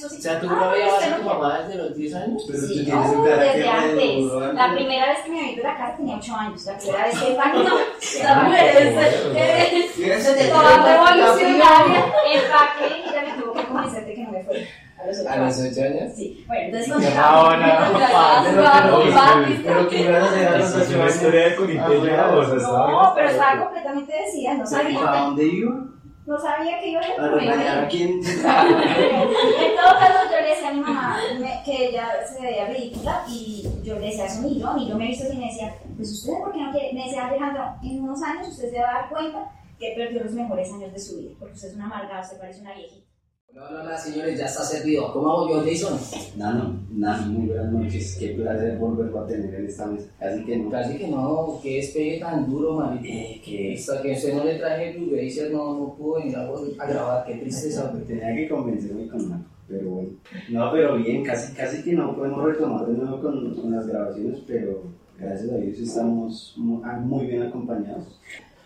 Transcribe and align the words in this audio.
O 0.00 0.20
sea, 0.20 0.40
tú 0.40 0.48
Ah, 0.50 0.60
no 0.60 0.70
veías 0.70 1.02
a 1.02 1.16
tu 1.16 1.22
mamá 1.24 1.60
desde 1.60 1.82
los 1.82 1.96
10 1.96 2.14
años. 2.14 2.44
Pero 2.46 2.58
tú 2.60 2.66
Sí, 2.66 2.84
tienes 2.84 3.06
no, 3.06 3.12
un 3.12 3.24
carácter 3.24 3.56
desde 3.56 3.68
antes. 3.68 4.54
La 4.54 4.74
primera 4.74 5.06
vez 5.08 5.18
que 5.24 5.30
me 5.30 5.42
vi 5.42 5.54
de 5.56 5.62
la 5.62 5.76
casa 5.76 5.96
tenía 5.96 6.16
8 6.16 6.34
años. 6.36 6.66
La 6.66 6.76
primera 6.78 7.04
vez 7.06 7.18
que 7.18 7.34
no, 7.34 7.78
esta 8.00 8.42
mujer 8.42 8.76
es 8.76 9.96
desde 9.96 10.48
toda 10.48 10.84
revolucionaria, 10.84 12.04
empaqué 12.32 13.04
y 13.06 13.12
ya 13.12 13.22
me 13.22 13.42
tuvo 13.42 13.52
que 13.54 13.64
convencer 13.64 14.04
de 14.06 14.14
que 14.14 14.22
no 14.22 14.30
me 14.32 14.44
fuera. 14.44 14.66
A 14.97 14.97
los 15.08 15.18
8 15.18 15.28
A 15.30 15.36
los 15.36 15.58
años. 15.58 15.72
8 15.76 15.84
años. 15.84 16.12
Sí, 16.14 16.44
bueno, 16.46 16.62
entonces 16.66 16.92
Continuamos, 16.92 18.00
papá, 18.00 18.42
pero 18.44 18.56
que 18.56 19.10
no, 19.10 19.14
vamos, 19.14 19.48
Pero 19.64 19.88
que 19.88 20.00
iban 20.02 20.14
a 20.22 20.24
hacer 20.26 20.48
a 20.48 20.58
los 20.58 20.74
una 20.74 21.06
historia 21.08 21.40
de 21.48 21.78
Ah, 21.78 22.30
o 22.34 22.44
sea, 22.44 22.56
estaba 22.56 22.90
No, 22.90 23.12
pero 23.14 23.28
estaba 23.30 23.64
completamente 23.64 24.12
decidida, 24.12 24.54
no 24.54 24.62
¿A 24.62 24.66
sabía, 24.66 25.00
dónde 25.00 25.44
iba? 25.44 25.84
no 26.26 26.38
sabía 26.38 26.78
que 26.78 26.88
iba 26.90 27.00
a 27.00 27.06
ir 27.06 27.50
¿A 27.50 27.82
a 27.82 27.88
quién? 27.88 28.20
En 28.20 29.76
todo 29.76 29.98
caso, 29.98 30.18
yo 30.30 30.40
le 30.42 30.48
decía 30.50 30.68
a 30.68 30.72
mi 30.74 30.80
mamá 30.80 31.16
que 31.64 31.86
ella 31.88 32.08
se 32.26 32.42
veía 32.42 32.66
ridícula 32.66 33.24
y 33.28 33.66
yo 33.82 33.94
le 33.94 34.06
decía 34.08 34.26
eso 34.26 34.42
ni 34.42 34.60
yo, 34.60 34.74
ni 34.74 34.88
yo 34.88 34.96
me 34.96 35.06
he 35.06 35.08
visto 35.08 35.24
así 35.24 35.34
y 35.36 35.38
me 35.40 35.46
decía, 35.46 35.74
pues 35.96 36.12
usted, 36.12 36.32
¿por 36.38 36.52
qué 36.52 36.58
no 36.60 36.70
quiere? 36.72 36.92
Me 36.92 37.04
decía 37.04 37.26
Alejandro, 37.28 37.64
en 37.82 38.02
unos 38.02 38.22
años 38.22 38.48
usted 38.48 38.70
se 38.70 38.78
va 38.78 38.90
a 38.90 38.94
dar 39.00 39.08
cuenta 39.08 39.50
que 39.78 39.94
perdió 39.96 40.22
los 40.24 40.32
mejores 40.32 40.70
años 40.72 40.92
de 40.92 40.98
su 40.98 41.16
vida, 41.18 41.30
porque 41.38 41.54
usted 41.54 41.68
es 41.68 41.74
una 41.76 41.86
amargada, 41.86 42.20
usted 42.20 42.38
parece 42.38 42.60
una 42.60 42.74
viejita. 42.74 43.07
No, 43.54 43.70
no, 43.70 43.82
no, 43.82 43.98
señores, 43.98 44.38
ya 44.38 44.44
está 44.44 44.62
servido. 44.62 45.10
¿Cómo 45.12 45.30
hago 45.30 45.48
yo, 45.48 45.64
Jason? 45.64 45.98
Nano, 46.36 46.76
Nano, 46.90 47.32
muy 47.32 47.46
buenas 47.48 47.72
noches. 47.72 48.16
Qué 48.20 48.28
placer 48.34 48.76
volverlo 48.78 49.20
a 49.20 49.26
tener 49.26 49.54
en 49.54 49.66
esta 49.66 49.86
mesa. 49.86 50.06
Así 50.20 50.44
que 50.44 50.58
no. 50.58 50.70
Casi 50.70 50.98
que 50.98 51.08
no, 51.08 51.58
que 51.62 51.76
despegue 51.76 52.20
tan 52.20 52.48
duro, 52.48 52.74
manito. 52.74 53.06
Eh, 53.08 53.40
que 53.42 53.74
Hasta 53.74 54.02
que 54.02 54.12
usted 54.12 54.34
no 54.34 54.44
le 54.44 54.58
traje 54.58 54.92
Blue 54.98 55.10
Glacier, 55.10 55.50
no, 55.50 55.78
no 55.78 55.94
pudo 55.94 56.18
venir 56.20 56.36
a, 56.36 56.42
a 56.42 56.86
grabar, 56.86 57.26
qué 57.26 57.36
tristeza. 57.36 57.90
Tenía 58.06 58.36
que 58.36 58.48
convencerme 58.48 59.08
con 59.08 59.30
Nano. 59.30 59.44
Pero 59.66 59.90
bueno. 59.90 60.10
No, 60.50 60.70
pero 60.72 60.96
bien, 60.98 61.24
casi, 61.24 61.54
casi 61.54 61.82
que 61.82 61.92
no 61.94 62.14
podemos 62.14 62.44
retomar 62.44 62.86
de 62.86 62.94
nuevo 62.98 63.20
con, 63.20 63.54
con 63.54 63.70
las 63.74 63.86
grabaciones, 63.86 64.40
pero 64.46 64.82
gracias 65.18 65.50
a 65.50 65.56
Dios 65.56 65.78
estamos 65.78 66.54
mu- 66.58 66.82
ah, 66.84 66.98
muy 67.00 67.26
bien 67.26 67.42
acompañados. 67.42 68.18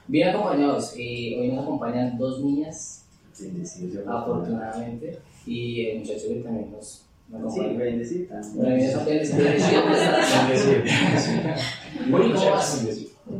Bien 0.09 0.29
acompañados, 0.29 0.93
eh, 0.97 1.37
hoy 1.41 1.49
nos 1.53 1.63
acompañan 1.65 2.19
dos 2.19 2.45
niñas, 2.45 3.02
Bendecidos 3.41 4.05
y 4.05 4.09
afortunadamente, 4.09 5.19
y 5.47 5.87
el 5.87 5.99
muchacho 6.01 6.29
que 6.29 6.35
también 6.37 6.71
nos, 6.73 7.07
nos 7.29 7.55
Sí. 7.55 7.61
Bueno, 12.05 12.35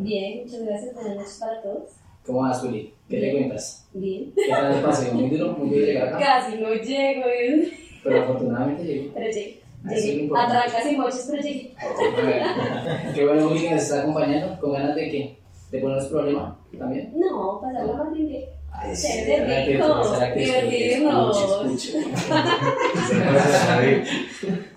bien, 0.05 0.43
muchas 0.45 0.63
gracias. 0.63 0.95
Buenas 0.95 1.17
noches 1.17 1.39
para 1.41 1.63
todos. 1.63 1.83
¿Cómo 2.27 2.41
vas, 2.43 2.61
Juli? 2.61 2.95
¿Qué 3.09 3.17
te 3.17 3.21
Bien. 3.27 3.37
cuentas? 3.39 3.87
Bien. 3.93 4.33
¿Qué 4.35 4.49
tal 4.49 4.75
el 4.75 4.81
paseo? 4.83 5.15
Muy 5.15 5.31
duro, 5.31 5.53
muy 5.55 5.71
duro 5.71 5.85
llegar 5.85 6.09
acá, 6.09 6.19
Casi 6.19 6.57
no 6.61 6.69
llego, 6.73 7.23
Dios. 7.27 7.69
pero 8.05 8.23
afortunadamente 8.23 8.85
llegué. 8.85 9.11
pero 9.15 9.27
llegué. 9.27 9.63
Lo 9.85 9.91
Llegué. 9.93 10.31
Atracas 10.37 10.93
y 10.93 10.97
moches, 10.97 11.29
pero 11.29 11.43
llegué. 11.43 11.75
Qué 13.15 13.27
bueno, 13.27 13.49
Juli, 13.49 13.61
que 13.63 13.71
nos 13.73 13.83
está 13.83 14.01
acompañando. 14.03 14.61
¿Con 14.61 14.73
ganas 14.73 14.95
de 14.95 15.11
qué? 15.11 15.39
¿De 15.73 15.79
ponernos 15.81 16.07
problema 16.07 16.59
también? 16.79 17.13
No, 17.17 17.61
pasarlo 17.61 17.95
más 17.95 18.13
bien 18.13 18.45
Chévere, 18.95 19.79
rico, 19.79 19.87
escuche. 21.67 22.05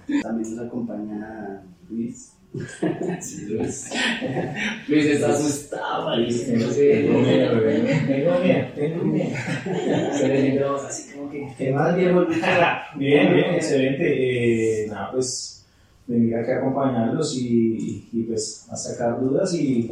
También 0.22 0.56
nos 0.56 0.66
acompaña 0.68 1.64
Luis. 1.90 2.32
Sí, 3.20 3.46
Luis. 3.48 3.92
Luis 4.88 5.06
está 5.06 5.28
asustado, 5.34 6.16
Luis. 6.18 6.48
No 6.48 6.60
Tengo 6.60 6.72
sé. 6.72 7.04
miedo, 7.04 7.62
tengo 8.08 8.40
miedo, 8.40 8.68
tengo 8.76 9.04
miedo. 9.04 9.36
Se 10.14 10.28
le 10.28 10.64
así 10.88 11.14
como 11.14 11.30
que. 11.30 11.48
¿Qué 11.58 11.72
más, 11.72 11.96
viejo? 11.98 12.26
Bien, 12.96 13.34
bien, 13.34 13.56
excelente. 13.56 14.84
Eh, 14.84 14.88
nada, 14.88 15.12
pues 15.12 15.66
venir 16.08 16.36
acá 16.36 16.56
a 16.56 16.58
acompañarlos 16.60 17.36
y, 17.36 18.08
y 18.14 18.24
pues 18.24 18.68
a 18.70 18.76
sacar 18.78 19.20
dudas 19.20 19.54
y, 19.54 19.92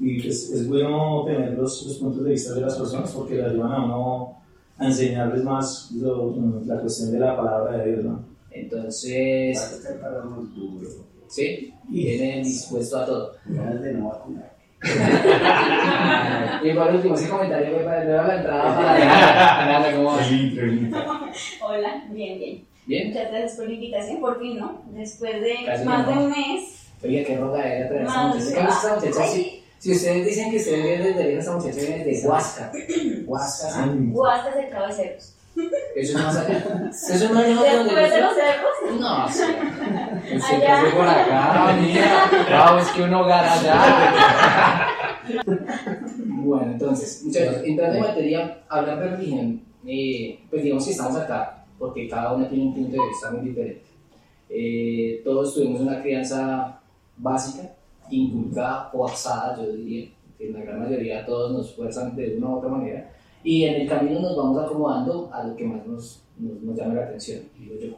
y 0.00 0.20
pues 0.22 0.50
es 0.50 0.68
bueno 0.68 1.24
tener 1.26 1.52
los, 1.52 1.86
los 1.86 1.96
puntos 1.98 2.24
de 2.24 2.30
vista 2.32 2.54
de 2.54 2.60
las 2.62 2.76
personas 2.76 3.10
porque 3.12 3.34
le 3.36 3.44
ayudan 3.44 3.72
a 3.72 3.84
uno 3.84 4.36
a 4.78 4.86
enseñarles 4.86 5.44
más 5.44 5.90
lo- 5.92 6.34
la 6.66 6.80
cuestión 6.80 7.12
de 7.12 7.18
la 7.20 7.36
palabra 7.36 7.78
de 7.78 7.92
Dios, 7.92 8.04
¿no? 8.04 8.24
Entonces, 8.50 9.58
sí, 11.28 11.72
viene 11.88 12.42
dispuesto 12.44 12.98
a 12.98 13.06
todo. 13.06 13.32
De 13.46 13.92
no 13.94 14.08
vacunar. 14.08 14.54
Y 16.62 16.72
por 16.74 16.94
último, 16.94 17.14
ese 17.14 17.28
comentario 17.28 17.74
fue 17.74 17.84
para 17.84 18.04
la 18.04 18.36
entrada 18.36 18.76
para 18.76 18.98
Nada, 19.66 19.96
¿cómo 19.96 20.12
vas? 20.12 20.30
Hola, 21.62 22.04
bien, 22.10 22.38
bien. 22.38 22.64
Bien. 22.86 23.08
Muchas 23.08 23.30
gracias 23.30 23.56
por 23.56 23.66
la 23.66 23.72
invitación, 23.74 24.20
por 24.20 24.38
fin, 24.40 24.58
¿no? 24.58 24.82
Después 24.92 25.40
de 25.40 25.54
Casi 25.64 25.84
más 25.86 26.06
de 26.06 26.12
un 26.12 26.28
mes. 26.30 26.88
Oye, 27.02 27.24
qué 27.24 27.36
roga 27.38 27.66
era 27.66 27.88
traer 27.88 28.04
Más 28.04 28.34
muchacha. 28.36 29.00
¿Qué 29.02 29.63
Si, 29.84 29.92
ustedes 29.92 30.24
dicen 30.24 30.50
que 30.50 30.56
ustedes 30.56 30.82
vienen 30.82 31.02
desde 31.02 31.24
lejos, 31.24 31.44
esta 31.44 31.56
muchacha 31.56 31.76
viene 31.76 32.04
desde 32.06 32.26
Huasca. 32.26 32.72
Huasca, 33.26 33.68
sí. 33.68 34.10
Huasca 34.12 34.52
cercado 34.54 34.86
de 34.86 34.92
cerros. 34.94 35.34
Eso 35.94 36.18
es 36.18 36.24
más 36.24 36.36
allá. 36.36 36.90
Eso 36.90 37.12
es 37.12 37.30
más 37.30 37.46
lejos 37.46 37.64
de 37.64 37.76
donde 37.76 37.94
Después 37.94 38.10
de 38.10 38.16
yo 38.16 38.24
los 38.24 38.34
cerros, 38.34 38.72
estoy. 38.82 38.98
No, 38.98 39.28
sí. 39.28 39.42
Allá. 40.54 40.76
Usted 40.78 40.96
por 40.96 41.06
acá. 41.06 41.76
Vamos, 42.50 42.82
es 42.86 42.92
que 42.92 43.02
un 43.02 43.14
hogar 43.14 43.44
allá. 43.44 44.88
Bueno, 46.46 46.72
entonces, 46.72 47.22
muchachos, 47.22 47.56
entrando 47.64 47.96
en 47.96 48.02
materia, 48.02 48.62
hablar 48.70 49.00
de 49.00 49.08
religión, 49.16 49.62
eh, 49.86 50.40
pues 50.48 50.62
digamos 50.62 50.86
que 50.86 50.92
estamos 50.92 51.16
acá 51.16 51.66
porque 51.78 52.08
cada 52.08 52.32
uno 52.32 52.46
tiene 52.46 52.64
un 52.64 52.74
punto 52.74 53.02
de 53.02 53.08
vista 53.08 53.30
muy 53.30 53.48
diferente. 53.50 53.84
Eh, 54.48 55.20
todos 55.22 55.54
tuvimos 55.54 55.82
una 55.82 56.00
crianza 56.00 56.80
básica, 57.18 57.74
inculcada, 58.10 58.88
forzada, 58.90 59.56
yo 59.56 59.72
diría, 59.72 60.08
que 60.38 60.48
en 60.48 60.52
la 60.54 60.60
gran 60.60 60.80
mayoría 60.80 61.24
todos 61.24 61.52
nos 61.52 61.74
fuerzan 61.74 62.14
de 62.16 62.36
una 62.36 62.48
u 62.50 62.58
otra 62.58 62.68
manera, 62.70 63.10
y 63.42 63.64
en 63.64 63.82
el 63.82 63.88
camino 63.88 64.20
nos 64.20 64.36
vamos 64.36 64.64
acomodando 64.64 65.30
a 65.32 65.44
lo 65.44 65.54
que 65.56 65.64
más 65.64 65.86
nos, 65.86 66.22
nos, 66.38 66.60
nos 66.62 66.76
llama 66.76 66.94
la 66.94 67.04
atención, 67.04 67.42
digo 67.58 67.74
yo. 67.80 67.94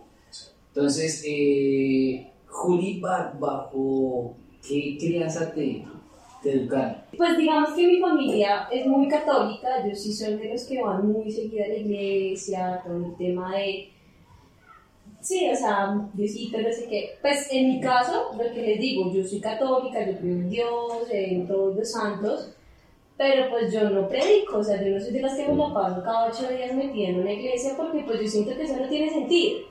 Entonces, 0.68 1.24
eh, 1.26 2.30
Juli, 2.46 3.00
ba- 3.00 3.34
¿bajo 3.38 4.34
qué 4.66 4.96
crianza 4.98 5.52
te, 5.54 5.84
te 6.42 6.52
educaron? 6.52 6.96
Pues 7.16 7.38
digamos 7.38 7.70
que 7.72 7.86
mi 7.86 8.00
familia 8.00 8.68
es 8.70 8.86
muy 8.86 9.08
católica, 9.08 9.68
yo 9.88 9.94
sí 9.94 10.12
soy 10.12 10.34
de 10.36 10.52
los 10.52 10.64
que 10.64 10.82
van 10.82 11.10
muy 11.10 11.30
seguida 11.30 11.64
a 11.64 11.68
la 11.68 11.76
iglesia, 11.76 12.82
todo 12.84 12.96
el 13.06 13.16
tema 13.16 13.56
de... 13.56 13.88
Sí, 15.26 15.50
o 15.52 15.56
sea, 15.56 15.92
Diosito, 16.12 16.56
no 16.58 16.72
sé 16.72 16.86
qué. 16.88 17.18
Pues 17.20 17.48
en 17.50 17.66
mi 17.68 17.80
caso, 17.80 18.30
lo 18.38 18.44
que 18.54 18.62
les 18.62 18.78
digo, 18.78 19.12
yo 19.12 19.26
soy 19.26 19.40
católica, 19.40 19.98
yo 20.06 20.16
creo 20.18 20.30
en 20.30 20.48
Dios, 20.48 20.92
en 21.10 21.48
todos 21.48 21.74
los 21.74 21.90
santos, 21.90 22.52
pero 23.16 23.50
pues 23.50 23.72
yo 23.72 23.90
no 23.90 24.08
predico, 24.08 24.58
o 24.58 24.62
sea, 24.62 24.80
yo 24.80 24.94
no 24.94 25.00
soy 25.00 25.14
de 25.14 25.22
las 25.22 25.34
que 25.34 25.48
me 25.48 25.56
la 25.56 25.74
paso 25.74 26.00
cada 26.04 26.28
ocho 26.28 26.46
días 26.46 26.72
metida 26.74 27.08
en 27.08 27.20
una 27.22 27.32
iglesia 27.32 27.72
porque 27.76 28.04
pues 28.06 28.20
yo 28.20 28.28
siento 28.28 28.54
que 28.54 28.62
eso 28.62 28.76
no 28.76 28.88
tiene 28.88 29.10
sentido. 29.10 29.66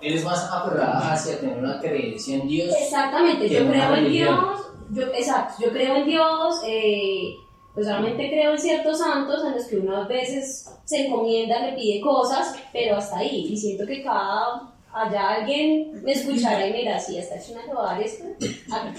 Eres 0.00 0.24
más 0.24 0.48
aferrada 0.48 1.12
hacia 1.12 1.40
tener 1.40 1.58
una 1.58 1.80
creencia 1.80 2.36
en 2.36 2.46
Dios. 2.46 2.72
Exactamente, 2.80 3.48
yo 3.48 3.66
creo 3.66 3.96
en. 3.96 4.12
Dios, 4.12 4.60
yo, 4.92 5.02
exacto, 5.08 5.54
yo 5.60 5.72
creo 5.72 5.96
en 5.96 6.06
Dios, 6.06 6.62
eh, 6.68 7.34
pues 7.74 7.86
solamente 7.86 8.28
creo 8.28 8.52
en 8.52 8.60
ciertos 8.60 9.00
santos 9.00 9.44
en 9.44 9.56
los 9.56 9.64
que 9.64 9.78
uno 9.78 9.96
a 9.96 10.06
veces 10.06 10.70
se 10.84 11.06
encomienda, 11.06 11.66
le 11.66 11.72
pide 11.72 12.00
cosas, 12.00 12.54
pero 12.72 12.98
hasta 12.98 13.18
ahí, 13.18 13.48
y 13.50 13.56
siento 13.56 13.84
que 13.84 14.00
cada, 14.00 14.73
allá 14.94 15.30
alguien 15.40 16.02
me 16.04 16.12
escuchará 16.12 16.66
y 16.68 16.72
me 16.72 16.78
dirá, 16.78 16.98
sí, 16.98 17.18
hasta 17.18 17.34
es 17.36 17.50
una 17.50 17.66
lugar 17.66 18.00
esto, 18.02 18.24
ah, 18.70 18.92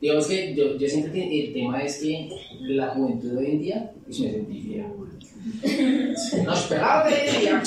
Digamos 0.00 0.26
que 0.26 0.52
yo, 0.54 0.76
yo 0.76 0.88
siento 0.88 1.12
que 1.12 1.44
el 1.46 1.52
tema 1.52 1.80
es 1.82 1.98
que 1.98 2.28
la 2.62 2.88
juventud 2.88 3.30
de 3.32 3.38
hoy 3.38 3.46
en 3.52 3.60
día, 3.62 3.92
pues 4.04 4.18
me 4.20 4.30
sentí. 4.32 4.82
Los 6.44 6.62
pelados 6.62 7.10
de 7.12 7.60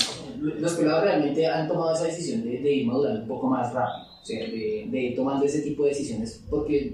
los 0.60 0.74
pelados 0.74 1.04
realmente 1.04 1.48
han 1.48 1.68
tomado 1.68 1.94
esa 1.96 2.06
decisión 2.06 2.44
de, 2.44 2.60
de 2.60 2.74
ir 2.74 2.86
madurando 2.88 3.22
un 3.22 3.28
poco 3.28 3.48
más 3.48 3.74
rápido, 3.74 4.08
o 4.22 4.26
sea, 4.26 4.40
de, 4.40 4.86
de 4.90 5.02
ir 5.02 5.16
tomando 5.16 5.46
ese 5.46 5.62
tipo 5.62 5.84
de 5.84 5.90
decisiones, 5.90 6.42
porque 6.50 6.94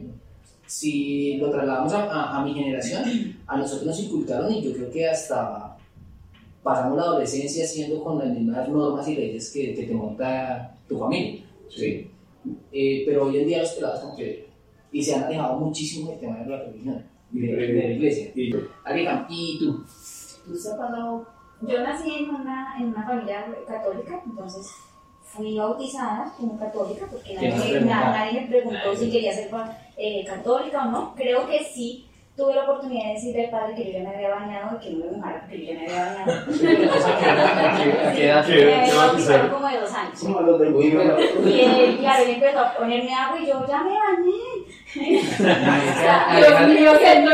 si 0.68 1.38
lo 1.38 1.50
trasladamos 1.50 1.92
a, 1.94 2.04
a- 2.06 2.40
a 2.40 2.46
mi 2.46 2.54
generación, 2.54 3.36
a 3.48 3.58
nosotros 3.58 3.88
nos 3.88 4.00
inculcaron 4.00 4.54
y 4.54 4.62
yo 4.62 4.74
creo 4.74 4.92
que 4.92 5.08
hasta 5.08 5.76
pasamos 6.64 6.98
la 6.98 7.04
adolescencia 7.04 7.66
siendo 7.66 8.04
con 8.04 8.20
las 8.20 8.28
mismas 8.30 8.68
normas 8.70 9.08
y 9.08 9.16
leyes 9.16 9.52
que, 9.52 9.74
que 9.74 9.84
te 9.84 9.94
monta 9.94 10.76
tu 10.88 11.00
familia. 11.00 11.44
¿sí? 11.70 12.10
Eh, 12.72 13.04
pero 13.06 13.26
hoy 13.26 13.38
en 13.38 13.48
día 13.48 13.60
los 13.60 13.72
pelados 13.72 14.00
como 14.00 14.16
que 14.16 14.50
y 14.92 15.04
se 15.04 15.16
han 15.16 15.24
alejado 15.24 15.58
muchísimo 15.58 16.10
del 16.10 16.20
tema 16.20 16.38
de 16.38 16.50
la 16.50 16.64
religión 16.64 17.06
y 17.32 17.40
de, 17.40 17.56
de 17.56 17.74
la 17.74 17.94
iglesia. 17.94 18.32
Y 18.36 18.52
yo, 18.52 18.60
Aleja, 18.84 19.26
¿y 19.30 19.58
tú? 19.60 19.86
Tú 20.46 20.54
no. 20.78 21.26
Yo 21.62 21.82
nací 21.82 22.12
en 22.12 22.30
una, 22.30 22.76
en 22.78 22.88
una 22.88 23.06
familia 23.06 23.46
católica, 23.68 24.22
entonces 24.26 24.68
fui 25.24 25.58
bautizada 25.58 26.34
como 26.38 26.60
católica 26.60 27.08
porque 27.10 27.36
¿Quién 27.36 27.52
nos 27.52 27.60
nadie, 27.60 27.82
nadie 27.82 28.42
me 28.42 28.48
preguntó 28.48 28.96
si 28.96 29.12
quería 29.12 29.34
ser 29.34 29.50
eh, 29.96 30.26
católica 30.26 30.88
o 30.88 30.92
no. 30.92 31.16
Creo 31.16 31.48
que 31.48 31.64
sí 31.64 32.06
tuve 32.42 32.56
la 32.56 32.64
oportunidad 32.64 33.10
de 33.10 33.14
decirle 33.14 33.46
al 33.46 33.52
padre 33.52 33.76
que 33.76 33.86
yo 33.86 34.00
ya 34.00 34.10
me 34.10 34.16
había 34.16 34.30
bañado 34.30 34.76
y 34.76 34.84
que 34.84 34.90
no 34.96 35.06
me 35.06 35.12
mojara 35.12 35.40
porque 35.42 35.60
yo 35.60 35.74
ya 35.74 35.80
me 35.80 35.86
había 35.86 36.06
bañado. 36.06 36.32
¿A 38.08 38.14
qué 38.14 38.26
edad? 38.26 38.48
Me 38.48 38.76
había 38.82 38.96
bautizado 38.96 39.52
como 39.52 39.68
de 39.68 39.80
dos 39.80 39.94
años. 39.94 40.24
Y 41.46 41.60
él, 41.62 41.98
claro, 42.00 42.24
él 42.24 42.30
empezó 42.32 42.60
a 42.60 42.74
ponerme 42.74 43.14
agua 43.14 43.40
y 43.40 43.46
yo 43.46 43.66
ya 43.68 43.84
me 43.84 43.92
bañé. 43.92 44.42
Dios 46.40 46.68
mío, 46.68 46.92
que 46.98 47.22
no 47.22 47.32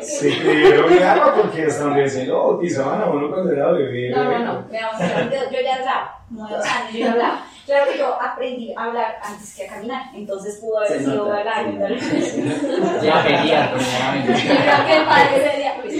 Se 0.00 0.38
creyeron 0.38 1.02
agua 1.02 1.34
porque 1.36 1.62
hasta 1.62 1.84
donde 1.84 2.08
se 2.08 2.26
lo 2.26 2.38
bautizaban 2.42 3.00
a 3.00 3.06
uno 3.06 3.30
cuando 3.30 3.52
era 3.52 3.70
bebé. 3.70 4.10
No, 4.10 4.24
no, 4.24 4.38
no, 4.38 4.64
me 4.68 4.82
bautizaron 4.82 5.30
yo 5.30 5.60
ya 5.62 5.76
hablaba, 5.76 6.18
como 6.28 6.48
de 6.48 6.56
dos 6.56 6.66
años, 6.66 6.92
yo 6.92 6.98
ya 6.98 7.12
hablaba. 7.12 7.44
Claro 7.72 7.90
que 7.90 7.98
yo 7.98 8.20
aprendí 8.20 8.74
a 8.76 8.84
hablar 8.84 9.18
antes 9.22 9.56
que 9.56 9.64
a 9.66 9.68
caminar, 9.74 10.02
entonces 10.14 10.58
pudo 10.60 10.76
haber 10.76 10.90
Se 10.92 10.98
sido 10.98 11.24
nota. 11.24 11.42
Ya 13.02 13.22
pelear, 13.24 13.74
primeramente. 13.74 14.32
Yo 14.32 14.54
creo 14.60 14.86
que 14.86 14.96
el 14.96 15.04
padre 15.06 15.36
ese 15.46 15.56
día, 15.56 15.74
pues. 15.80 15.94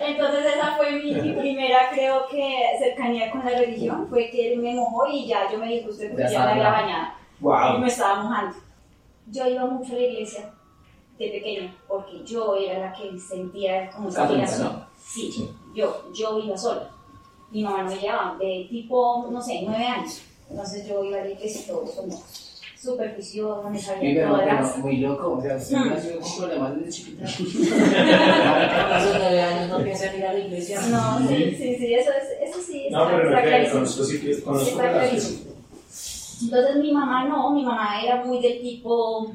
Entonces 0.00 0.54
esa 0.56 0.76
fue 0.76 0.92
mi, 0.92 1.12
mi 1.12 1.32
primera, 1.34 1.90
creo 1.92 2.26
que, 2.30 2.62
cercanía 2.78 3.30
con 3.30 3.44
la 3.44 3.50
religión, 3.58 4.06
fue 4.08 4.30
que 4.30 4.54
él 4.54 4.60
me 4.60 4.72
mojó 4.74 5.06
y 5.06 5.26
ya 5.26 5.52
yo 5.52 5.58
me 5.58 5.68
disgusté 5.68 6.08
porque 6.08 6.22
Ya 6.22 6.30
ya, 6.30 6.44
me 6.46 6.50
había 6.52 6.70
bañado 6.70 7.06
y 7.40 7.44
Wow. 7.44 7.78
me 7.80 7.86
estaba 7.88 8.22
mojando. 8.22 8.56
Yo 9.26 9.46
iba 9.46 9.66
mucho 9.66 9.92
a 9.92 9.96
la 9.96 10.02
iglesia 10.02 10.50
de 11.18 11.28
pequeña 11.28 11.74
porque 11.86 12.24
yo 12.24 12.56
era 12.56 12.78
la 12.86 12.92
que 12.94 13.18
sentía 13.18 13.90
como 13.90 14.08
admiración. 14.08 14.72
¿no? 14.78 14.86
Sí, 14.96 15.30
Sí. 15.30 15.50
yo, 15.74 16.10
yo 16.14 16.38
iba 16.38 16.56
sola. 16.56 16.88
Mi 17.54 17.62
mamá 17.62 17.84
no 17.84 17.90
me 17.90 17.96
llevaba, 17.96 18.36
de 18.38 18.66
tipo, 18.68 19.28
no 19.30 19.40
sé, 19.40 19.62
nueve 19.66 19.86
años. 19.86 20.20
Entonces 20.50 20.86
yo 20.86 21.02
iba 21.04 21.18
a 21.20 21.24
la 21.24 21.30
iglesia 21.30 21.62
y 21.62 21.64
todo 21.66 21.84
como 21.84 22.22
súper 22.78 23.14
juiciosa, 23.14 23.70
me 23.70 23.78
sabía 23.78 24.12
pero, 24.14 24.28
todas 24.32 24.44
pero 24.44 24.60
las... 24.60 24.78
muy 24.78 24.96
loco, 24.98 25.32
o 25.38 25.42
sea, 25.42 25.56
usted 25.56 25.76
Mm. 25.78 25.88
nació 25.88 26.20
con 26.20 26.36
problemas 26.36 26.76
desde 26.76 26.90
chiquita. 26.92 27.24
A 27.24 28.98
esos 29.00 29.16
nueve 29.18 29.40
años 29.40 29.68
no 29.70 29.84
piensa 29.84 30.06
en 30.12 30.18
ir 30.18 30.26
a 30.26 30.32
la 30.34 30.38
iglesia. 30.38 30.80
No, 30.90 31.18
sí, 31.28 31.34
sí, 31.56 31.76
sí, 31.78 31.94
eso, 31.94 32.10
es, 32.10 32.48
eso 32.50 32.60
sí 32.60 32.86
está, 32.86 32.98
No, 32.98 33.06
pero 33.06 33.28
está 33.30 33.42
que 33.42 33.48
clarísimo. 33.48 33.74
conozco 33.78 34.04
sitios, 34.04 34.40
conozco 34.40 34.68
Está 34.70 34.92
clarísimo. 34.92 35.38
Entonces 36.42 36.76
mi 36.76 36.92
mamá 36.92 37.24
no, 37.24 37.50
mi 37.52 37.64
mamá 37.64 38.02
era 38.02 38.22
muy 38.24 38.40
del 38.42 38.60
tipo, 38.60 39.32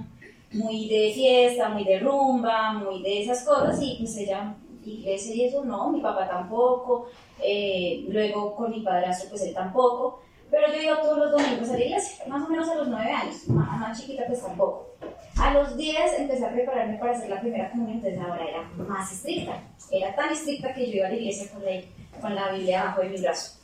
muy 0.51 0.87
de 0.89 1.11
fiesta, 1.15 1.69
muy 1.69 1.83
de 1.85 1.99
rumba, 1.99 2.73
muy 2.73 3.01
de 3.01 3.23
esas 3.23 3.43
cosas 3.43 3.79
y 3.81 3.95
pues 3.99 4.15
ella, 4.17 4.53
iglesia 4.83 5.35
y 5.35 5.45
eso 5.45 5.63
no, 5.63 5.91
mi 5.91 6.01
papá 6.01 6.27
tampoco, 6.27 7.07
eh, 7.41 8.05
luego 8.09 8.55
con 8.55 8.71
mi 8.71 8.81
padrastro 8.81 9.29
pues 9.29 9.43
él 9.43 9.53
tampoco, 9.53 10.21
pero 10.49 10.67
yo 10.67 10.81
iba 10.81 11.01
todos 11.01 11.17
los 11.17 11.31
domingos 11.31 11.69
a 11.69 11.73
la 11.73 11.85
iglesia, 11.85 12.25
más 12.27 12.47
o 12.47 12.49
menos 12.49 12.69
a 12.69 12.75
los 12.75 12.87
nueve 12.87 13.11
años, 13.11 13.47
más, 13.49 13.79
más 13.79 13.99
chiquita 13.99 14.23
pues 14.27 14.41
tampoco. 14.41 14.89
A 15.37 15.53
los 15.53 15.77
10 15.77 16.19
empecé 16.19 16.45
a 16.45 16.51
prepararme 16.51 16.97
para 16.97 17.13
hacer 17.13 17.29
la 17.29 17.39
primera 17.39 17.69
comunión, 17.71 17.97
entonces 17.97 18.19
ahora 18.19 18.45
era 18.45 18.69
más 18.87 19.11
estricta, 19.11 19.61
era 19.91 20.13
tan 20.15 20.31
estricta 20.31 20.73
que 20.73 20.87
yo 20.87 20.97
iba 20.97 21.07
a 21.07 21.09
la 21.11 21.15
iglesia 21.15 21.51
con 21.51 21.63
la, 21.63 21.71
con 22.19 22.35
la 22.35 22.51
Biblia 22.51 22.81
abajo 22.81 23.01
de 23.01 23.09
mi 23.09 23.21
brazo. 23.21 23.59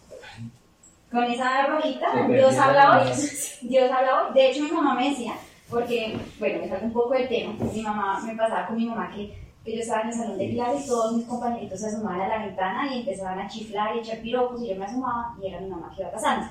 Con 1.11 1.23
esa 1.25 1.67
rojita, 1.67 2.27
Dios 2.27 2.57
habla 2.57 3.01
hoy. 3.01 3.11
Dios 3.61 3.91
habla 3.91 4.23
hoy. 4.23 4.33
De 4.33 4.49
hecho, 4.49 4.63
mi 4.63 4.71
mamá 4.71 4.95
me 4.95 5.09
decía, 5.09 5.33
porque, 5.69 6.17
bueno, 6.39 6.59
me 6.59 6.69
salgo 6.69 6.85
un 6.85 6.93
poco 6.93 7.13
del 7.13 7.27
tema, 7.27 7.53
mi 7.73 7.81
mamá 7.81 8.21
me 8.25 8.35
pasaba 8.35 8.67
con 8.67 8.77
mi 8.77 8.85
mamá 8.85 9.11
que, 9.13 9.44
que 9.65 9.75
yo 9.75 9.81
estaba 9.81 10.01
en 10.03 10.09
el 10.09 10.13
salón 10.13 10.37
de 10.37 10.51
clase 10.51 10.83
y 10.83 10.87
todos 10.87 11.17
mis 11.17 11.25
compañeritos 11.25 11.79
se 11.79 11.87
asomaban 11.87 12.21
a 12.21 12.27
la 12.27 12.45
ventana 12.45 12.87
y 12.93 12.99
empezaban 12.99 13.39
a 13.39 13.47
chiflar 13.49 13.95
y 13.95 13.99
echar 13.99 14.19
piropos 14.19 14.61
y 14.61 14.69
yo 14.69 14.75
me 14.75 14.85
asomaba 14.85 15.35
y 15.41 15.47
era 15.47 15.59
mi 15.59 15.69
mamá 15.69 15.91
que 15.95 16.03
iba 16.03 16.11
pasando. 16.11 16.45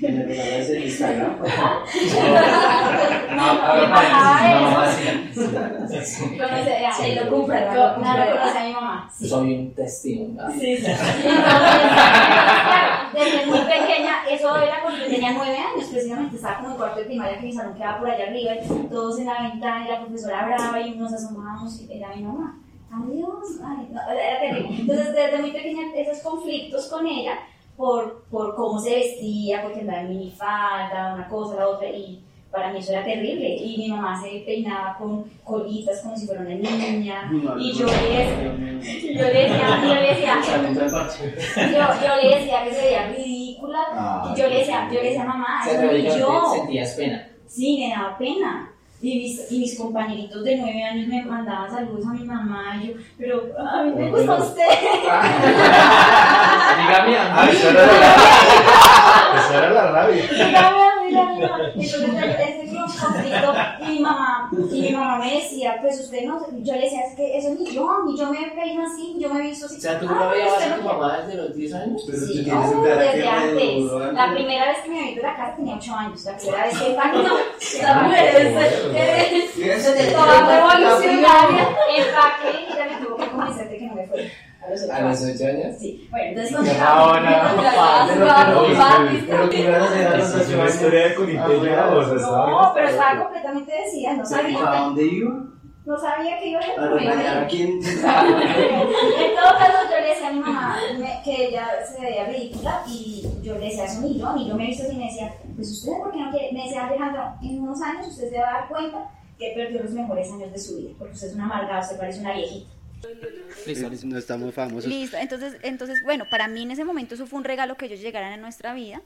Me 0.00 0.24
regalas 0.24 0.70
el 0.70 0.84
Instagram. 0.84 1.38
No, 1.38 1.44
ya, 6.80 6.92
Sí, 6.92 7.14
lo 7.14 7.30
cumple, 7.30 7.60
lo 7.60 7.94
conoce 7.94 8.58
a 8.58 8.64
mi 8.64 8.72
mamá. 8.72 9.10
Soy 9.20 9.54
un 9.54 9.74
testigo. 9.74 10.28
¿no? 10.32 10.50
Sí, 10.52 10.78
sí. 10.78 10.86
Desde 13.12 13.46
muy 13.46 13.58
pequeña, 13.58 14.28
eso 14.28 14.56
era 14.56 14.82
cuando 14.82 15.04
tenía 15.06 15.32
nueve 15.32 15.56
años, 15.56 15.88
precisamente, 15.90 16.36
estaba 16.36 16.58
como 16.58 16.70
en 16.70 16.76
cuarto 16.76 17.00
de 17.00 17.06
primaria, 17.06 17.38
que 17.38 17.46
mi 17.46 17.52
salón 17.52 17.74
quedaba 17.74 17.98
por 17.98 18.10
allá 18.10 18.26
arriba, 18.26 18.52
y 18.54 18.88
todos 18.88 19.18
en 19.18 19.26
la 19.26 19.42
ventana, 19.42 19.84
y 19.84 19.90
la 19.90 20.00
profesora 20.00 20.46
brava, 20.46 20.80
y 20.80 20.94
nos 20.94 21.12
asomábamos, 21.12 21.80
y 21.80 21.92
era 21.92 22.14
mi 22.14 22.22
mamá. 22.22 22.58
Adiós, 22.90 23.60
ay, 23.64 23.88
no, 23.90 24.00
era 24.10 24.40
terrible. 24.40 24.76
Entonces, 24.80 25.14
desde 25.14 25.38
muy 25.38 25.52
pequeña, 25.52 25.82
esos 25.94 26.22
conflictos 26.22 26.86
con 26.88 27.06
ella, 27.06 27.38
por, 27.76 28.24
por 28.30 28.56
cómo 28.56 28.80
se 28.80 28.94
vestía, 28.94 29.62
porque 29.62 29.80
andaba 29.80 30.00
en 30.00 30.08
minifalda, 30.08 31.14
una 31.14 31.28
cosa, 31.28 31.56
la 31.56 31.68
otra, 31.68 31.88
y 31.88 32.24
para 32.50 32.72
mí 32.72 32.78
eso 32.78 32.92
era 32.92 33.04
terrible. 33.04 33.56
Y 33.56 33.76
mi 33.78 33.88
mamá 33.88 34.20
se 34.22 34.40
peinaba 34.46 34.96
con 34.98 35.24
colitas 35.44 36.00
como 36.02 36.16
si 36.16 36.26
fuera 36.26 36.40
una 36.42 36.50
niña, 36.50 37.30
y 37.58 37.72
yo 37.72 37.86
le, 37.86 39.14
yo 39.14 39.24
le 39.24 39.42
decía, 39.42 39.80
yo 39.82 39.94
le 39.94 40.08
decía, 40.14 40.34
yo, 40.44 42.06
yo 42.06 42.16
le 42.22 42.36
decía 42.36 42.64
que 42.64 42.72
se 42.72 42.80
veía 42.82 43.08
ridícula. 43.08 43.78
Ah, 43.92 44.32
y 44.34 44.40
yo 44.40 44.48
le 44.48 44.58
decía, 44.58 44.88
yo 44.92 45.00
le 45.02 45.08
decía, 45.08 45.24
mamá, 45.24 45.60
Se 45.64 45.74
eso 46.06 46.18
yo. 46.18 46.52
sentías 46.54 46.90
pena. 46.94 47.26
Sí, 47.46 47.78
me 47.80 47.94
daba 47.94 48.16
pena. 48.18 48.70
Y 49.00 49.14
mis, 49.16 49.52
y 49.52 49.60
mis 49.60 49.78
compañeritos 49.78 50.42
de 50.42 50.56
nueve 50.56 50.82
años 50.82 51.06
me 51.06 51.22
mandaban 51.24 51.70
saludos 51.70 52.04
a 52.04 52.10
mi 52.14 52.24
mamá. 52.24 52.80
Y 52.82 52.88
yo, 52.88 52.94
pero 53.16 53.42
a 53.56 53.82
mí 53.84 53.92
me 53.94 54.10
gusta 54.10 54.34
usted. 54.34 54.64
Dígame 56.78 57.16
a 57.16 57.34
Ah, 57.40 57.44
mí. 57.46 57.50
esa 57.52 57.70
era 57.70 57.84
la 57.84 57.92
rabia. 57.92 59.36
Esa 59.36 59.58
era 59.58 59.70
la 59.70 59.90
rabia. 59.92 60.24
Entonces, 61.18 62.36
ese 62.40 62.68
fue 62.68 62.78
un 62.78 62.92
conflicto. 62.92 63.54
Y 63.80 63.84
mi 63.92 64.00
mamá, 64.00 64.50
y 64.72 64.80
mi 64.82 64.90
mamá 64.92 65.18
me 65.18 65.34
decía, 65.34 65.78
pues 65.80 66.00
usted 66.00 66.24
no. 66.24 66.40
Yo 66.62 66.74
le 66.74 66.80
decía, 66.82 67.00
es 67.08 67.14
que 67.16 67.38
eso 67.38 67.50
ni 67.58 67.70
yo, 67.72 67.88
ni 68.06 68.16
yo 68.18 68.30
me 68.30 68.50
peino 68.50 68.84
así, 68.86 69.14
ni 69.14 69.22
yo 69.22 69.32
me 69.32 69.40
he 69.40 69.42
visto 69.48 69.66
así. 69.66 69.76
O 69.76 69.80
sea, 69.80 69.98
tú 70.00 70.06
no 70.06 70.28
veías 70.30 70.62
a 70.62 70.76
tu 70.76 70.82
no 70.82 70.92
mamá 70.92 71.18
desde 71.18 71.34
los 71.42 71.54
10 71.54 71.74
años. 71.74 72.02
Pero 72.06 72.18
tú 72.18 72.26
Sí, 72.26 72.44
tienes 72.44 72.70
un 72.70 72.76
no, 72.76 72.82
desde 72.84 73.28
antes. 73.28 74.12
La 74.14 74.32
primera 74.32 74.66
vez 74.66 74.78
que 74.84 74.90
me 74.90 75.00
metí 75.02 75.18
a 75.20 75.22
la 75.22 75.36
casa 75.36 75.56
tenía 75.56 75.76
8 75.76 75.94
años. 75.94 76.24
La 76.24 76.36
primera 76.36 76.64
vez 76.64 76.78
que 76.78 76.92
no, 76.94 77.38
esta 77.60 77.94
mujer 78.02 78.36
es- 78.36 79.32
es- 79.32 79.50
Fíjate, 79.52 80.12
toda 80.12 80.46
revolucionaria. 80.46 81.68
Empaqué 81.96 82.66
y 82.70 82.76
ya 82.76 82.84
me 82.98 83.04
tuvo 83.06 83.16
que 83.16 83.26
convencer 83.30 83.68
de 83.70 83.78
que 83.78 83.86
no 83.86 83.94
me 83.94 84.06
fuera. 84.06 84.28
A 84.68 84.70
los 84.70 84.82
8 84.82 84.92
A 84.92 85.00
los 85.00 85.22
años. 85.22 85.40
8 85.40 85.46
años. 85.48 85.76
Sí, 85.78 86.08
bueno, 86.10 86.26
entonces 86.28 86.56
continuamos. 86.56 87.22
no, 87.22 87.28
a 87.28 88.04
a 88.04 88.68
Es 88.68 88.78
años. 88.78 90.74
historia 90.74 91.08
de 91.08 91.14
No, 92.50 92.72
pero 92.74 92.88
estaba 92.88 93.24
completamente 93.24 93.72
decidida, 93.72 94.12
no 94.14 94.22
¿A 94.22 94.26
sabía. 94.26 94.58
dónde 94.58 95.04
iba? 95.04 95.34
No 95.86 95.98
sabía 95.98 96.38
que 96.38 96.48
iba 96.48 96.60
a 96.60 97.38
A 97.38 97.42
a 97.42 97.46
quién. 97.46 97.80
En 97.82 99.34
todo 99.34 99.58
caso, 99.58 99.78
yo 99.90 100.00
le 100.00 100.08
decía 100.10 100.28
a 100.28 100.32
mi 100.32 100.40
mamá 100.40 100.76
que 101.24 101.46
ella 101.46 101.66
se 101.90 102.00
veía 102.02 102.24
ridícula 102.26 102.82
y 102.86 103.26
yo 103.42 103.54
le 103.54 103.66
decía 103.66 103.84
eso 103.86 104.00
ni 104.02 104.18
yo, 104.18 104.32
ni 104.34 104.48
yo 104.48 104.54
me 104.54 104.64
he 104.64 104.66
visto 104.66 104.84
así, 104.84 104.96
me 104.96 105.04
decía, 105.06 105.32
pues 105.56 105.70
usted, 105.70 105.92
¿por 105.98 106.12
qué 106.12 106.18
no 106.20 106.30
quiere? 106.30 106.52
Me 106.52 106.64
decía 106.64 106.86
Alejandro, 106.86 107.22
en 107.42 107.62
unos 107.62 107.80
años 107.80 108.06
usted 108.08 108.28
se 108.30 108.38
va 108.38 108.48
a 108.48 108.52
dar 108.52 108.68
cuenta 108.68 108.98
que 109.38 109.52
perdió 109.56 109.82
los 109.82 109.92
mejores 109.92 110.30
años 110.30 110.52
de 110.52 110.58
su 110.58 110.76
vida, 110.76 110.90
porque 110.98 111.14
usted 111.14 111.28
es 111.28 111.34
una 111.36 111.44
amargada, 111.44 111.80
usted 111.80 111.96
parece 111.98 112.20
una 112.20 112.34
viejita. 112.34 112.70
No 114.04 114.18
estamos 114.18 114.54
famosos. 114.54 114.86
Listo, 114.86 115.16
entonces, 115.16 115.56
entonces, 115.62 116.02
bueno, 116.02 116.24
para 116.30 116.48
mí 116.48 116.62
en 116.62 116.70
ese 116.70 116.84
momento 116.84 117.14
eso 117.14 117.26
fue 117.26 117.38
un 117.38 117.44
regalo 117.44 117.76
que 117.76 117.86
ellos 117.86 118.00
llegaran 118.00 118.32
a 118.32 118.36
nuestra 118.36 118.74
vida, 118.74 119.02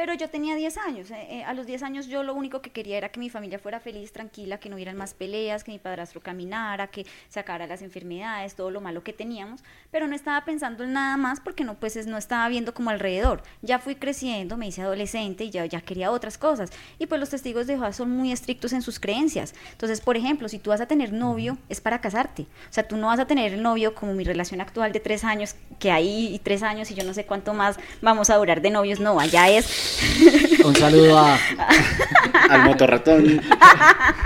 pero 0.00 0.14
yo 0.14 0.30
tenía 0.30 0.54
10 0.56 0.78
años. 0.78 1.10
eh, 1.10 1.26
eh, 1.28 1.44
a 1.44 1.52
los 1.52 1.66
10 1.66 1.82
años 1.82 2.06
yo 2.06 2.22
lo 2.22 2.32
único 2.32 2.62
que 2.62 2.70
quería 2.70 2.96
era 2.96 3.10
que 3.10 3.20
mi 3.20 3.28
familia 3.28 3.58
fuera 3.58 3.80
feliz, 3.80 4.12
tranquila, 4.12 4.56
que 4.58 4.70
no 4.70 4.76
hubieran 4.76 4.96
más 4.96 5.12
peleas, 5.12 5.62
que 5.62 5.72
mi 5.72 5.78
padrastro 5.78 6.22
caminara, 6.22 6.86
que 6.86 7.04
sacara 7.28 7.66
las 7.66 7.82
enfermedades, 7.82 8.54
todo 8.54 8.70
lo 8.70 8.80
malo 8.80 9.02
que 9.04 9.12
teníamos, 9.12 9.60
pero 9.90 10.08
no 10.08 10.16
estaba 10.16 10.42
pensando 10.46 10.84
en 10.84 10.94
nada 10.94 11.18
más 11.18 11.40
porque 11.40 11.64
no, 11.64 11.74
pues 11.74 11.96
es- 11.96 12.06
no 12.06 12.16
estaba 12.16 12.48
viendo 12.48 12.72
como 12.72 12.88
alrededor. 12.88 13.42
Ya 13.60 13.78
fui 13.78 13.94
creciendo, 13.94 14.56
me 14.56 14.68
hice 14.68 14.80
adolescente 14.80 15.44
y 15.44 15.50
ya, 15.50 15.66
ya 15.66 15.82
quería 15.82 16.10
otras 16.12 16.38
cosas. 16.38 16.70
Y 16.98 17.04
pues 17.04 17.20
los 17.20 17.28
testigos 17.28 17.66
de 17.66 17.74
Jehová 17.74 17.92
son 17.92 18.10
muy 18.10 18.32
estrictos 18.32 18.72
en 18.72 18.80
sus 18.80 19.00
creencias. 19.00 19.54
Entonces, 19.72 20.00
por 20.00 20.16
ejemplo, 20.16 20.48
si 20.48 20.58
tú 20.58 20.70
vas 20.70 20.80
a 20.80 20.86
tener 20.86 21.12
novio, 21.12 21.58
es 21.68 21.82
para 21.82 22.00
casarte. 22.00 22.44
O 22.70 22.72
sea, 22.72 22.88
tú 22.88 22.96
no 22.96 23.08
vas 23.08 23.20
a 23.20 23.26
tener 23.26 23.52
el 23.52 23.62
novio 23.62 23.94
como 23.94 24.14
mi 24.14 24.24
relación 24.24 24.62
actual 24.62 24.92
de 24.92 25.00
tres 25.00 25.24
años, 25.24 25.56
que 25.78 25.90
ahí 25.92 26.34
y 26.34 26.38
tres 26.38 26.62
años 26.62 26.90
y 26.90 26.94
yo 26.94 27.04
no 27.04 27.12
sé 27.12 27.26
cuánto 27.26 27.52
más 27.52 27.76
vamos 28.00 28.30
a 28.30 28.36
durar 28.36 28.62
de 28.62 28.70
novios. 28.70 28.98
No, 28.98 29.20
allá 29.20 29.50
es 29.50 29.89
Un 30.64 30.74
saludo 30.76 31.18
a. 31.18 31.38
Al 32.50 32.64
motorratón 32.64 33.40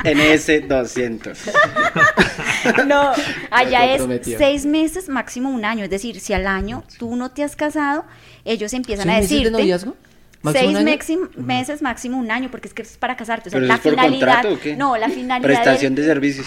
NS200. 0.05 1.37
No, 2.87 3.13
allá 3.51 3.95
es 3.95 4.03
seis 4.39 4.65
meses, 4.65 5.11
máximo 5.11 5.51
un 5.51 5.67
año. 5.67 5.85
Es 5.85 5.91
decir, 5.91 6.19
si 6.19 6.33
al 6.33 6.47
año 6.47 6.83
tú 6.99 7.15
no 7.15 7.31
te 7.31 7.43
has 7.45 7.57
casado, 7.57 8.07
ellos 8.47 8.73
empiezan 8.73 9.11
a 9.11 9.17
¿Seis 9.19 9.23
meses 9.25 9.31
de 9.31 9.37
decirte. 9.45 9.61
noviazgo? 9.63 9.97
¿Máximo 10.41 10.73
Seis 10.73 10.87
maxim- 10.87 11.37
meses, 11.37 11.83
máximo 11.83 12.19
un 12.19 12.31
año, 12.31 12.51
porque 12.51 12.69
es 12.69 12.75
que 12.75 12.81
es 12.83 12.97
para 12.97 13.17
casarte. 13.17 13.49
O 13.49 13.51
sea, 13.51 13.59
¿Pero 13.61 13.67
la 13.67 13.75
eso 13.75 13.89
es 13.91 13.95
por 13.95 14.03
finalidad. 14.05 14.27
contrato 14.43 14.55
o 14.55 14.61
qué? 14.61 14.77
No, 14.77 14.97
la 14.97 15.09
finalidad. 15.11 15.47
Prestación 15.47 15.95
del- 15.95 16.05
de 16.07 16.11
servicios. 16.11 16.47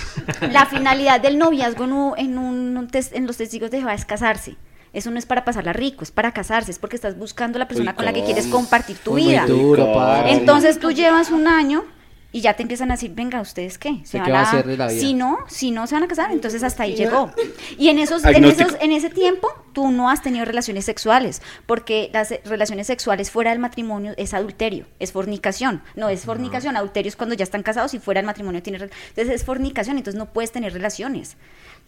La 0.51 0.65
finalidad 0.65 1.21
del 1.21 1.37
noviazgo 1.37 1.83
en, 1.85 1.93
un- 1.93 2.17
en, 2.17 2.37
un 2.77 2.87
tes- 2.87 3.11
en 3.13 3.27
los 3.27 3.37
testigos 3.37 3.69
de 3.69 3.77
Jehová 3.77 3.93
es 3.93 4.05
casarse. 4.05 4.55
Eso 4.97 5.11
no 5.11 5.19
es 5.19 5.25
para 5.27 5.45
pasarla 5.45 5.73
rico, 5.73 6.03
es 6.03 6.11
para 6.11 6.31
casarse, 6.33 6.71
es 6.71 6.79
porque 6.79 6.95
estás 6.95 7.17
buscando 7.17 7.59
la 7.59 7.67
persona 7.67 7.91
Uy, 7.91 7.95
con 7.95 8.05
la 8.05 8.13
que 8.13 8.23
quieres 8.23 8.47
compartir 8.47 8.97
tu 8.97 9.13
vida. 9.13 9.45
duro. 9.45 9.93
Entonces 10.25 10.79
tú 10.79 10.91
llevas 10.91 11.29
un 11.29 11.47
año 11.47 11.83
y 12.31 12.41
ya 12.41 12.55
te 12.55 12.61
empiezan 12.63 12.91
a 12.91 12.95
decir, 12.95 13.11
venga, 13.15 13.39
¿ustedes 13.39 13.77
qué? 13.77 13.89
¿Usted 14.03 14.21
qué 14.23 14.31
va 14.31 14.39
a 14.39 14.43
hacer 14.43 14.65
de 14.65 14.75
la 14.75 14.87
vida? 14.87 14.99
Si 14.99 15.13
no, 15.13 15.37
si 15.47 15.71
no 15.71 15.87
se 15.87 15.95
van 15.95 16.03
a 16.03 16.07
casar, 16.07 16.31
entonces 16.31 16.61
hasta 16.63 16.83
ahí 16.83 16.93
llegó. 16.95 17.31
Y 17.77 17.89
en 17.89 17.99
esos, 17.99 18.25
en 18.25 18.43
esos, 18.43 18.75
en 18.81 18.91
ese 18.91 19.09
tiempo 19.09 19.47
tú 19.71 19.91
no 19.91 20.09
has 20.09 20.21
tenido 20.21 20.43
relaciones 20.45 20.83
sexuales, 20.85 21.41
porque 21.65 22.09
las 22.11 22.33
relaciones 22.43 22.87
sexuales 22.87 23.31
fuera 23.31 23.51
del 23.51 23.59
matrimonio 23.59 24.13
es 24.17 24.33
adulterio, 24.33 24.85
es 24.99 25.11
fornicación. 25.13 25.81
No 25.95 26.09
es 26.09 26.25
fornicación, 26.25 26.75
adulterio 26.75 27.07
es 27.09 27.15
cuando 27.15 27.33
ya 27.35 27.43
están 27.43 27.63
casados 27.63 27.93
y 27.93 27.99
fuera 27.99 28.19
del 28.19 28.25
matrimonio 28.25 28.61
tiene 28.61 28.79
re- 28.79 28.89
entonces 29.09 29.33
es 29.33 29.45
fornicación, 29.45 29.97
entonces 29.97 30.17
no 30.19 30.25
puedes 30.33 30.51
tener 30.51 30.73
relaciones. 30.73 31.37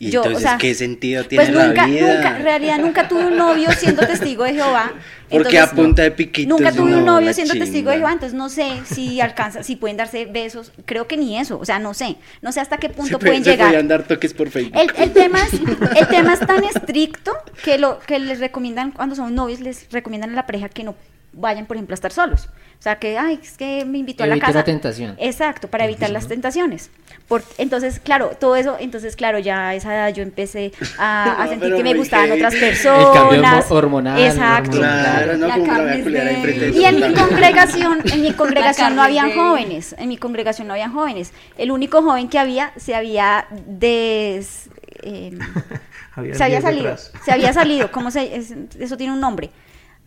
Y 0.01 0.11
Yo, 0.11 0.21
o 0.21 0.23
entonces, 0.23 0.49
sea, 0.49 0.57
¿qué 0.57 0.73
sentido 0.73 1.25
tiene 1.25 1.43
Pues 1.43 1.53
la 1.55 1.67
nunca, 1.67 1.85
vida? 1.87 2.15
nunca, 2.15 2.37
en 2.37 2.43
realidad 2.43 2.77
nunca 2.79 3.07
tuve 3.09 3.25
un 3.25 3.35
novio 3.35 3.69
siendo 3.73 4.07
testigo 4.07 4.45
de 4.45 4.53
Jehová. 4.53 4.93
Porque 5.29 5.57
entonces- 5.57 5.73
a 5.73 5.75
punta 5.75 6.01
de 6.03 6.11
piquitos. 6.11 6.47
Nunca 6.57 6.71
tuve 6.71 6.93
un 6.95 7.05
no, 7.05 7.15
novio 7.15 7.27
la 7.27 7.33
siendo 7.33 7.53
testigo 7.55 7.89
de 7.91 7.97
Jehová, 7.97 8.13
entonces 8.13 8.33
no 8.37 8.47
sé 8.47 8.69
si 8.85 9.19
alcanza, 9.19 9.61
si 9.61 9.75
pueden 9.75 9.97
darse 9.97 10.25
besos, 10.25 10.71
creo 10.85 11.05
que 11.07 11.17
ni 11.17 11.37
eso, 11.37 11.59
o 11.59 11.65
sea, 11.65 11.79
no 11.79 11.93
sé, 11.93 12.15
no 12.41 12.53
sé 12.53 12.61
hasta 12.61 12.77
qué 12.77 12.87
punto 12.87 13.03
Se 13.09 13.11
puede- 13.17 13.25
pueden 13.31 13.43
se 13.43 13.51
llegar. 13.51 13.67
podían 13.67 13.87
dar 13.89 14.03
toques 14.03 14.33
por 14.33 14.49
Facebook. 14.49 14.79
El, 14.79 14.89
el 15.03 15.11
tema 15.11 15.39
es, 15.43 15.53
el 15.99 16.07
tema 16.07 16.33
es 16.33 16.39
tan 16.39 16.63
estricto 16.63 17.33
que 17.65 17.77
lo 17.77 17.99
que 17.99 18.19
les 18.19 18.39
recomiendan 18.39 18.91
cuando 18.91 19.15
son 19.15 19.35
novios, 19.35 19.59
les 19.59 19.85
recomiendan 19.91 20.29
a 20.31 20.33
la 20.35 20.45
pareja 20.45 20.69
que 20.69 20.83
no 20.85 20.95
vayan, 21.33 21.65
por 21.65 21.75
ejemplo, 21.75 21.93
a 21.93 21.95
estar 21.95 22.13
solos. 22.13 22.47
O 22.79 22.81
sea, 22.81 22.97
que, 22.97 23.17
ay, 23.17 23.37
es 23.43 23.57
que 23.57 23.83
me 23.83 23.97
invitó 23.97 24.23
a 24.23 24.27
la 24.27 24.39
casa. 24.39 24.59
la 24.59 24.63
tentación. 24.63 25.15
Exacto, 25.19 25.67
para 25.67 25.83
evitar 25.83 26.09
las 26.11 26.29
tentaciones. 26.29 26.89
Por, 27.27 27.43
entonces, 27.57 27.99
claro, 27.99 28.31
todo 28.39 28.55
eso, 28.55 28.77
entonces, 28.79 29.17
claro, 29.17 29.37
ya 29.37 29.67
a 29.67 29.75
esa 29.75 29.93
edad 29.93 30.13
yo 30.13 30.23
empecé 30.23 30.71
a, 30.97 31.41
a 31.41 31.43
No, 31.43 31.49
sentir 31.49 31.75
que 31.75 31.83
me 31.83 31.93
gustaban 31.93 32.31
otras 32.31 32.53
El 32.55 32.59
cambio 32.61 33.11
personas. 33.11 33.65
hormo- 33.65 33.75
hormonal, 33.77 34.21
Exacto. 34.21 34.77
hormonal. 34.77 35.03
Claro, 35.03 35.37
no, 35.37 35.47
La 35.47 35.53
como 35.57 35.73
de- 35.73 36.71
Y 36.73 36.85
en 36.85 36.95
mi 36.95 37.13
congregación, 37.13 37.99
en 38.13 38.21
mi 38.21 38.31
congregación 38.31 38.95
no 38.95 39.03
habían 39.03 39.27
de- 39.27 39.35
jóvenes, 39.35 39.95
en 39.97 40.07
mi 40.07 40.15
congregación 40.17 40.67
no 40.69 40.73
habían 40.73 40.93
jóvenes. 40.93 41.33
El 41.57 41.71
único 41.71 42.01
joven 42.01 42.29
que 42.29 42.39
había 42.39 42.71
se 42.77 42.95
había 42.95 43.45
des, 43.67 44.69
eh, 45.03 45.37
Había 46.15 46.33
se 46.35 46.43
había 46.45 46.61
salido, 46.61 46.83
detrás. 46.83 47.11
se 47.23 47.31
había 47.31 47.53
salido, 47.53 47.91
¿cómo 47.91 48.09
se 48.09 48.35
es- 48.35 48.53
eso 48.79 48.95
tiene 48.97 49.13
un 49.13 49.19
nombre? 49.19 49.49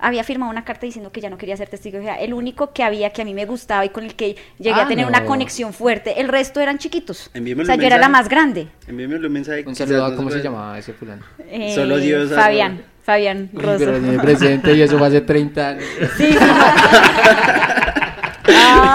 Había 0.03 0.25
firmado 0.25 0.51
una 0.51 0.65
carta 0.65 0.85
diciendo 0.85 1.13
que 1.13 1.21
ya 1.21 1.31
no 1.31 1.39
quería 1.39 1.57
ser 1.57 1.69
testigo 1.69 1.97
de 1.99 2.05
Jehová. 2.05 2.19
El 2.19 2.35
único 2.35 2.73
que 2.73 2.83
había 2.83 3.11
que 3.11 3.23
a 3.23 3.25
mí 3.25 3.33
me 3.35 3.47
gustaba 3.47 3.85
y 3.85 3.89
con 3.91 4.05
el 4.05 4.15
que 4.17 4.37
llegué 4.59 4.81
Ah, 4.81 4.85
a 4.85 4.89
tener 4.89 5.05
no. 5.05 5.09
una 5.11 5.25
conexión 5.25 5.73
fuerte, 5.73 6.21
el 6.21 6.29
resto 6.29 6.61
eran 6.61 6.79
chiquitos. 6.79 7.31
Envíemelo 7.35 7.63
o 7.63 7.67
sea, 7.67 7.77
yo 7.77 7.87
era 7.87 7.99
la 7.99 8.09
más 8.09 8.29
grande. 8.29 8.67
Envíamelo 8.89 9.29
un 9.29 9.33
mensaje. 9.33 9.65
Un 9.67 9.75
saludo 9.77 10.05
a 10.05 10.17
cómo 10.17 10.31
se 10.31 10.43
llamaba 10.43 10.79
ese 10.79 10.93
fulano. 10.93 11.23
Eh, 11.49 11.73
Solo 11.75 11.97
Dios 11.99 12.29
sabe. 12.31 12.43
Fabián, 12.43 12.83
Fabián 13.05 13.51
Uy, 13.53 13.63
Rosa. 13.63 13.79
pero 13.79 14.23
presente 14.23 14.75
y 14.75 14.83
eso 14.83 14.99
fue 14.99 15.07
hace 15.07 15.21
30 15.21 15.69
años. 15.69 15.85
Sí, 16.17 16.33
sí. 16.33 16.39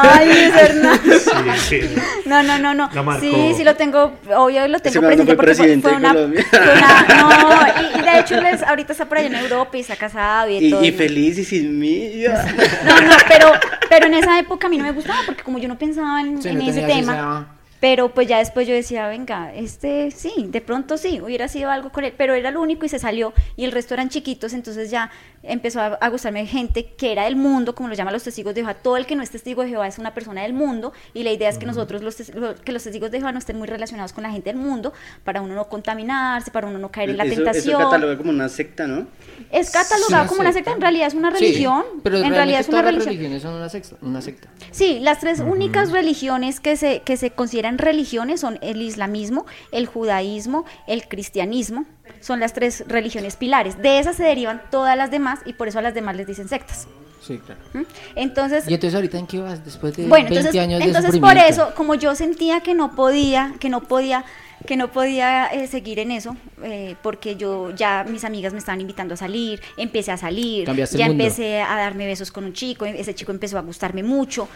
Ay, 0.02 0.28
Luis 0.28 0.56
Hernando. 0.62 1.20
Sí, 1.20 1.82
sí. 1.82 1.96
No, 2.26 2.44
no, 2.44 2.58
no, 2.60 2.74
no. 2.74 2.90
Sí, 3.20 3.54
sí 3.56 3.64
lo 3.64 3.76
tengo, 3.76 4.14
obvio 4.36 4.68
lo 4.68 4.80
tengo 4.80 5.02
presente 5.02 5.36
porque 5.36 5.56
fue, 5.56 5.78
fue 5.82 5.94
una, 5.94 6.14
Colombia. 6.14 6.46
fue 6.50 6.60
una- 6.60 7.06
no, 7.22 7.68
y, 7.68 8.00
y 8.00 8.02
de 8.04 8.20
hecho 8.20 8.42
les, 8.42 8.64
ahorita 8.64 8.92
está 8.94 9.06
por 9.06 9.18
allá 9.18 9.28
en 9.28 9.36
Europa 9.36 9.78
y 9.78 9.80
está 9.82 9.96
casado 9.96 10.50
y, 10.50 10.70
todo. 10.70 10.84
y 10.84 10.92
feliz 10.92 11.38
y 11.38 11.46
sin 11.46 11.78
mí. 11.80 12.20
ya. 12.22 12.44
No, 12.86 13.02
no, 13.02 13.16
pero, 13.28 13.52
pero 13.90 14.08
en 14.08 14.14
esa 14.16 14.40
época 14.40 14.68
a 14.68 14.70
mí 14.70 14.78
no 14.78 14.84
me 14.84 14.92
gustaba 14.92 15.20
porque 15.26 15.44
como 15.44 15.58
yo 15.58 15.68
no 15.68 15.78
pensaba 15.78 16.22
en, 16.22 16.42
Sí, 16.42 16.50
en 16.50 16.58
no 16.58 16.64
ese 16.70 16.82
tema. 16.82 17.14
esa- 17.14 17.48
Pero 17.80 18.12
pues 18.12 18.28
ya 18.28 18.40
después 18.40 18.68
yo 18.68 18.74
decía, 18.74 19.08
venga, 19.08 19.54
este 19.54 20.10
sí, 20.10 20.32
de 20.50 20.62
pronto 20.62 20.98
sí, 20.98 21.22
hubiera 21.22 21.48
sido 21.48 21.70
algo 21.70 21.92
con 21.92 22.04
él, 22.06 22.14
pero 22.18 22.34
era 22.34 22.50
el 22.50 22.58
único 22.58 22.86
y 22.86 22.90
se 22.90 22.98
salió 22.98 23.34
y 23.56 23.66
el 23.66 23.72
resto 23.72 23.94
eran 23.94 24.10
chiquitos, 24.10 24.54
entonces 24.54 24.90
ya 24.90 25.12
empezó 25.44 25.80
a, 25.82 25.86
a 26.02 26.10
gustarme 26.10 26.46
gente 26.48 26.94
que 26.98 27.12
era 27.12 27.26
del 27.26 27.36
mundo, 27.36 27.76
como 27.76 27.88
lo 27.88 27.94
llaman 27.96 28.14
los 28.14 28.24
testigos 28.24 28.56
de 28.56 28.62
Jehová. 28.62 28.74
Todo 28.74 28.98
el 28.98 29.06
que 29.06 29.16
no 29.16 29.22
es 29.22 29.30
testigo 29.30 29.62
de 29.62 29.70
Jehová 29.70 29.88
es 29.88 30.00
una 30.00 30.14
persona 30.16 30.42
del 30.42 30.54
mundo 30.54 30.92
y 31.14 31.22
la 31.22 31.32
idea 31.32 31.50
es 31.50 31.60
que 31.60 31.68
nosotros, 31.68 32.02
los, 32.02 32.16
tes- 32.18 32.34
lo- 32.34 32.56
que 32.56 32.72
los 32.72 32.84
testigos 32.84 33.12
de 33.12 33.20
Jehová 33.20 33.32
no 33.32 33.38
estén 33.40 33.58
muy 33.58 33.68
relacionados 33.68 34.12
con 34.12 34.24
la 34.24 34.32
gente 34.32 34.50
del 34.50 34.58
mundo 34.60 34.92
para 35.24 35.42
uno 35.42 35.54
no 35.54 35.70
contaminarse, 35.70 36.50
para 36.50 36.66
uno 36.68 36.80
no 36.80 36.90
caer 36.92 37.12
en 37.12 37.18
la 37.18 37.26
eso, 37.26 37.36
tentación. 37.36 37.80
Eso 37.80 37.90
cataloga 37.92 38.18
como 38.18 38.32
una 38.32 38.50
secta, 38.50 38.88
¿no? 38.88 39.06
es 39.52 39.70
catalogado 39.70 40.24
Sí, 40.24 40.30
como 40.30 40.42
una 40.42 40.52
secta. 40.52 40.72
en 40.72 40.82
realidad 40.82 41.08
es 41.08 41.14
una 41.14 41.32
Sí, 41.36 41.46
religión. 41.46 41.84
pero 42.04 42.18
en 42.18 42.32
realidad 42.34 42.60
es 42.62 42.68
una 42.70 42.80
todas 42.80 42.96
las 42.96 43.06
religión. 43.06 43.32
religiones 43.34 43.42
son 43.44 43.54
una 43.54 43.70
secta. 43.70 43.96
Una 44.02 44.22
secta. 44.22 44.50
Sí, 44.72 45.00
las 45.00 45.20
tres 45.20 45.40
únicas 45.42 45.92
religiones 45.92 46.60
que 46.60 46.76
se, 46.76 47.02
que 47.02 47.18
se 47.18 47.30
consideran 47.32 47.67
religiones 47.76 48.42
son 48.42 48.60
el 48.62 48.82
islamismo, 48.82 49.46
el 49.72 49.86
judaísmo, 49.86 50.66
el 50.88 51.08
cristianismo. 51.08 51.86
Son 52.22 52.40
las 52.40 52.54
tres 52.54 52.84
religiones 52.88 53.36
pilares. 53.36 53.82
De 53.82 54.00
esas 54.00 54.16
se 54.16 54.24
derivan 54.24 54.62
todas 54.72 54.98
las 54.98 55.12
demás 55.12 55.40
y 55.46 55.54
por 55.54 55.68
eso 55.68 55.80
a 55.80 55.82
las 55.82 55.94
demás 55.94 56.16
les 56.16 56.28
dicen 56.28 56.48
sectas. 56.48 56.88
Sí, 57.22 57.40
claro. 57.40 57.60
¿Mm? 57.74 57.82
Entonces, 58.16 58.70
¿Y 58.70 58.74
entonces 58.74 58.96
ahorita 58.96 59.18
en 59.18 59.28
qué 59.28 59.40
vas 59.40 59.64
después 59.66 59.96
de 59.98 60.08
bueno, 60.08 60.30
20 60.30 60.40
entonces, 60.40 60.62
años 60.62 60.80
de 60.80 60.86
entonces 60.86 61.20
por 61.20 61.38
eso, 61.38 61.74
como 61.76 61.96
yo 61.96 62.16
sentía 62.16 62.62
que 62.62 62.74
no 62.74 62.96
podía, 62.96 63.54
que 63.60 63.70
no 63.70 63.82
podía, 63.82 64.24
que 64.66 64.78
no 64.78 64.92
podía 64.92 65.48
eh, 65.48 65.68
seguir 65.68 66.00
en 66.00 66.12
eso, 66.12 66.38
eh, 66.64 66.96
porque 67.04 67.36
yo 67.36 67.72
ya 67.72 68.06
mis 68.08 68.24
amigas 68.24 68.54
me 68.54 68.60
estaban 68.60 68.80
invitando 68.80 69.16
a 69.16 69.18
salir, 69.18 69.62
empecé 69.76 70.12
a 70.12 70.18
salir, 70.18 70.66
Cambiaste 70.66 70.98
ya 70.98 71.08
empecé 71.08 71.62
a 71.62 71.76
darme 71.76 72.06
besos 72.06 72.32
con 72.32 72.46
un 72.46 72.54
chico, 72.54 72.86
ese 72.86 73.14
chico 73.14 73.32
empezó 73.32 73.58
a 73.58 73.62
gustarme 73.62 74.04
mucho 74.04 74.48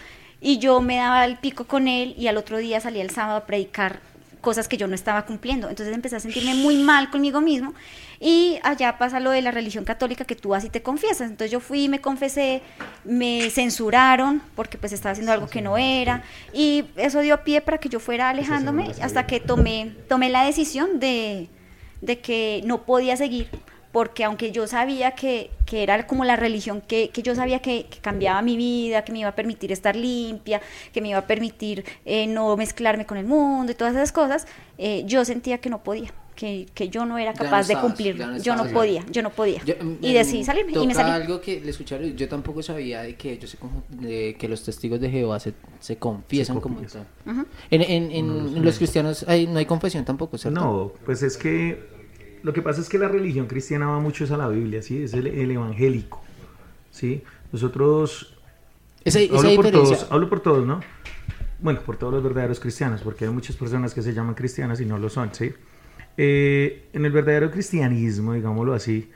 y 0.42 0.58
yo 0.58 0.82
me 0.82 0.98
daba 0.98 1.24
el 1.26 1.38
pico 1.38 1.66
con 1.66 1.88
él 1.88 2.16
y 2.18 2.28
al 2.28 2.38
otro 2.38 2.58
día 2.58 2.82
salía 2.82 3.04
el 3.04 3.12
sábado 3.12 3.38
a 3.38 3.46
predicar 3.46 4.00
cosas 4.42 4.68
que 4.68 4.76
yo 4.76 4.88
no 4.88 4.96
estaba 4.96 5.26
cumpliendo. 5.26 5.70
Entonces 5.70 5.94
empecé 5.94 6.16
a 6.16 6.20
sentirme 6.20 6.56
muy 6.56 6.78
mal 6.78 7.12
conmigo 7.12 7.42
mismo 7.42 7.76
y 8.20 8.60
allá 8.64 8.98
pasa 8.98 9.20
lo 9.20 9.30
de 9.30 9.42
la 9.42 9.52
religión 9.52 9.86
católica 9.86 10.26
que 10.26 10.36
tú 10.36 10.50
vas 10.50 10.66
y 10.66 10.70
te 10.70 10.82
confiesas. 10.82 11.30
Entonces 11.30 11.52
yo 11.52 11.60
fui, 11.60 11.88
me 11.88 12.02
confesé, 12.02 12.64
me 13.06 13.52
censuraron 13.52 14.42
porque 14.56 14.80
pues 14.80 14.94
estaba 14.94 15.12
haciendo 15.12 15.32
algo 15.32 15.48
que 15.48 15.62
no 15.62 15.78
era 15.78 16.24
y 16.54 16.86
eso 16.96 17.22
dio 17.22 17.44
pie 17.44 17.62
para 17.62 17.78
que 17.78 17.88
yo 17.88 18.00
fuera 18.00 18.30
alejándome 18.30 18.92
hasta 19.02 19.28
que 19.28 19.40
tomé, 19.40 19.96
tomé 20.10 20.30
la 20.30 20.44
decisión 20.44 21.00
de, 21.00 21.48
de 22.02 22.20
que 22.20 22.62
no 22.66 22.82
podía 22.82 23.16
seguir 23.16 23.48
porque 23.92 24.24
aunque 24.24 24.52
yo 24.52 24.68
sabía 24.68 25.12
que, 25.12 25.52
que 25.66 25.84
era 25.84 26.08
como 26.08 26.24
la 26.26 26.36
religión 26.36 26.82
que, 26.82 27.10
que 27.10 27.22
yo 27.22 27.36
sabía 27.36 27.60
que, 27.60 27.86
que 27.90 28.00
cambiaba 28.00 28.42
mi 28.42 28.56
vida, 28.58 29.04
que 29.04 29.12
me 29.12 29.20
iba 29.20 29.30
a 29.30 29.36
permitir 29.36 29.72
estar 29.72 29.96
limpia, 29.96 30.62
que 30.94 31.02
me 31.02 31.10
iba 31.10 31.20
a 31.20 31.28
permitir 31.28 31.84
eh, 32.06 32.28
no 32.28 32.56
mezclarme 32.58 33.06
con 33.06 33.18
el 33.18 33.26
mundo 33.26 33.72
y 33.72 33.76
todas 33.76 33.94
esas 33.94 34.12
cosas, 34.12 34.48
eh, 34.78 35.04
yo 35.06 35.26
sentía 35.26 35.58
que 35.60 35.70
no 35.70 35.84
podía, 35.84 36.14
que, 36.36 36.68
que 36.74 36.88
yo 36.90 37.06
no 37.06 37.18
era 37.18 37.32
no 37.34 37.38
capaz 37.38 37.68
de 37.68 37.74
estabas, 37.74 37.84
cumplir, 37.84 38.18
ya 38.18 38.28
no 38.28 38.38
yo 38.38 38.56
no 38.56 38.66
podía, 38.68 39.06
yo 39.12 39.22
no 39.22 39.30
podía. 39.30 39.62
Yo, 39.66 39.76
mm, 39.80 39.98
y 40.02 40.14
decidí 40.14 40.44
salirme 40.44 40.72
y 40.72 40.88
me 40.88 40.94
toca 40.94 41.06
salí. 41.08 41.12
algo 41.24 41.42
que 41.42 41.60
le 41.60 41.70
escucharon, 41.70 42.16
yo 42.16 42.30
tampoco 42.30 42.64
sabía 42.64 43.02
de 43.02 43.16
que 43.16 43.34
ellos 43.34 43.50
se 43.50 43.58
de 43.90 44.36
que 44.40 44.48
los 44.48 44.64
testigos 44.64 45.00
de 45.02 45.10
Jehová 45.10 45.40
se, 45.40 45.54
se 45.80 45.98
confiesan 45.98 46.60
como 46.62 46.76
confiesan. 46.76 47.06
tal. 47.26 47.34
Ujú. 47.34 47.46
En, 47.70 47.82
en, 47.82 48.12
en 48.12 48.66
los 48.66 48.78
cristianos 48.78 49.26
hay, 49.28 49.48
no 49.48 49.60
hay 49.60 49.66
confesión 49.66 50.06
tampoco, 50.06 50.38
¿cierto? 50.38 50.60
No, 50.60 50.92
pues 51.06 51.22
es 51.24 51.38
que 51.38 52.01
lo 52.44 52.54
que 52.54 52.62
pasa 52.62 52.82
es 52.82 52.90
que 52.90 52.98
la 52.98 53.08
religión 53.08 53.48
cristiana 53.48 53.88
va 53.88 54.00
mucho 54.00 54.24
es 54.24 54.32
a 54.32 54.38
la 54.38 54.48
Biblia, 54.48 54.82
¿sí? 54.82 55.04
Es 55.04 55.14
el, 55.14 55.28
el 55.28 55.52
evangélico, 55.52 56.22
¿sí? 56.92 57.24
Nosotros, 57.52 58.36
Esa, 59.04 59.20
esa 59.20 59.36
hablo 59.36 59.56
por, 59.56 59.72
todos, 59.72 60.08
hablo 60.10 60.30
por 60.30 60.40
todos, 60.40 60.66
¿no? 60.66 60.80
Bueno, 61.60 61.82
por 61.82 61.98
todos 61.98 62.14
los 62.14 62.24
verdaderos 62.24 62.60
cristianos, 62.60 63.02
porque 63.02 63.26
hay 63.26 63.32
muchas 63.32 63.56
personas 63.56 63.94
que 63.94 64.02
se 64.02 64.14
llaman 64.14 64.34
cristianas 64.34 64.82
y 64.82 64.86
no 64.86 64.98
lo 64.98 65.10
son, 65.10 65.34
¿sí? 65.34 65.54
Eh, 66.18 66.90
en 66.94 67.06
el 67.06 67.12
verdadero 67.12 67.52
cristianismo, 67.52 68.34
digámoslo 68.34 68.74
así, 68.74 69.10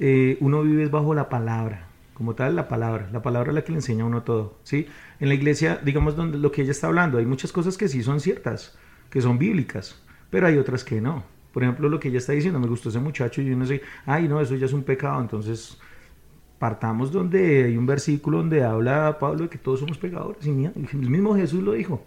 eh, 0.00 0.36
uno 0.40 0.62
vive 0.62 0.86
bajo 0.88 1.14
la 1.14 1.28
palabra, 1.28 1.88
como 2.14 2.34
tal 2.34 2.56
la 2.56 2.68
palabra, 2.68 3.08
la 3.12 3.22
palabra 3.22 3.50
es 3.50 3.54
la 3.54 3.64
que 3.64 3.72
le 3.72 3.78
enseña 3.78 4.04
a 4.04 4.06
uno 4.06 4.22
todo, 4.22 4.58
¿sí? 4.62 4.86
En 5.20 5.28
la 5.28 5.34
iglesia, 5.34 5.80
digamos, 5.84 6.16
donde 6.16 6.38
lo 6.38 6.50
que 6.50 6.62
ella 6.62 6.70
está 6.70 6.86
hablando, 6.86 7.18
hay 7.18 7.26
muchas 7.26 7.52
cosas 7.52 7.76
que 7.76 7.88
sí 7.88 8.02
son 8.02 8.20
ciertas, 8.20 8.76
que 9.10 9.20
son 9.20 9.38
bíblicas, 9.38 10.00
pero 10.30 10.46
hay 10.46 10.58
otras 10.58 10.84
que 10.84 11.00
no. 11.00 11.24
Por 11.58 11.64
ejemplo, 11.64 11.88
lo 11.88 11.98
que 11.98 12.06
ella 12.06 12.18
está 12.18 12.34
diciendo, 12.34 12.60
me 12.60 12.68
gustó 12.68 12.88
ese 12.88 13.00
muchacho 13.00 13.42
y 13.42 13.50
uno 13.50 13.64
dice, 13.64 13.82
ay, 14.06 14.28
no, 14.28 14.40
eso 14.40 14.54
ya 14.54 14.66
es 14.66 14.72
un 14.72 14.84
pecado, 14.84 15.20
entonces 15.20 15.76
partamos 16.56 17.10
donde 17.10 17.64
hay 17.64 17.76
un 17.76 17.84
versículo 17.84 18.38
donde 18.38 18.62
habla 18.62 19.18
Pablo 19.18 19.42
de 19.42 19.48
que 19.48 19.58
todos 19.58 19.80
somos 19.80 19.98
pecadores, 19.98 20.46
y 20.46 20.50
el 20.50 21.10
mismo 21.10 21.34
Jesús 21.34 21.60
lo 21.60 21.72
dijo, 21.72 22.04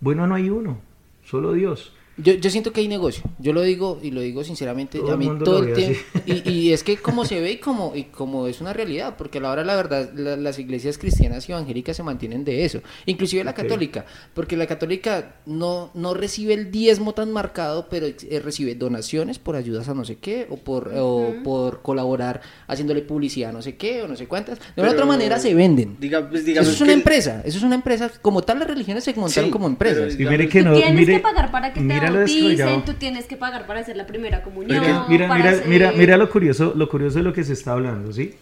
bueno, 0.00 0.26
no 0.26 0.34
hay 0.34 0.48
uno, 0.48 0.78
solo 1.22 1.52
Dios. 1.52 1.94
Yo, 2.20 2.34
yo 2.34 2.50
siento 2.50 2.72
que 2.72 2.80
hay 2.80 2.88
negocio, 2.88 3.22
yo 3.38 3.52
lo 3.52 3.62
digo 3.62 3.98
y 4.02 4.10
lo 4.10 4.20
digo 4.20 4.42
sinceramente, 4.42 4.98
Todo 4.98 5.10
a 5.10 5.12
el 5.12 5.18
mí 5.18 5.26
mundo 5.26 5.44
todo 5.44 5.62
lo 5.62 5.68
el 5.68 5.74
ve 5.74 5.76
tiempo, 5.76 6.00
y, 6.26 6.50
y 6.50 6.72
es 6.72 6.82
que 6.82 6.96
como 6.96 7.24
se 7.24 7.40
ve 7.40 7.52
y 7.52 7.56
como, 7.58 7.94
y 7.94 8.04
como 8.04 8.48
es 8.48 8.60
una 8.60 8.72
realidad, 8.72 9.14
porque 9.16 9.38
a 9.38 9.40
la 9.40 9.52
hora 9.52 9.64
la 9.64 9.76
verdad 9.76 10.10
la- 10.14 10.36
las 10.36 10.58
iglesias 10.58 10.98
cristianas 10.98 11.48
y 11.48 11.52
evangélicas 11.52 11.96
se 11.96 12.02
mantienen 12.02 12.44
de 12.44 12.64
eso, 12.64 12.80
inclusive 13.06 13.44
la 13.44 13.54
católica, 13.54 14.04
porque 14.34 14.56
la 14.56 14.66
católica 14.66 15.36
no, 15.46 15.90
no 15.94 16.12
recibe 16.14 16.54
el 16.54 16.70
diezmo 16.72 17.12
tan 17.14 17.32
marcado, 17.32 17.86
pero 17.88 18.06
eh, 18.06 18.40
recibe 18.44 18.74
donaciones 18.74 19.38
por 19.38 19.54
ayudas 19.54 19.88
a 19.88 19.94
no 19.94 20.04
sé 20.04 20.16
qué, 20.16 20.46
o 20.50 20.56
por, 20.56 20.90
o 20.96 21.34
por 21.44 21.82
colaborar 21.82 22.40
haciéndole 22.66 23.02
publicidad 23.02 23.50
a 23.50 23.52
no 23.52 23.62
sé 23.62 23.76
qué, 23.76 24.02
o 24.02 24.08
no 24.08 24.16
sé 24.16 24.26
cuántas, 24.26 24.58
de 24.74 24.82
una 24.82 24.90
otra 24.90 25.04
manera 25.04 25.38
se 25.38 25.54
venden. 25.54 25.96
Diga, 26.00 26.28
pues, 26.28 26.40
Eso 26.40 26.46
digamos 26.46 26.68
es 26.70 26.80
una 26.80 26.88
que- 26.88 26.94
empresa, 26.98 27.42
eso 27.44 27.58
es 27.58 27.62
una 27.64 27.76
empresa, 27.76 28.10
como 28.20 28.42
tal 28.42 28.58
las 28.58 28.66
religiones 28.68 29.04
se 29.04 29.14
montaron 29.14 29.46
Sí, 29.48 29.52
como 29.52 29.72
pero 29.76 29.90
empresas. 30.00 30.18
Y 30.20 30.24
mire 30.26 30.48
que 30.48 30.62
no, 30.62 30.74
Tienes 30.74 30.94
mire, 30.94 31.14
que 31.14 31.20
pagar 31.20 31.50
para 31.52 31.72
que 31.72 31.80
te 31.80 32.07
bauticen, 32.12 32.48
descabellado. 32.48 32.82
tú 32.84 32.94
tienes 32.94 33.26
que 33.26 33.36
pagar 33.36 33.66
para 33.66 33.80
hacer 33.80 33.96
la 33.96 34.06
primera 34.06 34.42
comunión. 34.42 34.78
Porque 34.78 34.92
mira, 35.12 35.34
mira, 35.34 35.50
hacer- 35.50 35.68
mira, 35.68 35.92
mira 35.96 36.16
lo 36.16 36.28
curioso, 36.30 36.72
lo 36.76 36.88
curioso 36.88 37.18
de 37.18 37.24
lo 37.24 37.32
que 37.32 37.44
se 37.44 37.52
está 37.52 37.72
hablando, 37.72 38.12
¿sí? 38.12 38.34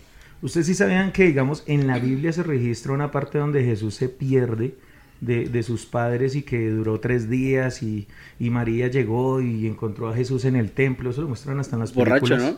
Ustedes 0.43 0.67
sí 0.67 0.75
sabían 0.75 1.13
que, 1.13 1.25
digamos, 1.25 1.65
en 1.67 1.87
la 1.87 1.99
Biblia 1.99 2.33
se 2.33 2.43
registra 2.43 2.93
una 2.93 3.11
parte 3.11 3.39
donde 3.39 3.65
Jesús 3.65 3.95
se 3.95 4.09
pierde 4.09 4.75
de, 5.23 5.47
de 5.49 5.63
sus 5.63 5.87
padres 5.87 6.37
y 6.37 6.43
que 6.43 6.69
duró 6.69 7.01
tres 7.01 7.31
días 7.31 7.83
y, 7.83 8.07
y 8.39 8.51
María 8.51 8.89
llegó 8.89 9.41
y 9.41 9.67
encontró 9.67 10.09
a 10.11 10.15
Jesús 10.15 10.45
en 10.45 10.55
el 10.57 10.73
templo, 10.73 11.09
eso 11.09 11.23
lo 11.23 11.29
muestran 11.29 11.59
hasta 11.59 11.77
en 11.77 11.81
las 11.81 11.95
Borracho, 11.95 12.27
películas. 12.27 12.57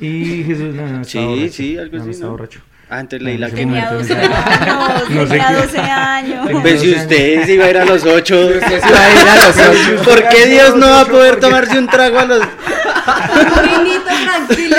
Y 0.00 0.42
Jesús, 0.42 0.74
no, 0.74 0.88
no, 0.88 1.04
Sí, 1.04 1.18
estaba 1.18 1.26
borracho. 1.34 1.52
sí, 1.52 1.78
algo 1.78 1.96
No, 1.96 2.02
así, 2.02 2.10
estaba 2.10 2.26
¿no? 2.32 2.36
borracho. 2.36 2.60
Ah, 2.90 3.00
entonces 3.00 3.22
leí 3.22 3.38
la 3.38 3.48
No, 3.48 3.54
que 3.54 3.60
Tenía 3.60 3.90
no, 3.90 3.98
12 3.98 4.14
no, 4.14 4.20
años, 4.20 5.10
no 5.10 5.22
sé 5.22 5.28
tenía 5.28 5.48
qué. 5.48 5.54
12 5.54 5.78
años. 5.80 6.48
Pues 6.62 6.80
si 6.80 6.92
usted 6.94 7.48
iba 7.48 7.64
a 7.64 7.70
ir 7.70 7.78
a 7.78 7.84
los 7.84 8.04
ocho, 8.04 8.46
Usted 8.46 8.80
se 8.80 8.88
iba 8.88 9.00
a 9.00 9.12
ir 9.12 9.28
a 9.28 9.46
los 9.46 9.56
ocho. 9.56 10.02
¿por 10.04 10.28
qué 10.28 10.46
Dios 10.46 10.76
no 10.76 10.86
va 10.90 11.00
a 11.00 11.04
poder 11.06 11.40
tomarse 11.40 11.78
un 11.78 11.86
trago 11.88 12.18
a 12.18 12.24
los... 12.26 12.40
Un 12.40 13.84
vinito 13.84 14.10
tranquilo. 14.24 14.76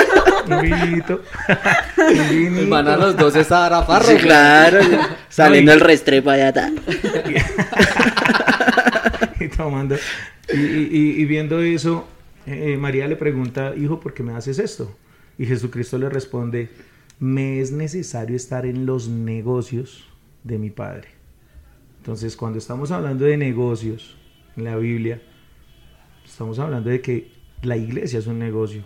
Un 0.48 0.60
vinito. 0.62 1.22
Un 1.98 2.28
vinito. 2.30 2.70
Van 2.70 2.88
a 2.88 2.96
los 2.96 3.16
dos 3.16 3.34
estar 3.36 3.72
a 3.72 3.82
farro. 3.82 4.06
Sí, 4.06 4.16
claro, 4.16 4.78
saliendo 5.28 5.72
el 5.72 5.80
restrepo 5.80 6.30
allá. 6.30 6.52
ta. 6.52 6.70
y 9.40 9.48
tomando. 9.48 9.96
Y, 10.52 10.56
y- 10.56 10.88
y- 10.92 11.22
y 11.22 11.24
viendo 11.24 11.60
eso, 11.60 12.06
eh, 12.46 12.76
María 12.78 13.06
le 13.08 13.16
pregunta, 13.16 13.72
hijo, 13.76 14.00
¿por 14.00 14.14
qué 14.14 14.22
me 14.22 14.34
haces 14.34 14.58
esto? 14.58 14.96
Y 15.38 15.46
Jesucristo 15.46 15.98
le 15.98 16.08
responde, 16.08 16.70
me 17.18 17.60
es 17.60 17.72
necesario 17.72 18.36
estar 18.36 18.66
en 18.66 18.86
los 18.86 19.08
negocios 19.08 20.04
de 20.44 20.58
mi 20.58 20.70
Padre. 20.70 21.08
Entonces, 21.98 22.36
cuando 22.36 22.58
estamos 22.58 22.90
hablando 22.90 23.24
de 23.24 23.36
negocios 23.36 24.16
en 24.56 24.64
la 24.64 24.76
Biblia, 24.76 25.20
estamos 26.24 26.58
hablando 26.58 26.90
de 26.90 27.00
que 27.00 27.32
la 27.62 27.76
iglesia 27.76 28.18
es 28.18 28.26
un 28.26 28.38
negocio. 28.38 28.84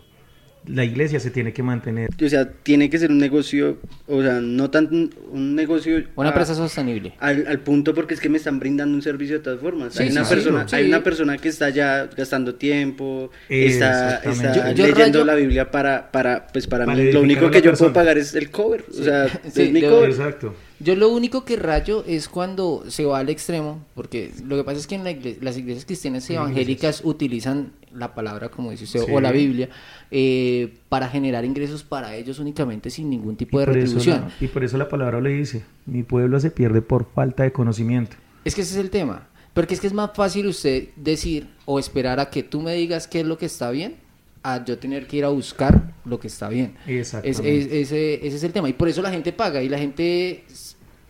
La 0.66 0.84
iglesia 0.84 1.18
se 1.20 1.30
tiene 1.30 1.52
que 1.52 1.62
mantener. 1.62 2.10
O 2.22 2.28
sea, 2.28 2.50
tiene 2.50 2.90
que 2.90 2.98
ser 2.98 3.10
un 3.10 3.18
negocio, 3.18 3.78
o 4.06 4.22
sea, 4.22 4.40
no 4.40 4.70
tan 4.70 5.10
un 5.32 5.54
negocio... 5.54 6.04
Una 6.16 6.28
a- 6.28 6.32
empresa 6.32 6.54
sostenible. 6.54 7.14
Al, 7.18 7.46
al 7.48 7.60
punto 7.60 7.94
porque 7.94 8.14
es 8.14 8.20
que 8.20 8.28
me 8.28 8.36
están 8.36 8.58
brindando 8.60 8.94
un 8.94 9.00
servicio 9.02 9.38
de 9.38 9.42
todas 9.44 9.58
formas. 9.60 9.94
Sí, 9.94 10.02
hay, 10.04 10.10
una 10.10 10.24
sí, 10.24 10.34
persona, 10.34 10.68
sí. 10.68 10.76
hay 10.76 10.86
una 10.86 11.02
persona 11.02 11.38
que 11.38 11.48
está 11.48 11.70
ya 11.70 12.08
gastando 12.16 12.54
tiempo, 12.56 13.30
está, 13.48 14.18
Exactamente. 14.18 14.46
está 14.48 14.70
Yo- 14.72 14.76
yo 14.76 14.86
leyendo 14.94 15.18
rayo- 15.20 15.24
la 15.24 15.34
Biblia 15.34 15.70
para, 15.70 16.10
para 16.12 16.46
pues 16.48 16.66
para, 16.66 16.84
Para 16.84 16.98
mí, 16.98 17.10
lo 17.10 17.22
único 17.22 17.50
que 17.50 17.62
yo 17.62 17.70
persona. 17.70 17.92
puedo 17.92 18.04
pagar 18.04 18.18
es 18.18 18.34
el 18.34 18.50
cover. 18.50 18.84
O 18.90 18.92
sea, 19.02 19.28
Sí, 19.52 19.62
es 19.62 19.72
mi 19.72 19.80
cover. 19.82 20.10
Exacto. 20.10 20.54
Yo 20.82 20.96
lo 20.96 21.10
único 21.10 21.44
que 21.44 21.56
rayo 21.56 22.04
es 22.06 22.26
cuando 22.28 22.84
se 22.88 23.04
va 23.04 23.18
al 23.18 23.28
extremo, 23.28 23.84
porque 23.94 24.32
lo 24.46 24.56
que 24.56 24.64
pasa 24.64 24.78
es 24.78 24.86
que 24.86 24.94
en 24.94 25.04
la 25.04 25.10
igle- 25.12 25.36
las 25.42 25.58
iglesias 25.58 25.84
cristianas 25.84 26.28
y 26.30 26.34
evangélicas 26.34 27.02
utilizan 27.04 27.72
la 27.94 28.14
palabra, 28.14 28.48
como 28.48 28.70
dice 28.70 28.84
usted, 28.84 29.04
Sí. 29.04 29.12
o 29.12 29.20
la 29.20 29.30
Biblia, 29.30 29.68
eh, 30.10 30.72
para 30.88 31.08
generar 31.08 31.44
ingresos 31.44 31.82
para 31.84 32.14
ellos 32.16 32.38
únicamente 32.38 32.88
sin 32.88 33.10
ningún 33.10 33.36
tipo 33.36 33.58
de 33.58 33.64
Y 33.64 33.66
retribución. 33.66 34.20
la, 34.22 34.44
y 34.44 34.48
por 34.48 34.64
eso 34.64 34.78
la 34.78 34.88
palabra 34.88 35.20
le 35.20 35.30
dice, 35.30 35.62
mi 35.86 36.02
pueblo 36.02 36.40
se 36.40 36.50
pierde 36.50 36.80
por 36.82 37.06
falta 37.12 37.42
de 37.42 37.52
conocimiento. 37.52 38.16
Es 38.44 38.54
que 38.54 38.62
ese 38.62 38.72
es 38.74 38.80
el 38.80 38.88
tema. 38.90 39.28
Porque 39.52 39.74
es 39.74 39.80
que 39.80 39.86
es 39.88 39.92
más 39.92 40.12
fácil 40.14 40.46
usted 40.46 40.88
decir 40.96 41.48
o 41.66 41.78
esperar 41.78 42.20
a 42.20 42.30
que 42.30 42.42
tú 42.42 42.62
me 42.62 42.72
digas 42.74 43.06
qué 43.08 43.20
es 43.20 43.26
lo 43.26 43.36
que 43.36 43.46
está 43.46 43.70
bien, 43.70 43.96
a 44.42 44.64
yo 44.64 44.78
tener 44.78 45.06
que 45.06 45.18
ir 45.18 45.24
a 45.24 45.28
buscar 45.28 45.92
lo 46.06 46.18
que 46.18 46.28
está 46.28 46.48
bien. 46.48 46.74
Es- 46.86 47.12
Exactamente. 47.14 47.58
es- 47.58 47.66
ese, 47.90 48.26
ese 48.26 48.36
es 48.36 48.44
el 48.44 48.52
tema. 48.52 48.68
Y 48.70 48.72
por 48.72 48.88
eso 48.88 49.02
la 49.02 49.10
gente 49.10 49.32
paga 49.32 49.62
y 49.62 49.68
la 49.68 49.76
gente 49.78 50.44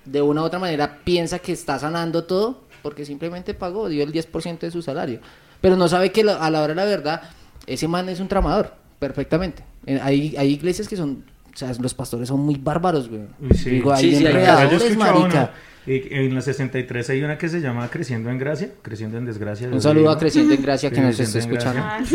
de 0.04 0.22
una 0.22 0.42
u 0.42 0.44
otra 0.44 0.58
manera 0.58 0.98
piensa 1.04 1.38
que 1.38 1.52
está 1.52 1.78
sanando 1.78 2.24
todo 2.24 2.62
porque 2.82 3.04
simplemente 3.04 3.52
pagó, 3.54 3.88
dio 3.88 4.02
el 4.02 4.12
10% 4.12 4.58
de 4.60 4.70
su 4.70 4.80
salario. 4.82 5.20
Pero 5.60 5.76
no 5.76 5.88
sabe 5.88 6.10
que 6.12 6.22
a 6.22 6.50
la 6.50 6.62
hora 6.62 6.68
de 6.68 6.74
la 6.74 6.84
verdad, 6.86 7.22
ese 7.66 7.86
man 7.88 8.08
es 8.08 8.20
un 8.20 8.28
tramador, 8.28 8.72
perfectamente. 8.98 9.62
Eh, 9.86 10.00
Hay, 10.02 10.34
hay 10.38 10.52
iglesias 10.52 10.88
que 10.88 10.96
son, 10.96 11.24
o 11.52 11.56
sea, 11.56 11.70
los 11.78 11.92
pastores 11.92 12.28
son 12.28 12.40
muy 12.40 12.54
bárbaros, 12.56 13.08
güey. 13.10 13.22
Sí. 13.54 13.70
Digo, 13.70 13.92
hay 13.92 14.10
Sí, 14.10 14.16
sí, 14.16 14.26
enredadores, 14.26 14.96
marica. 14.96 15.26
una, 15.26 15.50
en 15.86 16.34
la 16.34 16.40
63 16.40 17.10
hay 17.10 17.22
una 17.22 17.36
que 17.36 17.48
se 17.50 17.60
llama 17.60 17.88
Creciendo 17.90 18.30
en 18.30 18.38
Gracia, 18.38 18.70
Creciendo 18.80 19.18
en 19.18 19.26
Desgracia. 19.26 19.68
Un 19.68 19.82
saludo 19.82 20.10
a 20.10 20.18
Creciente 20.18 20.54
en 20.54 20.62
Gracia 20.62 20.90
que 20.90 21.00
nos 21.02 21.20
en 21.20 21.38
escuchando. 21.38 21.82
Nos 22.00 22.12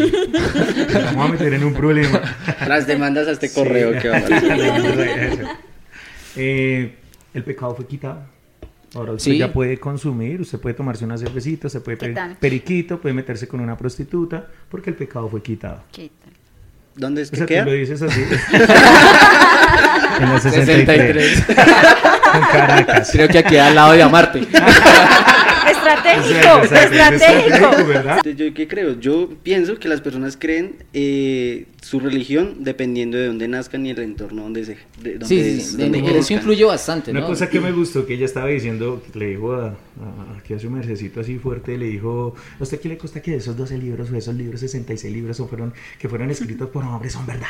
Vamos 1.05 1.29
a 1.29 1.31
meter 1.31 1.53
en 1.53 1.63
un 1.63 1.73
problema. 1.73 2.21
Las 2.67 2.87
demandas 2.87 3.27
a 3.27 3.31
este 3.31 3.47
Sí. 3.49 3.55
correo 3.55 3.91
que 4.01 4.09
va 4.09 4.17
a 4.17 4.21
Eh, 6.37 6.95
el 7.35 7.43
pecado 7.43 7.75
fue 7.75 7.85
quitado. 7.85 8.21
Ahora 8.95 9.11
usted 9.11 9.31
Sí. 9.33 9.37
ya 9.37 9.51
puede 9.51 9.77
consumir, 9.77 10.39
usted 10.41 10.57
puede 10.59 10.73
tomarse 10.73 11.03
una 11.05 11.17
cervecita, 11.17 11.67
se 11.69 11.81
puede 11.81 11.97
periquito, 12.39 12.99
puede 13.01 13.13
meterse 13.13 13.47
con 13.47 13.59
una 13.59 13.77
prostituta, 13.77 14.47
porque 14.69 14.89
el 14.89 14.95
pecado 14.95 15.27
fue 15.29 15.43
quitado. 15.43 15.83
¿Qué 15.91 16.09
tal? 16.23 16.31
¿Dónde 16.95 17.23
es 17.23 17.27
O 17.27 17.31
que 17.31 17.37
sea, 17.37 17.45
tú 17.45 17.53
queda? 17.53 17.65
lo 17.65 17.71
dices 17.73 18.01
así. 18.01 18.21
en 20.21 20.29
la 20.29 20.39
63. 20.39 21.43
en 21.49 22.41
Caracas. 22.51 23.09
Creo 23.11 23.27
que 23.27 23.37
aquí 23.39 23.57
al 23.57 23.75
lado 23.75 23.91
de 23.93 24.01
Amarte. 24.03 24.47
Estratégico, 25.87 26.63
estratégico. 26.63 27.85
¿verdad? 27.87 28.17
Entonces, 28.17 28.35
¿Yo 28.35 28.53
qué 28.53 28.67
creo? 28.67 28.99
Yo 28.99 29.29
pienso 29.43 29.77
que 29.79 29.87
las 29.87 30.01
personas 30.01 30.37
creen 30.39 30.75
eh, 30.93 31.65
su 31.81 31.99
religión 31.99 32.55
dependiendo 32.63 33.17
de 33.17 33.27
dónde 33.27 33.47
nazcan 33.47 33.85
y 33.85 33.91
el 33.91 33.99
entorno 33.99 34.43
donde 34.43 34.65
se 34.65 34.77
de 35.01 35.17
donde, 35.17 35.25
Sí, 35.27 35.43
sí, 35.43 35.61
sí. 35.61 35.77
donde 35.77 36.17
Eso 36.19 36.33
influye 36.33 36.63
bastante, 36.63 37.11
Una 37.11 37.21
¿no? 37.21 37.27
cosa 37.27 37.49
que 37.49 37.59
me 37.59 37.71
gustó 37.71 38.05
que 38.05 38.15
ella 38.15 38.25
estaba 38.25 38.47
diciendo, 38.47 39.03
le 39.13 39.27
dijo 39.27 39.53
a, 39.53 39.67
a- 39.67 40.37
aquí 40.39 40.53
a 40.53 40.59
su 40.59 40.69
mercecito 40.69 41.19
así 41.21 41.37
fuerte, 41.37 41.77
le 41.77 41.85
dijo, 41.85 42.35
¿a 42.59 42.63
usted 42.63 42.79
qué 42.79 42.89
le 42.89 42.97
cuesta 42.97 43.21
que 43.21 43.35
esos 43.35 43.55
12 43.55 43.77
libros 43.77 44.09
o 44.11 44.15
esos 44.15 44.35
libros, 44.35 44.59
66 44.61 45.13
libros 45.13 45.37
son- 45.37 45.47
fueron, 45.49 45.73
que 45.99 46.09
fueron 46.09 46.29
escritos 46.31 46.69
por 46.69 46.83
hombres 46.83 47.13
son 47.13 47.25
verdad? 47.25 47.47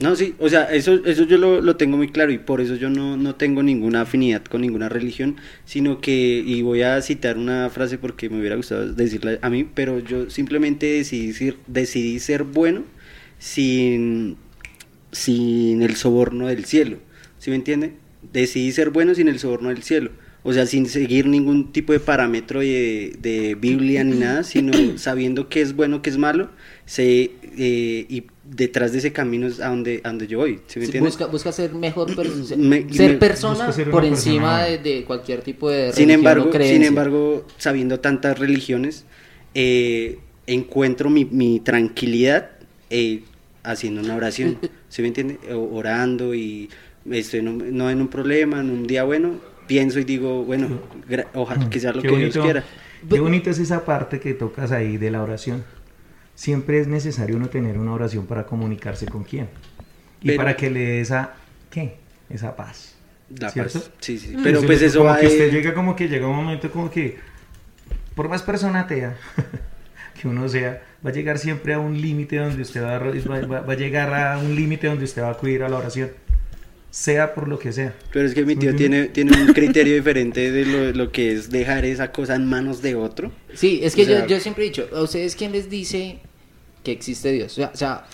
No, 0.00 0.16
sí, 0.16 0.34
o 0.40 0.48
sea, 0.48 0.64
eso, 0.64 1.04
eso 1.04 1.22
yo 1.24 1.38
lo, 1.38 1.60
lo 1.60 1.76
tengo 1.76 1.96
muy 1.96 2.08
claro 2.08 2.32
y 2.32 2.38
por 2.38 2.60
eso 2.60 2.74
yo 2.74 2.90
no, 2.90 3.16
no 3.16 3.36
tengo 3.36 3.62
ninguna 3.62 4.00
afinidad 4.00 4.42
con 4.44 4.62
ninguna 4.62 4.88
religión, 4.88 5.36
sino 5.64 6.00
que, 6.00 6.42
y 6.44 6.62
voy 6.62 6.82
a 6.82 7.00
citar 7.00 7.38
una 7.38 7.70
frase 7.70 7.96
porque 7.96 8.28
me 8.28 8.40
hubiera 8.40 8.56
gustado 8.56 8.92
decirla 8.92 9.38
a 9.40 9.50
mí, 9.50 9.64
pero 9.72 10.00
yo 10.00 10.30
simplemente 10.30 10.86
decidí 10.86 11.32
ser, 11.32 11.56
decidí 11.68 12.18
ser 12.18 12.42
bueno 12.42 12.82
sin, 13.38 14.36
sin 15.12 15.80
el 15.82 15.94
soborno 15.94 16.48
del 16.48 16.64
cielo, 16.64 16.98
¿sí 17.38 17.50
me 17.50 17.56
entiende? 17.56 17.92
Decidí 18.32 18.72
ser 18.72 18.90
bueno 18.90 19.14
sin 19.14 19.28
el 19.28 19.38
soborno 19.38 19.68
del 19.68 19.84
cielo. 19.84 20.10
O 20.46 20.52
sea, 20.52 20.66
sin 20.66 20.86
seguir 20.86 21.26
ningún 21.26 21.72
tipo 21.72 21.94
de 21.94 22.00
parámetro 22.00 22.60
de, 22.60 23.16
de 23.18 23.54
Biblia 23.54 24.04
ni 24.04 24.18
nada, 24.18 24.44
sino 24.44 24.72
sabiendo 24.98 25.48
qué 25.48 25.62
es 25.62 25.74
bueno, 25.74 26.02
qué 26.02 26.10
es 26.10 26.18
malo, 26.18 26.50
sé, 26.84 27.30
eh, 27.56 28.04
y 28.10 28.24
detrás 28.46 28.92
de 28.92 28.98
ese 28.98 29.12
camino 29.12 29.46
es 29.46 29.60
a 29.60 29.68
donde, 29.68 30.00
a 30.04 30.08
donde 30.08 30.26
yo 30.26 30.38
voy. 30.38 30.60
¿sí 30.66 30.78
me 30.78 30.84
Sí, 30.86 30.90
entiendes? 30.90 31.14
busca, 31.14 31.26
busca 31.26 31.52
ser 31.52 31.74
mejor 31.74 32.08
Me- 32.56 32.92
ser 32.92 33.12
me- 33.12 33.18
persona 33.18 33.72
ser 33.72 33.90
por 33.90 34.04
encima 34.04 34.58
persona. 34.60 34.64
de, 34.64 34.78
de 34.96 35.04
cualquier 35.04 35.40
tipo 35.42 35.70
de 35.70 35.92
sin 35.92 36.08
religión 36.08 36.10
embargo, 36.20 36.44
o 36.44 36.50
creencia. 36.50 36.76
sin 36.76 36.84
embargo, 36.86 37.46
sabiendo 37.58 38.00
tantas 38.00 38.38
religiones, 38.38 39.04
eh, 39.54 40.18
encuentro 40.46 41.08
mi, 41.10 41.24
mi 41.24 41.60
tranquilidad 41.60 42.50
eh, 42.90 43.22
haciendo 43.62 44.02
una 44.02 44.14
oración, 44.16 44.58
¿sí 44.88 45.00
me 45.02 45.08
entiende? 45.08 45.38
O- 45.52 45.76
Orando 45.76 46.34
y 46.34 46.68
estoy 47.10 47.40
en 47.40 47.48
un- 47.48 47.76
no 47.76 47.90
en 47.90 48.00
un 48.00 48.08
problema, 48.08 48.60
en 48.60 48.70
un 48.70 48.86
día 48.86 49.04
bueno, 49.04 49.36
pienso 49.66 49.98
y 50.00 50.04
digo, 50.04 50.44
bueno, 50.44 50.68
ojalá 51.34 51.70
que 51.70 51.80
sea 51.80 51.92
lo 51.92 52.02
Qué 52.02 52.08
que 52.08 52.16
Dios 52.16 52.34
bonito, 52.36 52.42
quiera. 52.42 52.64
qué 53.08 53.20
bonito 53.20 53.48
es 53.50 53.58
esa 53.58 53.84
parte 53.86 54.20
que 54.20 54.34
tocas 54.34 54.70
ahí 54.72 54.98
de 54.98 55.10
la 55.10 55.22
oración. 55.22 55.64
Siempre 56.34 56.80
es 56.80 56.86
necesario 56.88 57.36
uno 57.36 57.48
tener 57.48 57.78
una 57.78 57.92
oración 57.92 58.26
para 58.26 58.44
comunicarse 58.46 59.06
con 59.06 59.24
quién. 59.24 59.48
Y 60.20 60.28
Pero- 60.28 60.38
para 60.38 60.56
que 60.56 60.70
le 60.70 60.80
dé 60.80 61.00
esa, 61.00 61.34
¿qué? 61.70 61.96
Esa 62.30 62.56
paz. 62.56 62.94
La 63.38 63.50
¿Cierto? 63.50 63.74
paz. 63.80 63.90
Sí, 64.00 64.18
sí. 64.18 64.28
Entonces, 64.28 64.52
Pero 64.52 64.66
pues 64.66 64.82
eso 64.82 64.98
como 65.00 65.10
va 65.10 65.18
que 65.20 65.26
de- 65.28 65.32
usted 65.32 65.50
llega 65.52 65.74
como 65.74 65.94
que 65.96 66.08
llega 66.08 66.26
un 66.26 66.36
momento 66.36 66.70
como 66.70 66.90
que 66.90 67.18
por 68.14 68.28
más 68.28 68.42
persona 68.42 68.80
atea 68.80 69.16
que 70.20 70.28
uno 70.28 70.48
sea, 70.48 70.82
va 71.04 71.10
a 71.10 71.12
llegar 71.12 71.38
siempre 71.38 71.74
a 71.74 71.78
un 71.78 72.00
límite 72.00 72.36
donde 72.36 72.62
usted 72.62 72.82
va 72.82 72.96
a, 72.96 72.98
va- 72.98 73.60
va 73.60 73.72
a 73.72 73.76
llegar 73.76 74.12
a 74.14 74.38
un 74.38 74.54
límite 74.54 74.86
donde 74.86 75.04
usted 75.04 75.22
va 75.22 75.28
a 75.28 75.32
acudir 75.32 75.62
a 75.62 75.68
la 75.68 75.76
oración, 75.78 76.10
sea 76.94 77.34
por 77.34 77.48
lo 77.48 77.58
que 77.58 77.72
sea. 77.72 77.92
Pero 78.12 78.24
es 78.24 78.34
que 78.34 78.44
mi 78.44 78.52
¿Sí 78.54 78.60
tío 78.60 78.70
me 78.70 78.78
tiene, 78.78 79.04
tiene 79.08 79.32
un 79.42 79.52
criterio 79.52 79.96
diferente 79.96 80.52
de 80.52 80.64
lo, 80.64 80.92
lo 80.92 81.10
que 81.10 81.32
es 81.32 81.50
dejar 81.50 81.84
esa 81.84 82.12
cosa 82.12 82.36
en 82.36 82.46
manos 82.46 82.82
de 82.82 82.94
otro. 82.94 83.32
Sí, 83.52 83.80
es 83.82 83.96
que 83.96 84.02
O 84.02 84.04
sea- 84.04 84.20
yo, 84.20 84.36
yo 84.36 84.40
siempre 84.40 84.62
he 84.64 84.68
dicho, 84.68 84.88
¿a 84.94 85.02
ustedes 85.02 85.34
quién 85.34 85.50
les 85.50 85.68
dice 85.68 86.20
que 86.84 86.92
existe 86.92 87.32
Dios? 87.32 87.52
O 87.54 87.56
sea, 87.56 87.70
o 87.74 87.76
sea, 87.76 88.06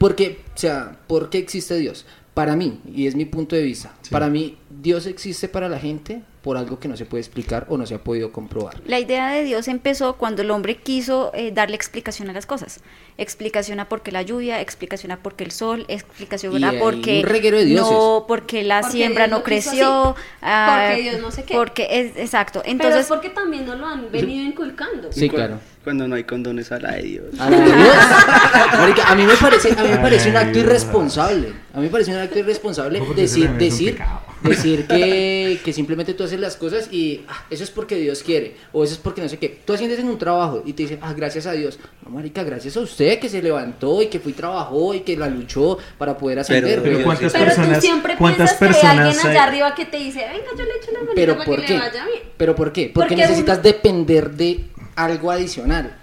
¿por 0.00 0.16
qué, 0.16 0.40
o 0.52 0.58
sea, 0.58 0.98
¿por 1.06 1.30
qué 1.30 1.38
existe 1.38 1.76
Dios? 1.78 2.04
Para 2.34 2.56
mí, 2.56 2.80
y 2.92 3.06
es 3.06 3.14
mi 3.14 3.24
punto 3.24 3.54
de 3.54 3.62
vista, 3.62 3.94
para 4.10 4.28
mí 4.28 4.56
Dios 4.82 5.06
existe 5.06 5.46
para 5.48 5.68
la 5.68 5.78
gente 5.78 6.22
por 6.42 6.56
algo 6.56 6.78
que 6.80 6.88
no 6.88 6.96
se 6.96 7.04
puede 7.06 7.20
explicar 7.20 7.66
o 7.68 7.76
no 7.78 7.86
se 7.86 7.94
ha 7.94 7.98
podido 8.02 8.32
comprobar. 8.32 8.80
La 8.84 8.98
idea 8.98 9.30
de 9.30 9.44
Dios 9.44 9.68
empezó 9.68 10.14
cuando 10.14 10.42
el 10.42 10.50
hombre 10.50 10.76
quiso 10.76 11.30
eh, 11.34 11.52
darle 11.52 11.76
explicación 11.76 12.28
a 12.30 12.32
las 12.32 12.46
cosas. 12.46 12.80
Explicación 13.16 13.78
a 13.78 13.88
por 13.88 14.02
qué 14.02 14.10
la 14.10 14.22
lluvia, 14.22 14.60
explicación 14.60 15.12
a 15.12 15.18
por 15.22 15.34
qué 15.36 15.44
el 15.44 15.52
sol, 15.52 15.84
explicación 15.88 16.58
Y 16.58 16.64
a 16.64 16.78
por 16.80 17.00
qué 17.00 17.20
un 17.20 17.26
reguero 17.26 17.58
de 17.58 17.66
dioses. 17.66 17.92
no, 17.92 18.24
porque 18.26 18.64
la 18.64 18.80
Porque 18.80 18.92
siembra 18.96 19.26
Dios 19.26 19.38
no 19.38 19.44
creció, 19.44 20.10
así. 20.10 20.20
ah, 20.42 20.86
Porque 20.88 21.02
Dios 21.02 21.20
no 21.20 21.30
sé 21.30 21.44
qué. 21.44 21.54
Porque 21.54 21.86
es 21.90 22.16
exacto. 22.16 22.60
Pero 22.64 22.68
es 22.68 22.72
Entonces, 22.72 23.06
porque 23.06 23.28
también 23.30 23.64
nos 23.66 23.78
lo 23.78 23.86
han 23.86 24.10
venido 24.10 24.44
inculcando. 24.44 25.12
Sí, 25.12 25.28
claro. 25.28 25.60
Cuando 25.84 26.06
no 26.06 26.14
hay 26.14 26.22
condones 26.22 26.70
a 26.70 26.78
la 26.78 26.92
de 26.92 27.02
Dios. 27.02 27.24
A 27.40 27.50
la 27.50 27.58
de 27.58 27.64
Dios. 27.64 27.96
Marica, 28.78 29.04
a 29.08 29.14
mí 29.16 29.24
me 29.24 29.34
parece, 29.34 29.72
a 29.76 29.82
mí 29.82 29.88
me 29.90 29.98
parece 29.98 30.30
un 30.30 30.36
acto 30.36 30.58
irresponsable. 30.60 31.52
A 31.74 31.78
mí 31.78 31.84
me 31.84 31.90
parece 31.90 32.12
un 32.12 32.18
acto 32.18 32.38
irresponsable 32.38 33.02
decir, 33.16 33.50
decir, 33.52 33.98
decir 34.42 34.86
que, 34.88 35.58
que 35.64 35.72
simplemente 35.72 36.14
tú 36.14 36.22
haces 36.22 36.38
las 36.38 36.54
cosas 36.56 36.88
y 36.92 37.22
ah, 37.28 37.44
eso 37.50 37.64
es 37.64 37.70
porque 37.70 37.96
Dios 37.96 38.22
quiere 38.22 38.54
o 38.72 38.84
eso 38.84 38.92
es 38.92 39.00
porque 39.00 39.22
no 39.22 39.28
sé 39.28 39.38
qué. 39.38 39.58
Tú 39.64 39.72
haciendas 39.72 39.98
en 39.98 40.08
un 40.08 40.18
trabajo 40.18 40.62
y 40.64 40.72
te 40.72 40.84
dicen, 40.84 41.00
ah, 41.02 41.12
gracias 41.14 41.46
a 41.46 41.52
Dios. 41.52 41.80
No, 42.04 42.10
marica, 42.10 42.44
gracias 42.44 42.76
a 42.76 42.80
usted 42.80 43.18
que 43.18 43.28
se 43.28 43.42
levantó 43.42 44.00
y 44.02 44.06
que 44.06 44.20
fue 44.20 44.30
y 44.30 44.34
trabajó 44.34 44.94
y 44.94 45.00
que 45.00 45.16
la 45.16 45.26
luchó 45.28 45.78
para 45.98 46.16
poder 46.16 46.38
ascender. 46.40 46.80
Pero 46.80 46.92
weón. 46.98 47.04
¿cuántas 47.06 47.32
Pero 47.32 47.44
personas- 47.46 47.74
tú 47.80 47.80
siempre 47.80 48.16
cuántas 48.16 48.54
piensas 48.54 48.80
que 48.80 48.86
hay 48.86 48.98
alguien 48.98 49.18
allá 49.26 49.30
hay? 49.30 49.48
arriba 49.48 49.74
que 49.74 49.84
te 49.86 49.96
dice, 49.96 50.20
venga, 50.20 50.50
yo 50.56 50.64
le 50.64 50.76
echo 50.80 50.90
una 50.90 50.98
manita 51.00 51.14
Pero 51.16 51.32
para 51.34 51.44
¿por 51.44 51.60
que 51.60 51.66
qué? 51.66 51.72
le 51.74 51.78
vaya 51.80 52.04
bien. 52.06 52.20
¿Pero 52.36 52.54
por 52.54 52.72
qué? 52.72 52.82
Porque, 52.94 53.08
Porque 53.08 53.16
necesitas 53.16 53.56
uno- 53.58 53.62
depender 53.64 54.30
de 54.30 54.60
algo 55.04 55.30
adicional. 55.30 55.98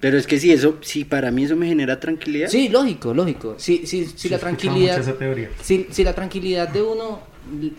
Pero 0.00 0.16
es 0.16 0.26
que 0.26 0.38
si 0.38 0.52
eso, 0.52 0.78
si 0.80 1.04
para 1.04 1.30
mí 1.30 1.44
eso 1.44 1.56
me 1.56 1.66
genera 1.66 1.98
tranquilidad. 1.98 2.48
Sí, 2.48 2.68
lógico, 2.68 3.12
lógico. 3.12 3.56
Si, 3.58 3.86
si, 3.86 4.06
si 4.06 4.16
Sí, 4.16 4.28
la 4.28 4.38
tranquilidad... 4.38 4.98
esa 4.98 5.18
teoría. 5.18 5.50
Si, 5.60 5.88
si 5.90 6.04
la 6.04 6.14
tranquilidad 6.14 6.68
de 6.68 6.82
uno, 6.82 7.20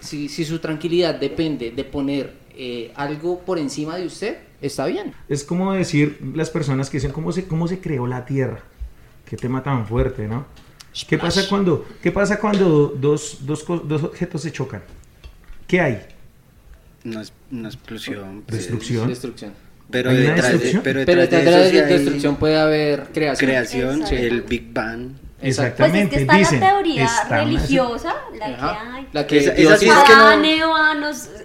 si, 0.02 0.28
si 0.28 0.44
su 0.44 0.60
tranquilidad 0.60 1.16
depende 1.16 1.72
de 1.72 1.84
poner 1.86 2.34
eh, 2.56 2.92
algo 2.96 3.40
por 3.40 3.58
encima 3.58 3.96
de 3.96 4.06
usted, 4.06 4.38
está 4.62 4.86
bien. 4.88 5.14
Es 5.30 5.46
como 5.46 5.72
decir 5.72 6.20
las 6.36 6.50
personas 6.50 6.90
que 6.90 6.98
dicen 6.98 7.14
cómo 7.14 7.32
se, 7.32 7.46
cómo 7.46 7.70
se 7.70 7.80
creó 7.80 8.06
la 8.06 8.26
Tierra. 8.26 8.64
Qué 9.26 9.38
tema 9.38 9.64
tan 9.64 9.88
fuerte, 9.88 10.28
¿no? 10.28 10.46
¿Qué 11.08 11.18
pasa 11.18 11.48
cuando, 11.48 11.86
qué 12.02 12.12
pasa 12.12 12.40
cuando 12.40 12.88
dos, 13.00 13.38
dos, 13.42 13.64
dos 13.66 14.04
objetos 14.04 14.42
se 14.42 14.52
chocan? 14.52 14.82
¿Qué 15.68 15.80
hay? 15.80 16.02
Una, 17.06 17.24
una 17.52 17.70
explosión. 17.70 18.44
pues, 18.46 18.58
Destrucción. 18.58 19.08
Destrucción. 19.08 19.54
Pero 19.92 20.12
¿Hay 20.12 20.18
una 20.18 20.36
detrás, 20.36 20.52
de, 20.52 20.80
pero 20.84 21.02
Pero 21.06 21.22
detrás 21.22 21.44
de 21.46 21.52
de 21.52 21.52
la 21.74 21.80
eso 21.80 21.88
destrucción 21.96 22.36
puede 22.36 22.60
haber 22.60 23.04
creación. 23.14 23.50
creación, 23.50 23.94
Exacto. 24.02 24.16
el 24.16 24.42
Big 24.44 24.72
Bang. 24.74 25.10
Exacto. 25.42 25.78
Pues 25.84 25.94
es 25.94 26.02
Exactamente. 26.04 26.16
que 26.16 26.22
está 26.22 26.36
dicen, 26.38 26.60
la 26.60 26.70
teoría 26.70 27.06
está 27.06 27.26
una- 27.28 27.38
religiosa, 27.44 28.16
la 28.38 28.46
que 28.46 28.54
hay. 28.54 29.08
La 29.14 29.28
que 29.28 29.38
Esa- 29.38 29.52
esa 29.54 29.78
sí 29.78 29.88
es 29.88 29.94
que 29.94 30.16
no- 30.16 30.30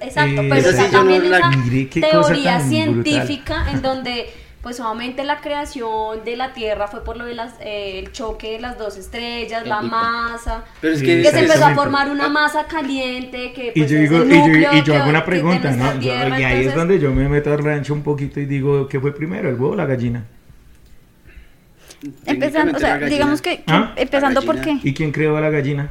exacto, 0.02 0.42
pero 0.42 0.54
esa 0.56 0.70
está 0.70 0.84
sí 0.86 0.90
también 0.92 1.22
no 1.22 1.28
la- 1.30 1.38
esa 1.38 2.10
cosa 2.16 2.28
teoría 2.28 2.60
científica 2.60 3.66
en 3.72 3.82
donde 3.82 4.26
pues 4.64 4.80
obviamente 4.80 5.22
la 5.24 5.40
creación 5.40 6.24
de 6.24 6.36
la 6.36 6.52
Tierra 6.54 6.88
fue 6.88 7.04
por 7.04 7.16
lo 7.18 7.26
de 7.26 7.34
las, 7.34 7.52
eh, 7.60 7.98
el 8.00 8.10
choque 8.12 8.52
de 8.52 8.60
las 8.60 8.78
dos 8.78 8.96
estrellas, 8.96 9.62
El 9.62 9.68
la 9.68 9.82
masa, 9.82 10.64
Pero 10.80 10.94
es 10.94 11.00
que, 11.02 11.22
que 11.22 11.30
se 11.30 11.38
empezó 11.40 11.66
a 11.66 11.74
formar 11.74 12.10
una 12.10 12.28
masa 12.28 12.66
caliente 12.66 13.52
que 13.52 13.68
Y 13.74 13.80
pues, 13.80 13.90
yo 13.90 13.98
es 13.98 14.10
digo, 14.10 14.24
y 14.24 14.28
yo, 14.62 14.72
y 14.72 14.76
yo 14.78 14.84
que- 14.84 14.96
hago 14.96 15.10
una 15.10 15.20
de 15.20 15.26
pregunta, 15.26 15.70
¿no? 15.70 15.92
Yo- 15.94 16.00
Tierra, 16.00 16.40
y 16.40 16.44
ahí 16.44 16.52
es 16.54 16.58
entonces- 16.60 16.74
donde 16.76 16.98
yo 16.98 17.12
me 17.12 17.28
meto 17.28 17.52
al 17.52 17.62
rancho 17.62 17.92
un 17.94 18.02
poquito 18.02 18.40
y 18.40 18.46
digo, 18.46 18.88
¿qué 18.88 18.98
fue 18.98 19.14
primero, 19.14 19.48
el 19.50 19.54
huevo 19.54 19.70
o 19.72 19.76
la 19.76 19.86
gallina? 19.86 20.24
empezando, 22.26 22.76
o 22.76 22.80
sea, 22.80 22.98
digamos 22.98 23.40
que, 23.40 23.58
que 23.58 23.64
¿Ah? 23.66 23.92
empezando 23.96 24.42
por 24.42 24.60
qué. 24.60 24.78
¿Y 24.82 24.92
quién 24.94 25.12
creó 25.12 25.36
a 25.36 25.40
la 25.40 25.50
gallina? 25.50 25.90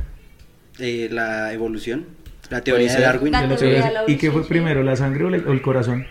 eh, 0.79 1.07
la 1.11 1.53
evolución, 1.53 2.05
la 2.49 2.61
teoría 2.61 2.87
de 2.87 2.93
ser. 2.93 3.01
Darwin. 3.01 3.31
La 3.31 3.55
teoría 3.55 3.85
de 3.85 3.91
la 3.93 4.03
¿Y 4.07 4.17
qué 4.17 4.31
fue 4.31 4.43
primero, 4.47 4.81
la 4.81 4.95
sangre 4.95 5.23
o, 5.25 5.29
la- 5.29 5.37
o 5.47 5.51
el 5.51 5.61
corazón? 5.61 6.05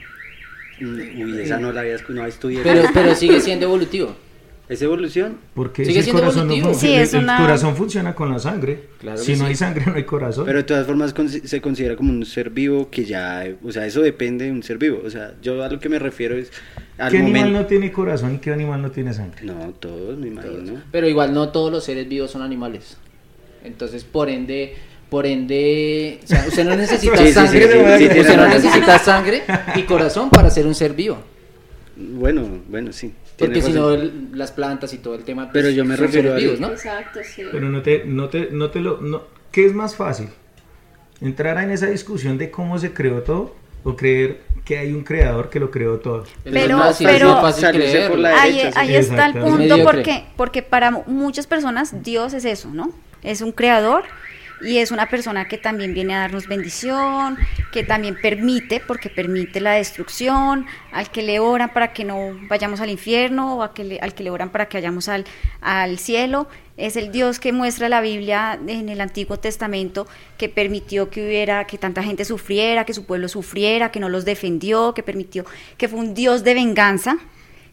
Uy, 0.85 1.41
esa 1.41 1.59
no 1.59 1.73
la 1.73 1.81
había 1.83 1.97
escu- 1.97 2.11
no 2.15 2.27
estudié. 2.27 2.61
Pero, 2.63 2.83
pero 2.93 3.15
sigue 3.17 3.41
siendo 3.41 3.67
evolutivo. 3.67 4.15
¿Es 4.69 4.81
evolución? 4.81 5.37
Porque 5.55 5.85
Sigue 5.85 6.03
siendo 6.03 6.23
corazón 6.23 6.43
evolutivo. 6.45 6.71
funciona, 6.71 6.95
Sí, 6.97 7.03
es 7.03 7.13
el, 7.15 7.25
una- 7.25 7.37
corazón 7.37 7.77
funciona 7.77 8.15
con 8.15 8.31
la 8.31 8.39
sangre. 8.39 8.85
Claro 9.01 9.19
si 9.19 9.33
no 9.33 9.39
sí. 9.39 9.45
hay 9.45 9.55
sangre, 9.55 9.85
no 9.87 9.95
hay 9.97 10.05
corazón. 10.05 10.47
Pero 10.47 10.59
de 10.59 10.65
todas 10.65 10.87
formas 10.87 11.13
con- 11.13 11.29
se 11.29 11.61
considera 11.61 11.95
como 11.97 12.11
un 12.11 12.25
ser 12.25 12.49
vivo 12.49 12.89
que 12.89 13.05
ya, 13.05 13.45
o 13.63 13.71
sea, 13.71 13.85
eso 13.87 14.01
depende 14.01 14.47
de 14.47 14.51
un 14.53 14.63
ser 14.63 14.79
vivo. 14.79 15.03
O 15.05 15.11
sea, 15.11 15.35
yo 15.43 15.63
a 15.63 15.69
lo 15.69 15.79
que 15.79 15.89
me 15.91 15.99
refiero 15.99 16.37
es 16.37 16.51
al 16.97 17.11
¿Qué 17.11 17.19
animal 17.19 17.41
momento. 17.43 17.61
no 17.61 17.67
tiene 17.67 17.93
corazón 17.93 18.37
y 18.37 18.39
qué 18.39 18.51
animal 18.53 18.81
no 18.81 18.91
tiene 18.91 19.13
sangre? 19.13 19.41
No, 19.45 19.75
todos, 19.79 20.17
me 20.17 20.29
imagino. 20.29 20.81
Pero 20.91 21.07
igual 21.09 21.35
no 21.35 21.51
todos 21.51 21.71
los 21.71 21.85
seres 21.85 22.09
vivos 22.09 22.31
son 22.31 22.41
animales. 22.41 22.97
Entonces, 23.65 24.05
por 24.05 24.31
ende, 24.31 24.75
por 25.13 25.27
ende, 25.27 26.21
o 26.25 26.27
sea, 26.27 26.43
usted 26.49 26.65
no 26.65 26.75
necesita 26.85 27.19
Sí, 27.19 27.33
sangre, 27.35 27.67
sí, 27.71 27.73
sí, 27.99 28.09
sí, 28.15 28.21
usted 28.21 28.35
no 28.39 28.49
necesita 28.49 28.99
sangre 28.99 29.43
y 29.77 29.83
corazón 29.83 30.31
para 30.31 30.49
ser 30.49 30.67
un 30.67 30.75
ser 30.75 30.95
vivo. 30.95 31.19
Bueno, 31.97 32.49
bueno, 32.69 32.95
sí. 32.95 33.13
Porque 33.37 33.61
si 33.61 33.73
no, 33.73 33.91
las 34.33 34.53
plantas 34.53 34.95
y 34.95 34.99
todo 34.99 35.15
el 35.15 35.25
tema. 35.25 35.51
pues, 35.51 35.63
Pero 35.63 35.69
yo 35.69 35.85
me 35.85 35.97
son 35.97 36.07
refiero 36.07 36.33
a- 36.33 36.37
vivos, 36.37 36.61
¿no? 36.61 36.69
Exacto, 36.69 37.21
sí. 37.23 37.43
Pero 37.53 37.69
no 37.69 37.83
te, 37.83 38.05
no 38.07 38.31
te, 38.31 38.49
no 38.53 38.71
te 38.71 38.81
lo, 38.81 39.03
no, 39.03 39.25
¿qué 39.51 39.67
es 39.67 39.75
más 39.75 39.97
fácil? 39.97 40.29
¿Entrar 41.21 41.59
en 41.63 41.71
esa 41.73 41.87
discusión 41.89 42.39
de 42.39 42.51
cómo 42.51 42.79
se 42.79 42.95
creó 42.95 43.21
todo 43.23 43.55
o 43.85 43.95
creer 43.97 44.41
que 44.65 44.79
hay 44.79 44.93
un 44.95 45.05
creador 45.05 45.51
que 45.51 45.61
lo 45.61 45.71
creó 45.71 45.99
todo? 45.99 46.25
Pero- 46.43 46.55
pero- 46.55 46.65
es 46.65 46.73
más 47.25 47.43
fácil 47.43 47.61
Salirse 47.61 47.87
por 47.87 47.93
creerlo. 47.97 48.17
la 48.17 48.43
Ahí, 48.43 48.63
ahí 48.77 48.95
está 48.97 49.27
el 49.27 49.35
punto 49.35 49.77
porque, 49.85 50.25
porque 50.39 50.63
para 50.63 50.91
mu- 50.91 51.03
muchas 51.07 51.47
personas 51.47 52.03
Dios 52.03 52.33
es 52.33 52.47
eso, 52.47 52.71
¿no? 52.73 52.91
Es 53.23 53.43
un 53.43 53.53
creador 53.53 54.05
y 54.65 54.79
es 54.79 54.91
una 54.91 55.09
persona 55.09 55.49
que 55.49 55.59
también 55.59 55.95
viene 55.95 56.15
a 56.15 56.21
darnos 56.21 56.47
bendición, 56.47 57.37
que 57.73 57.83
también 57.85 58.17
permite, 58.21 58.81
porque 58.87 59.09
permite 59.11 59.61
la 59.61 59.73
destrucción, 59.73 60.67
al 60.93 61.11
que 61.11 61.23
le 61.23 61.39
oran 61.41 61.73
para 61.73 61.93
que 61.93 62.05
no 62.05 62.37
vayamos 62.49 62.81
al 62.81 62.91
infierno 62.91 63.59
o 63.59 63.75
que 63.75 63.85
le- 63.85 63.99
al 64.01 64.15
que 64.15 64.23
le 64.23 64.31
oran 64.31 64.51
para 64.51 64.67
que 64.69 64.77
vayamos 64.79 65.09
al, 65.09 65.25
al 65.61 65.99
cielo. 65.99 66.49
Es 66.77 66.97
el 66.97 67.13
Dios 67.13 67.39
que 67.39 67.53
muestra 67.53 67.89
la 67.89 68.01
Biblia 68.01 68.59
en 68.67 68.89
el 68.89 69.01
Antiguo 69.01 69.39
Testamento, 69.39 70.07
que 70.39 70.49
permitió 70.49 71.11
que 71.11 71.25
hubiera, 71.27 71.67
que 71.67 71.77
tanta 71.79 72.03
gente 72.03 72.25
sufriera, 72.25 72.85
que 72.85 72.95
su 72.95 73.05
pueblo 73.05 73.29
sufriera, 73.29 73.91
que 73.91 74.01
no 74.01 74.09
los 74.09 74.25
defendió, 74.25 74.95
que 74.95 75.03
permitió, 75.03 75.45
que 75.77 75.89
fue 75.89 75.99
un 75.99 76.15
Dios 76.15 76.45
de 76.45 76.55
venganza, 76.55 77.19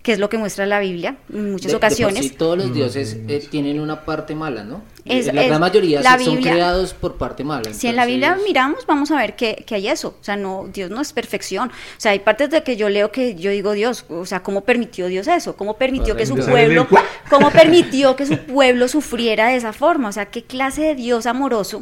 que 0.02 0.14
es 0.14 0.20
lo 0.20 0.30
que 0.30 0.38
muestra 0.38 0.66
la 0.66 0.80
Biblia 0.80 1.18
en 1.34 1.52
muchas 1.52 1.68
De- 1.68 1.74
de 1.74 1.80
por 1.80 1.86
ocasiones. 1.88 2.24
sí 2.26 2.30
todos 2.32 2.58
los 2.58 2.74
dioses 2.74 3.18
eh, 3.28 3.46
tienen 3.52 3.80
una 3.82 4.06
parte 4.06 4.34
mala, 4.34 4.64
¿no? 4.64 4.82
Es- 5.04 5.26
la 5.34 5.42
es- 5.42 5.48
gran 5.50 5.60
mayoría 5.60 6.02
la 6.02 6.18
sí 6.18 6.26
son 6.26 6.36
Biblia- 6.36 6.54
creados 6.54 6.94
por 6.94 7.18
parte 7.18 7.44
mala. 7.44 7.74
Si 7.74 7.88
en 7.88 7.96
la 7.98 8.06
Biblia 8.06 8.38
miramos, 8.46 8.86
vamos 8.86 9.12
a 9.12 9.18
ver 9.18 9.36
que, 9.36 9.64
que 9.68 9.76
hay 9.76 9.88
eso. 9.90 10.16
O 10.22 10.24
sea, 10.24 10.36
no, 10.38 10.70
Dios 10.74 10.90
no 10.90 11.02
es 11.02 11.12
perfección. 11.12 11.70
O 11.70 12.00
sea, 12.00 12.12
hay 12.14 12.20
partes 12.20 12.50
de 12.50 12.64
que 12.64 12.78
yo 12.78 12.88
leo 12.90 13.12
que 13.12 13.36
yo 13.36 13.52
digo 13.52 13.74
Dios, 13.74 14.06
o 14.10 14.26
sea, 14.26 14.42
¿cómo 14.42 14.62
permitió 14.62 15.08
Dios 15.08 15.28
eso? 15.28 15.58
¿Cómo 15.58 15.76
permitió 15.78 16.16
que 16.16 16.26
su 16.26 16.36
pueblo, 16.36 16.88
cómo 17.30 17.50
permitió 17.52 18.16
que 18.16 18.26
su 18.26 18.38
pueblo 18.38 18.88
sufriera 18.88 19.50
de 19.50 19.58
esa 19.58 19.74
forma? 19.74 20.10
O 20.10 20.12
sea, 20.14 20.28
¿qué 20.28 20.44
clase 20.44 20.82
de 20.82 20.96
Dios 20.96 21.26
amoroso 21.26 21.82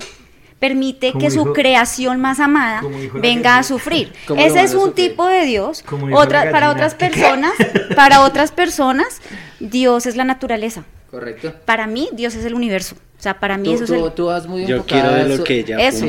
permite 0.60 1.14
que 1.14 1.30
su 1.32 1.54
creación 1.54 2.20
más 2.20 2.40
amada 2.40 2.82
venga 3.14 3.58
a 3.58 3.64
sufrir? 3.64 4.14
Ese 4.38 4.62
es 4.64 4.74
un 4.74 4.88
sufrir. 4.90 5.10
tipo 5.10 5.28
de 5.28 5.44
Dios. 5.46 5.84
Otra, 6.14 6.52
para 6.52 6.72
otras 6.72 6.96
personas, 7.04 7.54
para 7.96 8.22
otras 8.22 8.52
personas, 8.52 9.22
Dios 9.60 10.06
es 10.06 10.16
la 10.16 10.24
naturaleza. 10.24 10.84
Correcto. 11.12 11.54
Para 11.66 11.88
mí, 11.88 12.10
Dios 12.12 12.36
es 12.36 12.44
el 12.44 12.54
universo. 12.54 12.96
O 13.18 13.22
sea, 13.22 13.40
para 13.40 13.58
mí 13.58 13.70
Tú, 13.70 13.74
eso 13.76 13.84
es 13.86 13.90
tú, 13.90 14.06
el... 14.06 14.12
tú 14.14 14.26
vas 14.28 14.46
muy 14.46 14.66
Yo 14.68 14.86
quiero 14.86 15.12
de 15.12 15.24
lo 15.28 15.34
eso. 15.36 15.44
que 15.44 15.60
ella 15.62 15.78
Eso, 15.80 16.06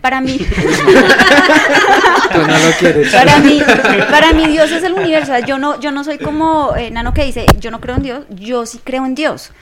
para 0.00 0.20
mí, 0.20 0.38
Tú 2.32 2.38
no 2.38 2.58
lo 2.58 2.70
quieres. 2.78 3.12
para 3.14 3.38
mí, 3.38 3.60
para 4.10 4.32
mí 4.32 4.46
Dios 4.48 4.70
es 4.72 4.82
el 4.82 4.92
universo. 4.94 5.32
O 5.32 5.36
sea, 5.36 5.46
Yo 5.46 5.58
no, 5.58 5.78
yo 5.80 5.92
no 5.92 6.02
soy 6.04 6.18
como 6.18 6.74
eh, 6.76 6.90
Nano 6.90 7.14
que 7.14 7.24
dice, 7.24 7.46
yo 7.60 7.70
no 7.70 7.80
creo 7.80 7.96
en 7.96 8.02
Dios, 8.02 8.24
yo 8.30 8.66
sí 8.66 8.80
creo 8.82 9.04
en 9.06 9.14
Dios. 9.14 9.52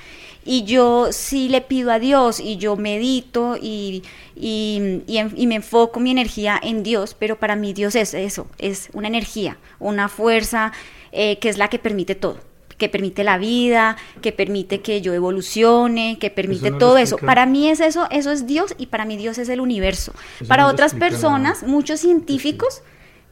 Y 0.47 0.63
yo 0.65 1.09
sí 1.11 1.49
le 1.49 1.61
pido 1.61 1.91
a 1.91 1.99
Dios 1.99 2.39
y 2.41 2.57
yo 2.57 2.77
medito 2.77 3.57
y, 3.61 4.03
y, 4.37 5.03
y 5.09 5.19
en- 5.19 5.35
y 5.37 5.47
me 5.49 5.57
enfoco 5.57 5.99
mi 6.01 6.13
energía 6.13 6.59
en 6.63 6.83
Dios, 6.83 7.15
pero 7.19 7.37
para 7.39 7.57
mí 7.57 7.73
Dios 7.73 7.97
es 7.97 8.15
eso, 8.15 8.47
es 8.59 8.89
una 8.93 9.09
energía, 9.09 9.59
una 9.81 10.09
fuerza 10.09 10.73
eh, 11.13 11.39
que 11.41 11.49
es 11.49 11.59
la 11.59 11.69
que 11.69 11.79
permite 11.79 12.15
todo 12.15 12.39
que 12.79 12.91
permite 12.91 13.25
la 13.25 13.39
vida, 13.39 13.97
que 14.21 14.33
permite 14.33 14.83
que 14.83 15.01
yo 15.01 15.15
evolucione, 15.15 16.19
que 16.21 16.29
permite 16.31 16.71
no 16.73 16.77
todo 16.77 16.99
eso. 16.99 17.17
Para 17.17 17.47
mí 17.47 17.71
es 17.71 17.81
eso, 17.81 18.07
eso 18.11 18.31
es 18.31 18.47
Dios 18.47 18.75
y 18.77 18.89
para 18.89 19.07
mí 19.07 19.17
Dios 19.17 19.39
es 19.39 19.49
el 19.49 19.61
universo. 19.61 20.13
Eso 20.41 20.47
para 20.47 20.65
no 20.65 20.69
otras 20.69 20.93
personas, 20.93 21.63
nada. 21.63 21.73
muchos 21.73 22.01
científicos, 22.01 22.83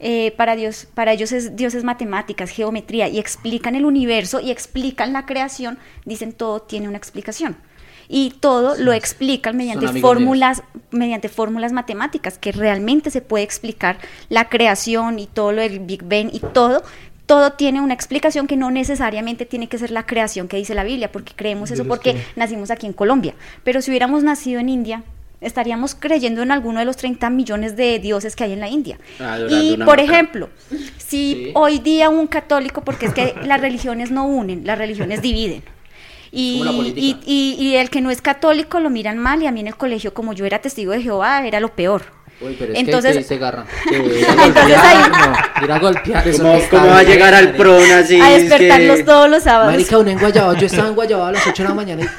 eh, 0.06 0.32
para 0.36 0.54
Dios, 0.54 0.86
para 0.94 1.12
ellos 1.12 1.32
es 1.32 1.56
Dios 1.56 1.74
es 1.74 1.82
matemáticas, 1.82 2.50
geometría 2.50 3.08
y 3.08 3.18
explican 3.18 3.74
el 3.74 3.86
universo 3.86 4.38
y 4.38 4.50
explican 4.50 5.12
la 5.14 5.24
creación. 5.24 5.78
Dicen 6.04 6.32
todo 6.34 6.60
tiene 6.60 6.88
una 6.88 6.98
explicación 6.98 7.56
y 8.06 8.34
todo 8.38 8.76
lo 8.76 8.92
explican 8.92 9.56
mediante 9.56 9.86
fórmulas, 10.02 10.62
mediante 10.90 11.30
fórmulas 11.30 11.72
matemáticas 11.72 12.36
que 12.36 12.52
realmente 12.52 13.10
se 13.10 13.22
puede 13.22 13.44
explicar 13.44 13.96
la 14.28 14.50
creación 14.50 15.18
y 15.18 15.26
todo 15.26 15.52
lo 15.52 15.62
del 15.62 15.80
Big 15.80 16.02
Bang 16.04 16.28
y 16.32 16.40
todo. 16.40 16.82
Todo 17.24 17.52
tiene 17.54 17.80
una 17.80 17.94
explicación 17.94 18.46
que 18.46 18.58
no 18.58 18.70
necesariamente 18.70 19.46
tiene 19.46 19.66
que 19.70 19.78
ser 19.78 19.90
la 19.90 20.04
creación 20.04 20.46
que 20.48 20.58
dice 20.58 20.74
la 20.74 20.84
Biblia, 20.84 21.10
porque 21.10 21.32
creemos 21.34 21.70
eso 21.70 21.86
porque 21.86 22.12
que- 22.12 22.22
nacimos 22.36 22.70
aquí 22.70 22.84
en 22.86 22.92
Colombia. 22.92 23.32
Pero 23.62 23.80
si 23.80 23.90
hubiéramos 23.90 24.22
nacido 24.22 24.60
en 24.60 24.68
India, 24.68 25.02
estaríamos 25.44 25.94
creyendo 25.94 26.42
en 26.42 26.50
alguno 26.50 26.78
de 26.80 26.84
los 26.84 26.96
30 26.96 27.30
millones 27.30 27.76
de 27.76 27.98
dioses 28.00 28.34
que 28.34 28.44
hay 28.44 28.52
en 28.52 28.60
la 28.60 28.68
India. 28.68 28.98
Adorando 29.20 29.62
Y, 29.62 29.76
por 29.76 29.86
vaca. 29.86 30.02
ejemplo, 30.02 30.48
si 30.98 31.34
Sí. 31.34 31.50
hoy 31.54 31.78
día 31.78 32.08
un 32.10 32.26
católico, 32.26 32.82
porque 32.82 33.06
es 33.06 33.14
que 33.14 33.34
las 33.44 33.60
religiones 33.60 34.10
no 34.10 34.26
unen, 34.26 34.66
las 34.66 34.78
religiones 34.78 35.22
dividen. 35.22 35.62
Y, 36.36 36.60
y, 36.96 37.16
y- 37.24 37.56
y 37.64 37.76
el 37.76 37.90
que 37.90 38.00
no 38.00 38.10
es 38.10 38.20
católico 38.20 38.80
lo 38.80 38.90
miran 38.90 39.18
mal 39.18 39.40
y 39.40 39.46
a 39.46 39.52
mí 39.52 39.60
en 39.60 39.68
el 39.68 39.76
colegio, 39.76 40.12
como 40.14 40.32
yo 40.32 40.44
era 40.46 40.58
testigo 40.58 40.90
de 40.90 41.00
Jehová, 41.00 41.46
era 41.46 41.60
lo 41.60 41.68
peor. 41.76 42.02
Uy, 42.40 42.56
pero 42.58 42.72
es 42.72 42.78
Entonces- 42.80 43.16
que 43.18 43.22
se 43.22 43.38
garra. 43.38 43.64
Entonces 43.92 44.76
ahí- 44.76 45.12
Ir 45.64 45.72
a 45.72 45.78
golpear 45.78 46.26
eso. 46.28 46.42
¿Cómo, 46.42 46.58
cómo 46.70 46.86
va 46.88 46.98
a 46.98 47.00
bien, 47.02 47.12
llegar 47.12 47.34
al. 47.34 47.52
PRON 47.54 47.90
así? 47.92 48.20
a 48.20 48.32
es 48.34 48.42
despertarlos 48.48 48.96
que- 48.98 49.04
todos 49.04 49.30
los 49.30 49.42
sábados. 49.42 49.72
Marica, 49.72 49.98
uno 49.98 50.10
en 50.10 50.18
Guayabao, 50.18 50.54
yo 50.54 50.66
estaba 50.66 50.88
en 50.88 50.94
Guayabao 50.94 51.26
a 51.26 51.32
las 51.32 51.46
8 51.46 51.62
de 51.62 51.68
la 51.68 51.74
mañana 51.74 52.14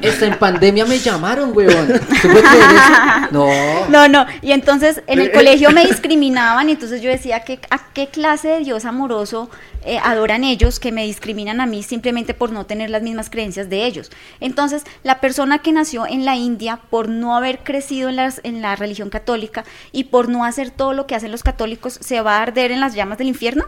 y 0.00 0.06
está 0.06 0.26
en 0.26 0.38
pandemia 0.38 0.84
me 0.86 0.98
llamaron, 0.98 1.52
weón. 1.56 1.86
¿Tú 1.88 2.28
puedes 2.28 2.42
creer 2.48 2.64
eso? 2.70 3.28
No. 3.30 3.48
No, 3.88 4.08
no, 4.08 4.26
y 4.42 4.52
entonces 4.52 5.02
en 5.06 5.18
el 5.20 5.30
Pero, 5.30 5.40
eh, 5.40 5.44
colegio 5.44 5.70
me 5.70 5.86
discriminaban 5.86 6.68
y 6.68 6.72
entonces 6.72 7.00
yo 7.00 7.10
decía, 7.10 7.40
¿qué, 7.40 7.58
¿a 7.70 7.78
qué 7.92 8.08
clase 8.08 8.48
de 8.48 8.58
Dios 8.60 8.84
amoroso 8.84 9.48
eh, 9.84 9.98
adoran 10.02 10.44
ellos 10.44 10.78
que 10.78 10.92
me 10.92 11.04
discriminan 11.04 11.60
a 11.60 11.66
mí 11.66 11.82
simplemente 11.82 12.34
por 12.34 12.52
no 12.52 12.66
tener 12.66 12.90
las 12.90 13.02
mismas 13.02 13.30
creencias 13.30 13.68
de 13.70 13.84
ellos? 13.86 14.10
Entonces, 14.40 14.84
la 15.02 15.20
persona 15.20 15.58
que 15.60 15.72
nació 15.72 16.06
en 16.06 16.24
la 16.24 16.36
India 16.36 16.78
por 16.90 17.08
no 17.08 17.36
haber 17.36 17.60
crecido 17.60 18.08
en, 18.08 18.16
las, 18.16 18.40
en 18.44 18.60
la 18.62 18.76
religión 18.76 19.08
católica 19.10 19.64
y 19.92 20.04
por 20.04 20.28
no 20.28 20.44
hacer 20.44 20.70
todo 20.70 20.92
lo 20.92 21.06
que 21.06 21.14
hacen 21.14 21.32
los 21.32 21.42
católicos, 21.42 21.98
¿se 22.00 22.20
va 22.20 22.38
a 22.38 22.42
arder 22.42 22.70
en 22.70 22.80
las 22.82 22.94
llamas 22.94 23.18
del 23.18 23.28
infierno? 23.28 23.64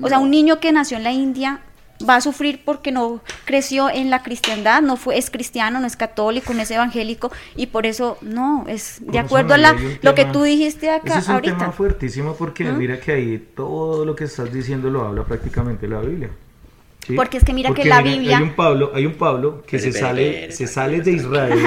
O 0.00 0.08
sea, 0.08 0.18
un 0.20 0.30
niño 0.30 0.60
que 0.60 0.70
nació 0.70 0.96
en 0.98 1.04
la 1.04 1.10
India 1.12 1.60
va 2.08 2.14
a 2.16 2.20
sufrir 2.20 2.62
porque 2.64 2.92
no 2.92 3.20
creció 3.44 3.90
en 3.90 4.08
la 4.10 4.22
cristiandad, 4.22 4.80
no 4.82 4.96
fue 4.96 5.18
es 5.18 5.30
cristiano, 5.30 5.80
no 5.80 5.86
es 5.88 5.96
católico, 5.96 6.54
no 6.54 6.62
es 6.62 6.70
evangélico 6.70 7.32
y 7.56 7.66
por 7.66 7.86
eso 7.86 8.18
no, 8.22 8.64
es 8.68 8.98
de 9.00 9.18
acuerdo 9.18 9.54
a 9.54 9.58
la, 9.58 9.74
lo 10.02 10.14
que 10.14 10.24
tú 10.26 10.44
dijiste 10.44 10.90
acá 10.90 11.10
Ese 11.14 11.18
es 11.18 11.26
un 11.28 11.34
ahorita. 11.34 11.58
tema 11.58 11.72
fuertísimo 11.72 12.36
porque 12.36 12.62
¿Mm? 12.64 12.78
mira 12.78 13.00
que 13.00 13.10
ahí 13.10 13.48
todo 13.56 14.04
lo 14.04 14.14
que 14.14 14.24
estás 14.24 14.52
diciendo 14.52 14.88
lo 14.90 15.04
habla 15.08 15.24
prácticamente 15.24 15.88
la 15.88 15.98
Biblia. 16.00 16.30
¿sí? 17.04 17.14
Porque 17.16 17.38
es 17.38 17.44
que 17.44 17.52
mira 17.52 17.74
que 17.74 17.84
la 17.84 18.00
mira, 18.00 18.14
Biblia- 18.16 18.36
Hay 18.38 18.42
un 18.44 18.54
Pablo, 18.54 18.92
hay 18.94 19.04
un 19.06 19.14
Pablo 19.14 19.64
que 19.66 19.80
se 19.80 19.90
sale, 19.90 20.52
se 20.58 20.68
sale 20.68 21.00
de 21.00 21.10
Israel, 21.10 21.58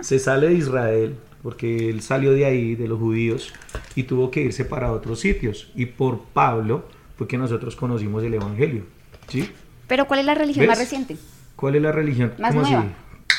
se 0.00 0.18
sale 0.18 0.48
de 0.48 0.54
Israel 0.54 1.14
porque 1.42 1.88
él 1.90 2.02
salió 2.02 2.32
de 2.32 2.44
ahí, 2.44 2.74
de 2.74 2.88
los 2.88 2.98
judíos, 2.98 3.52
y 3.94 4.04
tuvo 4.04 4.30
que 4.30 4.42
irse 4.42 4.64
para 4.64 4.92
otros 4.92 5.20
sitios. 5.20 5.70
Y 5.74 5.86
por 5.86 6.20
Pablo 6.20 6.84
fue 7.16 7.26
que 7.28 7.38
nosotros 7.38 7.76
conocimos 7.76 8.22
el 8.24 8.34
Evangelio. 8.34 8.84
¿sí? 9.28 9.48
Pero 9.86 10.06
¿cuál 10.06 10.20
es 10.20 10.26
la 10.26 10.34
religión 10.34 10.66
más 10.66 10.78
reciente? 10.78 11.16
¿Cuál 11.56 11.76
es 11.76 11.82
la 11.82 11.92
religión? 11.92 12.32
Más 12.38 12.54
¿Cómo 12.54 12.62
nueva. 12.62 12.80
así? 12.80 12.88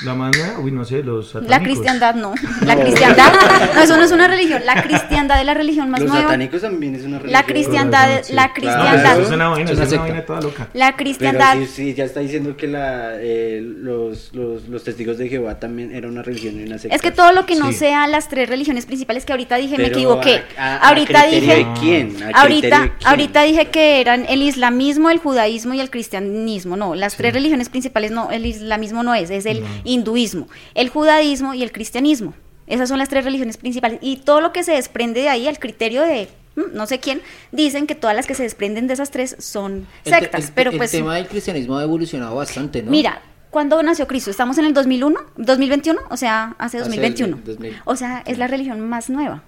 La 0.06 0.14
más 0.16 0.36
nueva, 0.38 0.60
uy, 0.60 0.72
no 0.72 0.86
sé, 0.86 1.04
los 1.04 1.34
La 1.34 1.42
satánicos. 1.42 1.64
cristiandad 1.64 2.16
no. 2.16 2.34
La 2.66 2.80
cristiandad, 2.80 3.34
no, 3.76 3.82
eso 3.82 3.98
no 3.98 4.04
es 4.04 4.12
una 4.12 4.28
religión. 4.28 4.62
La 4.66 4.82
cristiandad 4.82 5.40
es 5.40 5.46
la 5.46 5.54
religión 5.54 5.90
más 5.90 6.00
Los 6.00 6.10
nueva. 6.10 6.24
satánicos 6.26 6.62
también 6.62 6.96
es 6.96 7.02
una 7.04 7.20
religión. 7.20 7.32
La 7.34 7.44
cristiandad, 7.46 8.24
Sí, 8.24 8.34
la 8.34 8.54
claro, 8.54 8.54
cristiandad, 8.54 9.12
eso 9.14 9.22
es 9.24 9.32
una 9.32 9.50
vaina, 9.50 9.72
eso 9.72 9.84
es 9.84 9.92
una 9.92 10.02
vaina 10.02 10.26
toda 10.26 10.42
loca. 10.42 10.68
la 10.74 10.86
Pero 10.88 10.98
cristiandad, 10.98 11.58
sí, 11.60 11.66
sí, 11.68 11.94
ya 11.96 12.06
está 12.06 12.22
diciendo 12.22 12.56
que 12.56 12.68
la, 12.68 13.14
eh, 13.20 13.62
los, 13.62 14.34
los, 14.34 14.68
los 14.70 14.84
testigos 14.84 15.18
de 15.18 15.28
Jehová 15.28 15.60
también 15.60 15.94
era 15.94 16.08
una 16.08 16.22
religión 16.22 16.60
y 16.60 16.64
una 16.64 16.78
secta. 16.78 16.96
es 16.96 17.02
que 17.02 17.12
todo 17.12 17.32
lo 17.34 17.46
que 17.46 17.56
no 17.56 17.68
Sí. 17.68 17.74
sea 17.80 18.08
las 18.08 18.30
tres 18.30 18.48
religiones 18.50 18.86
principales 18.86 19.26
que 19.26 19.34
ahorita 19.34 19.58
dije, 19.58 19.78
me 19.78 19.88
equivoqué. 19.88 20.44
a- 20.58 20.64
a- 20.64 20.76
a 20.78 20.88
ahorita 20.90 21.26
dije, 21.28 21.56
de 21.56 21.68
quién? 21.80 22.06
¿A 22.08 22.10
criterio 22.10 22.38
ahorita, 22.38 22.82
de 22.82 22.88
quién? 22.90 23.08
ahorita 23.08 23.44
dije 23.44 23.66
que 23.68 24.00
eran 24.02 24.26
el 24.30 24.42
islamismo, 24.44 25.10
el 25.10 25.18
judaísmo 25.20 25.74
y 25.74 25.82
el 25.82 25.90
cristianismo. 25.90 26.78
No, 26.78 26.96
las 26.96 27.16
tres 27.16 27.34
religiones 27.34 27.70
principales 27.70 28.12
no, 28.12 28.32
el 28.32 28.46
islamismo 28.46 29.04
no 29.04 29.14
es, 29.14 29.30
es 29.30 29.46
el 29.46 29.62
No. 29.62 29.68
Hinduismo, 29.94 30.48
el 30.76 30.90
judaísmo 30.90 31.54
y 31.54 31.64
el 31.64 31.72
cristianismo. 31.72 32.34
Esas 32.68 32.88
son 32.90 33.00
las 33.00 33.10
tres 33.10 33.24
religiones 33.24 33.58
principales. 33.58 34.00
Y 34.02 34.18
todo 34.18 34.42
lo 34.42 34.52
que 34.54 34.64
se 34.64 34.74
desprende 34.74 35.22
de 35.22 35.30
ahí, 35.30 35.48
al 35.48 35.58
criterio 35.60 36.04
de 36.04 36.28
mm, 36.56 36.76
no 36.76 36.86
sé 36.86 37.00
quién, 37.00 37.22
dicen 37.52 37.88
que 37.88 37.96
todas 37.96 38.16
las 38.16 38.28
que 38.28 38.36
se 38.36 38.44
desprenden 38.44 38.86
de 38.88 38.94
esas 38.94 39.10
tres 39.12 39.36
son 39.40 39.88
sectas. 40.06 40.46
el- 40.50 40.52
pero 40.54 40.72
el 40.72 40.78
pues, 40.78 40.92
tema 40.92 41.16
del 41.16 41.28
cristianismo 41.28 41.78
ha 41.78 41.84
evolucionado 41.84 42.36
bastante, 42.36 42.84
¿no? 42.84 42.92
mira, 42.92 43.22
¿cuándo 43.50 43.82
nació 43.82 44.08
Cristo? 44.08 44.30
¿Estamos 44.30 44.58
en 44.60 44.66
el 44.66 44.74
2001? 44.76 45.20
¿2021? 45.38 45.98
O 46.12 46.18
sea, 46.18 46.56
hace 46.60 46.78
Hace 46.78 46.86
2021. 46.86 47.38
el 47.38 47.44
2000. 47.44 47.76
O 47.86 47.96
sea, 47.96 48.22
es 48.28 48.38
la 48.38 48.46
religión 48.48 48.80
más 48.88 49.10
nueva. 49.10 49.42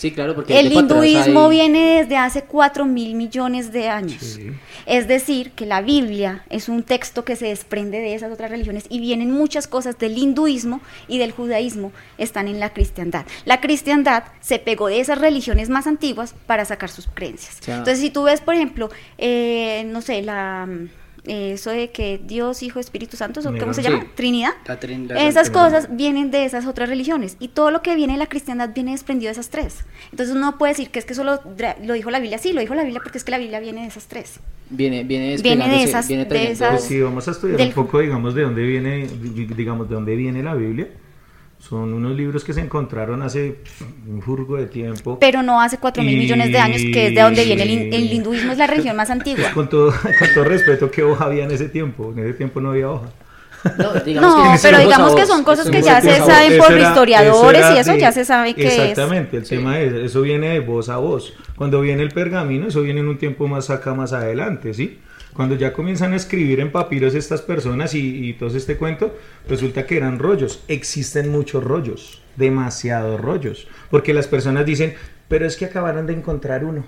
Sí, 0.00 0.12
claro, 0.12 0.34
porque 0.34 0.58
El 0.58 0.72
hinduismo 0.72 1.44
hay- 1.44 1.50
viene 1.50 2.00
desde 2.00 2.16
hace 2.16 2.44
4 2.44 2.86
mil 2.86 3.14
millones 3.14 3.70
de 3.70 3.90
años. 3.90 4.22
Sí. 4.22 4.50
Es 4.86 5.06
decir, 5.06 5.50
que 5.50 5.66
la 5.66 5.82
Biblia 5.82 6.42
es 6.48 6.70
un 6.70 6.84
texto 6.84 7.22
que 7.26 7.36
se 7.36 7.48
desprende 7.48 7.98
de 7.98 8.14
esas 8.14 8.32
otras 8.32 8.50
religiones 8.50 8.84
y 8.88 8.98
vienen 8.98 9.30
muchas 9.30 9.66
cosas 9.66 9.98
del 9.98 10.16
hinduismo 10.16 10.80
y 11.06 11.18
del 11.18 11.32
judaísmo 11.32 11.92
están 12.16 12.48
en 12.48 12.60
la 12.60 12.72
cristiandad. 12.72 13.26
La 13.44 13.60
cristiandad 13.60 14.24
se 14.40 14.58
pegó 14.58 14.86
de 14.88 15.00
esas 15.00 15.18
religiones 15.18 15.68
más 15.68 15.86
antiguas 15.86 16.34
para 16.46 16.64
sacar 16.64 16.88
sus 16.88 17.06
creencias. 17.06 17.58
Entonces, 17.68 17.98
si 17.98 18.08
tú 18.08 18.22
ves, 18.22 18.40
por 18.40 18.54
ejemplo, 18.54 18.88
eh, 19.18 19.84
no 19.86 20.00
sé, 20.00 20.22
la 20.22 20.66
eso 21.26 21.70
de 21.70 21.90
que 21.90 22.20
Dios, 22.24 22.62
Hijo, 22.62 22.80
Espíritu 22.80 23.16
Santo, 23.16 23.40
¿o 23.40 23.58
¿cómo 23.58 23.74
se 23.74 23.82
Sí. 23.82 23.88
llama? 23.88 24.06
Trinidad. 24.14 24.52
La 24.66 24.78
trin- 24.80 25.06
la 25.08 25.26
Esas 25.28 25.50
cosas 25.50 25.88
vienen 25.94 26.30
de 26.30 26.44
esas 26.44 26.66
otras 26.66 26.88
religiones 26.88 27.36
y 27.40 27.48
todo 27.48 27.70
lo 27.70 27.82
que 27.82 27.94
viene 27.94 28.14
de 28.14 28.18
la 28.18 28.26
cristiandad 28.26 28.70
viene 28.74 28.92
desprendido 28.92 29.28
de 29.28 29.32
esas 29.32 29.50
tres. 29.50 29.84
Entonces 30.10 30.34
uno 30.34 30.46
no 30.52 30.58
puede 30.58 30.72
decir 30.72 30.90
que 30.90 30.98
es 30.98 31.04
que 31.04 31.12
eso 31.12 31.24
lo, 31.24 31.40
lo 31.84 31.92
dijo 31.94 32.10
la 32.10 32.20
Biblia, 32.20 32.38
sí, 32.38 32.52
lo 32.52 32.60
dijo 32.60 32.74
la 32.74 32.82
Biblia 32.82 33.00
porque 33.02 33.18
es 33.18 33.24
que 33.24 33.30
la 33.30 33.38
Biblia 33.38 33.60
viene 33.60 33.82
de 33.82 33.88
esas 33.88 34.06
tres. 34.06 34.40
Viene, 34.70 35.02
viene, 35.04 35.36
Viene 35.38 35.68
de 35.68 35.82
esas- 35.82 36.06
viene 36.08 36.24
de 36.24 36.52
esas- 36.52 36.70
Pues 36.70 36.84
sí, 36.84 37.00
vamos 37.00 37.26
a 37.26 37.32
estudiar 37.32 37.58
Del- 37.58 37.68
un 37.68 37.74
poco, 37.74 37.98
digamos, 38.00 38.34
de 38.34 38.42
dónde 38.42 38.62
viene, 38.62 39.06
di- 39.08 39.46
digamos, 39.46 39.88
de 39.88 39.94
dónde 39.96 40.14
viene 40.16 40.42
la 40.42 40.54
Biblia. 40.54 40.88
Son 41.60 41.92
unos 41.92 42.16
libros 42.16 42.42
que 42.42 42.52
se 42.54 42.60
encontraron 42.60 43.22
hace 43.22 43.58
un 44.08 44.22
furgo 44.22 44.56
de 44.56 44.66
tiempo. 44.66 45.18
Pero 45.20 45.42
no 45.42 45.60
hace 45.60 45.76
cuatro 45.78 46.02
mil 46.02 46.14
Y- 46.14 46.16
millones 46.18 46.50
de 46.50 46.58
años, 46.58 46.80
que 46.92 47.08
es 47.08 47.14
de 47.14 47.20
donde 47.20 47.44
viene 47.44 47.62
el, 47.64 47.68
hin- 47.70 47.94
el 47.94 48.12
hinduismo, 48.12 48.52
es 48.52 48.58
la 48.58 48.66
religión 48.66 48.96
más 48.96 49.10
antigua. 49.10 49.42
Pues 49.42 49.52
con 49.54 49.68
todo, 49.68 49.92
con 50.18 50.28
todo 50.34 50.44
respeto, 50.44 50.90
¿qué 50.90 51.02
hoja 51.02 51.26
había 51.26 51.44
en 51.44 51.50
ese 51.50 51.68
tiempo? 51.68 52.12
En 52.16 52.24
ese 52.24 52.32
tiempo 52.34 52.60
no 52.60 52.70
había 52.70 52.88
hoja. 52.90 53.08
No, 53.76 53.92
digamos 54.06 54.36
No, 54.36 54.52
que 54.54 54.58
pero 54.62 54.78
digamos 54.78 55.14
que 55.14 55.26
son 55.26 55.44
cosas 55.44 55.68
que 55.68 55.82
ya 55.82 56.00
se 56.00 56.16
saben 56.16 56.56
por 56.58 56.72
era- 56.72 56.88
historiadores 56.88 57.60
eso 57.62 57.74
y 57.74 57.78
eso 57.78 57.92
de- 57.92 58.00
ya 58.00 58.10
se 58.12 58.24
sabe 58.24 58.54
que 58.54 58.66
es. 58.66 58.78
Exactamente, 58.78 59.36
el 59.36 59.46
tema 59.46 59.78
es, 59.80 59.92
eso 59.92 60.22
viene 60.22 60.48
de 60.48 60.60
voz 60.60 60.88
a 60.88 60.96
voz. 60.96 61.34
Cuando 61.56 61.82
viene 61.82 62.02
el 62.02 62.08
pergamino, 62.10 62.68
eso 62.68 62.80
viene 62.80 63.00
en 63.00 63.08
un 63.08 63.18
tiempo 63.18 63.46
más 63.48 63.68
acá, 63.68 63.92
más 63.92 64.14
adelante, 64.14 64.72
¿sí? 64.72 64.98
Cuando 65.34 65.54
ya 65.54 65.72
comienzan 65.72 66.12
a 66.12 66.16
escribir 66.16 66.60
en 66.60 66.72
papiros 66.72 67.14
estas 67.14 67.40
personas 67.42 67.94
y, 67.94 68.28
y 68.28 68.32
todo 68.34 68.56
este 68.56 68.76
cuento, 68.76 69.16
resulta 69.48 69.86
que 69.86 69.96
eran 69.96 70.18
rollos. 70.18 70.62
Existen 70.68 71.30
muchos 71.30 71.62
rollos, 71.64 72.20
demasiados 72.36 73.20
rollos. 73.20 73.68
Porque 73.90 74.12
las 74.12 74.26
personas 74.26 74.66
dicen, 74.66 74.94
pero 75.28 75.46
es 75.46 75.56
que 75.56 75.66
acabaron 75.66 76.06
de 76.06 76.12
encontrar 76.14 76.64
uno. 76.64 76.84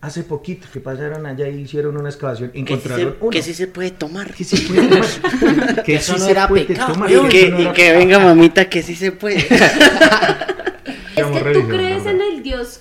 Hace 0.00 0.22
poquito 0.22 0.66
que 0.70 0.80
pasaron 0.80 1.24
allá 1.24 1.48
y 1.48 1.60
hicieron 1.62 1.96
una 1.96 2.10
excavación, 2.10 2.50
Que 2.50 2.58
sí, 2.58 2.64
se, 2.66 2.72
encontraron 2.74 3.16
uno. 3.20 3.30
que 3.30 3.42
sí 3.42 3.54
se 3.54 3.66
puede 3.68 3.90
tomar. 3.90 4.34
Que 4.36 4.44
se 4.44 4.56
puede 4.66 4.88
tomar. 4.88 5.82
Que 5.82 5.94
Eso 5.94 6.12
sí 6.14 6.18
no 6.18 6.24
se 6.26 6.30
era 6.30 6.48
puede 6.48 6.64
pecado. 6.66 6.92
tomar, 6.92 7.10
eso 7.10 7.28
que, 7.28 7.50
no 7.50 7.58
y 7.58 7.62
era 7.62 7.72
que 7.72 7.92
venga 7.92 8.18
mamita, 8.18 8.68
que 8.68 8.82
sí 8.82 8.94
se 8.94 9.12
puede. 9.12 9.46
Es 11.16 11.24
que 11.26 11.52
tú 11.52 11.68
crees 11.68 12.06
en 12.06 12.20
el 12.20 12.42
Dios 12.42 12.80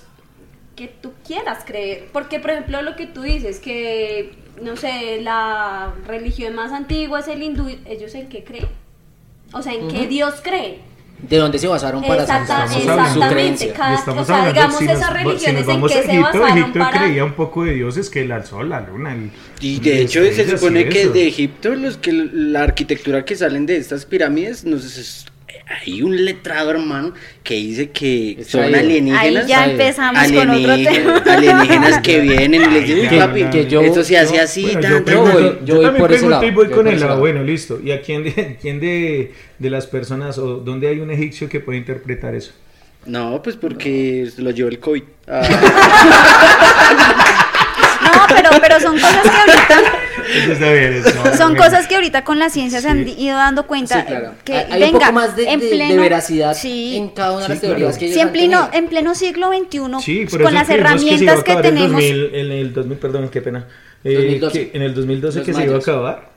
que 0.76 0.88
tú 0.88 1.13
quieras 1.26 1.64
creer. 1.66 2.06
Porque, 2.14 2.40
por 2.40 2.52
ejemplo, 2.52 2.82
lo 2.82 2.96
que 2.96 3.08
tú 3.08 3.22
dices, 3.22 3.60
que, 3.60 4.34
no 4.62 4.76
sé, 4.76 5.22
la 5.22 5.94
religión 6.08 6.56
más 6.56 6.72
antigua 6.72 7.20
es 7.20 7.28
el 7.28 7.42
hinduismo. 7.44 7.82
¿Ellos 7.88 8.14
en 8.16 8.30
qué 8.30 8.44
creen? 8.44 8.68
O 9.54 9.62
sea, 9.62 9.74
¿en 9.74 9.88
qué 9.88 10.08
Dios 10.08 10.36
creen? 10.44 10.78
¿De 11.30 11.38
dónde 11.38 11.58
se 11.58 11.68
basaron 11.68 12.02
para 12.04 12.24
Exacta- 12.24 12.64
hacer 12.64 12.82
su- 12.82 12.86
su 12.88 12.92
exactamente. 12.92 13.34
creencia? 13.34 13.74
Cada- 13.74 13.94
o 13.96 14.04
sea, 14.04 14.20
hablando, 14.20 14.54
digamos, 14.54 14.78
si 14.80 14.86
nos, 14.86 14.98
esas 14.98 15.14
religiones 15.14 15.66
nos 15.68 15.76
en 15.76 15.82
a 16.00 16.04
se 16.04 16.20
basaron 16.20 16.58
Egipto 16.58 16.80
para... 16.80 17.00
creía 17.00 17.24
un 17.24 17.34
poco 17.34 17.64
de 17.64 17.74
dioses 17.76 18.10
que 18.10 18.22
el 18.24 18.44
sol, 18.46 18.70
la 18.70 18.82
luna. 18.82 19.14
el- 19.14 19.32
Y 19.62 19.80
de 19.80 20.02
hecho 20.02 20.22
se 20.26 20.50
supone 20.58 20.90
que 20.90 21.04
eso. 21.04 21.12
de 21.14 21.28
Egipto 21.28 21.76
los 21.76 21.96
que 21.98 22.12
la 22.12 22.64
arquitectura 22.64 23.24
que 23.24 23.38
salen 23.38 23.66
de 23.66 23.78
estas 23.78 24.06
pirámides 24.06 24.66
no 24.66 24.78
sé, 24.80 25.00
es- 25.00 25.26
hay 25.66 26.02
un 26.02 26.26
letrado 26.26 26.72
hermano 26.72 27.14
que 27.44 27.56
dice 27.56 27.90
que 27.92 28.38
Es 28.40 28.48
son 28.48 28.74
alienígenas 28.76 29.22
Ahí 29.22 29.38
ya 29.48 29.66
empezamos 29.66 30.22
con 30.24 30.38
otro 30.38 30.52
alienígenas, 30.52 30.94
tema. 30.94 31.18
alienígenas 31.36 32.02
que 32.02 32.20
vienen 32.20 32.62
y 32.64 32.68
les 32.74 32.88
dicen 32.88 33.10
Que- 33.10 33.18
papi 33.18 33.44
que 33.46 33.68
yo- 33.68 33.82
esto 33.82 34.04
se 34.04 34.18
hace 34.18 34.40
así 34.40 34.64
Bueno, 34.64 34.82
tan, 34.82 34.92
yo, 34.92 34.96
tan". 34.98 35.06
pregunto- 35.06 35.34
voy- 35.34 35.58
yo 35.66 35.82
yo 35.82 35.92
voy 35.92 36.00
por 36.00 36.12
ese 36.12 36.20
pregunto 36.26 36.46
y 36.46 36.50
lado, 36.50 36.56
voy 36.56 36.70
yo 36.70 36.76
con 36.76 36.88
el 36.88 36.94
lado. 36.96 37.08
lado. 37.08 37.20
Bueno, 37.22 37.44
listo. 37.44 37.80
¿Y 37.84 37.92
a 37.92 38.02
quién 38.02 38.24
de, 38.24 38.58
quién 38.62 38.80
de, 38.80 39.34
de 39.60 39.70
las 39.70 39.88
personas 39.88 40.38
o 40.38 40.56
dónde 40.58 40.88
hay 40.90 41.00
un 41.00 41.12
egipcio 41.12 41.50
que 41.50 41.60
puede 41.60 41.78
interpretar 41.80 42.36
eso? 42.36 42.52
no 43.06 43.42
pues 43.44 43.58
porque 43.58 44.30
lo 44.38 44.52
llevó 44.52 44.70
el 44.70 44.80
COVID 44.80 45.04
Ah, 45.28 45.42
No, 48.04 48.36
pero, 48.36 48.50
pero 48.62 48.80
son 48.80 48.94
cosas 49.00 49.22
que 49.24 49.30
ahorita, 49.30 49.82
Eso 50.36 50.52
está 50.54 50.72
bien, 50.72 50.94
eso, 50.94 51.10
no, 51.24 51.38
son 51.38 51.56
cosas 51.56 51.88
que 51.88 51.96
ahorita 51.96 52.24
con 52.24 52.40
la 52.40 52.50
ciencia 52.50 52.82
se 52.82 52.90
han 52.90 53.08
ido 53.08 53.38
dando 53.38 53.68
cuenta 53.68 54.02
Sí, 54.02 54.08
claro. 54.08 54.32
que 54.44 54.54
hay 54.56 54.80
venga, 54.82 54.86
un 54.88 55.00
poco 55.00 55.12
más 55.14 55.36
de, 55.36 55.50
en 55.50 55.60
veracidad 56.00 56.54
sí, 56.56 56.98
en 56.98 57.10
cada 57.10 57.34
una 57.38 57.42
de 57.42 57.46
Sí, 57.48 57.52
las 57.54 57.62
teorías 57.62 57.80
claro. 57.98 58.00
que 58.00 58.06
ellos 58.06 58.16
Sí, 58.16 58.22
en 58.22 58.30
pleno, 58.32 58.70
en 58.74 58.88
pleno 58.88 59.16
siglo 59.16 59.50
XXI, 59.52 60.38
con 60.38 60.54
las 60.54 60.68
que 60.68 60.74
herramientas 60.74 61.44
que, 61.44 61.52
en 61.52 61.62
tenemos. 61.62 61.92
2000, 61.92 62.36
en 62.36 62.52
el 62.52 62.74
2000, 62.74 62.98
perdón, 62.98 63.30
qué 63.30 63.42
pena. 63.42 63.68
Eh, 64.04 64.16
2012. 64.16 64.70
que 64.72 64.78
en 64.78 64.84
el 64.84 64.94
2012 64.94 65.38
Los 65.40 65.46
que 65.46 65.54
se 65.54 65.60
iba 65.62 65.72
a 65.72 65.76
mayas. 65.78 65.88
acabar. 65.88 66.30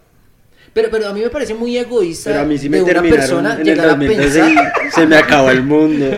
Pero, 0.73 0.89
pero 0.91 1.09
a 1.09 1.13
mí 1.15 1.21
me 1.23 1.31
parece 1.31 1.55
muy 1.55 1.77
egoísta 1.79 2.31
Pero 2.31 2.43
a 2.43 2.45
mí 2.45 2.59
sí 2.59 2.69
me 2.69 2.77
de 2.83 2.83
una 2.83 3.03
persona 3.03 3.55
en 3.55 3.61
el 3.61 3.65
llegar 3.67 3.87
a 3.87 3.89
2012 3.95 4.41
pensar. 4.41 4.73
y 4.87 4.91
se 4.93 5.07
me 5.07 5.17
acabó 5.17 5.51
el 5.51 5.63
mundo. 5.63 6.07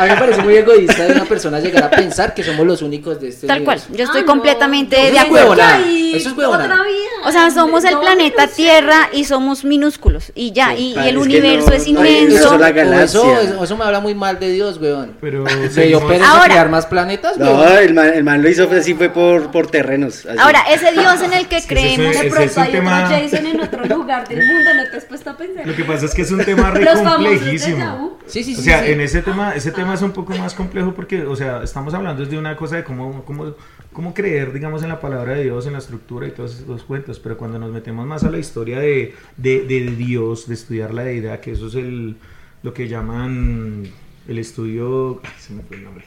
A 0.00 0.04
mí 0.04 0.10
me 0.12 0.16
parece 0.16 0.42
muy 0.42 0.56
egoísta 0.56 1.04
de 1.06 1.12
una 1.12 1.26
persona 1.26 1.60
llegar 1.60 1.84
a 1.84 1.90
pensar 1.90 2.32
que 2.32 2.42
somos 2.42 2.66
los 2.66 2.80
únicos 2.80 3.20
de 3.20 3.28
este 3.28 3.46
Tal 3.46 3.62
cual, 3.64 3.78
yo 3.92 4.04
estoy 4.04 4.22
Ah, 4.22 4.24
completamente 4.24 4.96
de 4.96 5.18
acuerdo. 5.18 5.50
huevonada. 5.50 5.76
que 5.76 5.84
hay 5.84 6.12
Eso 6.16 6.30
es 6.30 6.34
otra 6.38 6.66
vida. 6.84 7.09
O 7.24 7.32
sea, 7.32 7.50
somos 7.50 7.84
el 7.84 7.94
No, 7.94 8.00
planeta 8.00 8.46
no. 8.46 8.52
Tierra 8.52 9.08
y 9.12 9.24
somos 9.24 9.64
minúsculos 9.64 10.32
y 10.34 10.52
ya, 10.52 10.70
Sí, 10.76 10.94
y, 10.96 11.00
y 11.00 11.08
el 11.08 11.18
universo 11.18 11.68
no- 11.70 11.74
es 11.76 11.82
no 11.90 12.04
inmenso. 12.04 12.36
eso 12.36 12.54
es 12.54 12.60
la 12.60 12.68
o 12.68 12.74
galaxia. 12.74 13.04
eso, 13.04 13.40
eso, 13.40 13.64
eso 13.64 13.76
me 13.76 13.84
habla 13.84 14.00
muy 14.00 14.14
mal 14.14 14.38
de 14.40 14.50
Dios, 14.50 14.78
weón. 14.80 15.16
Pero 15.20 15.44
Se 15.70 15.86
dio 15.86 16.06
pereza 16.06 16.30
Ahora- 16.30 16.44
crear 16.44 16.68
más 16.70 16.86
planetas, 16.86 17.36
No, 17.38 17.52
weón. 17.60 17.78
el 17.78 17.94
man, 17.94 18.10
el 18.14 18.24
man 18.24 18.42
lo 18.42 18.48
hizo 18.48 18.68
así 18.70 18.94
fue 18.94 19.08
por, 19.10 19.50
por 19.50 19.66
terrenos. 19.68 20.26
así. 20.26 20.38
Ahora, 20.38 20.60
ese 20.70 20.92
Dios 20.92 21.20
en 21.22 21.32
el 21.32 21.46
que 21.48 21.62
creemos, 21.66 22.18
De 22.18 22.30
pronto 22.30 22.60
hay 22.60 22.72
tema- 22.72 23.04
otro 23.04 23.16
Jason 23.16 23.46
en 23.46 23.60
otro 23.60 23.84
lugar 23.86 24.26
del 24.28 24.38
mundo, 24.46 24.74
¿no 24.74 24.90
te 24.90 24.96
has 24.96 25.04
puesto 25.04 25.30
a 25.30 25.36
pensar? 25.36 25.66
Lo 25.66 25.76
que 25.76 25.84
pasa 25.84 26.06
es 26.06 26.14
que 26.14 26.22
es 26.22 26.30
un 26.30 26.44
tema 26.44 26.70
re 26.70 26.84
Los 26.84 26.94
famosos 27.00 27.18
de 27.20 27.28
complejísimo. 27.38 28.18
Sí, 28.26 28.44
sí, 28.44 28.54
sí. 28.54 28.60
O 28.60 28.64
sea, 28.64 28.84
sí. 28.84 28.92
en 28.92 29.00
ese 29.00 29.22
tema, 29.22 29.54
ese 29.54 29.72
tema 29.72 29.94
es 29.94 30.02
un 30.02 30.12
poco 30.12 30.32
más 30.36 30.54
complejo 30.54 30.94
porque, 30.94 31.24
o 31.24 31.34
sea, 31.36 31.62
estamos 31.64 31.92
hablando 31.94 32.24
de 32.24 32.38
una 32.38 32.56
cosa 32.56 32.76
de 32.76 32.84
cómo, 32.84 33.24
cómo, 33.24 33.54
cómo 33.92 34.14
creer, 34.14 34.52
digamos, 34.52 34.82
en 34.82 34.88
la 34.88 35.00
palabra 35.00 35.34
de 35.34 35.44
Dios, 35.44 35.66
en 35.66 35.72
la 35.72 35.78
estructura 35.78 36.26
y 36.26 36.30
todos 36.30 36.60
esos 36.60 36.82
cuentos, 36.84 37.18
pero 37.18 37.36
cuando 37.36 37.58
nos 37.58 37.72
metemos 37.72 38.06
más 38.06 38.24
a 38.24 38.30
la 38.30 38.38
historia 38.38 38.78
de, 38.78 39.14
de, 39.36 39.60
de 39.66 39.80
Dios, 39.96 40.46
de 40.48 40.54
estudiar 40.54 40.94
la 40.94 41.04
deidad, 41.04 41.40
que 41.40 41.52
eso 41.52 41.66
es 41.68 41.74
el, 41.74 42.16
lo 42.62 42.72
que 42.72 42.88
llaman 42.88 43.84
el 44.28 44.38
estudio, 44.38 45.20
ay, 45.24 45.30
se 45.38 45.52
me 45.52 45.62
fue 45.62 45.76
el 45.76 45.84
nombre. 45.84 46.04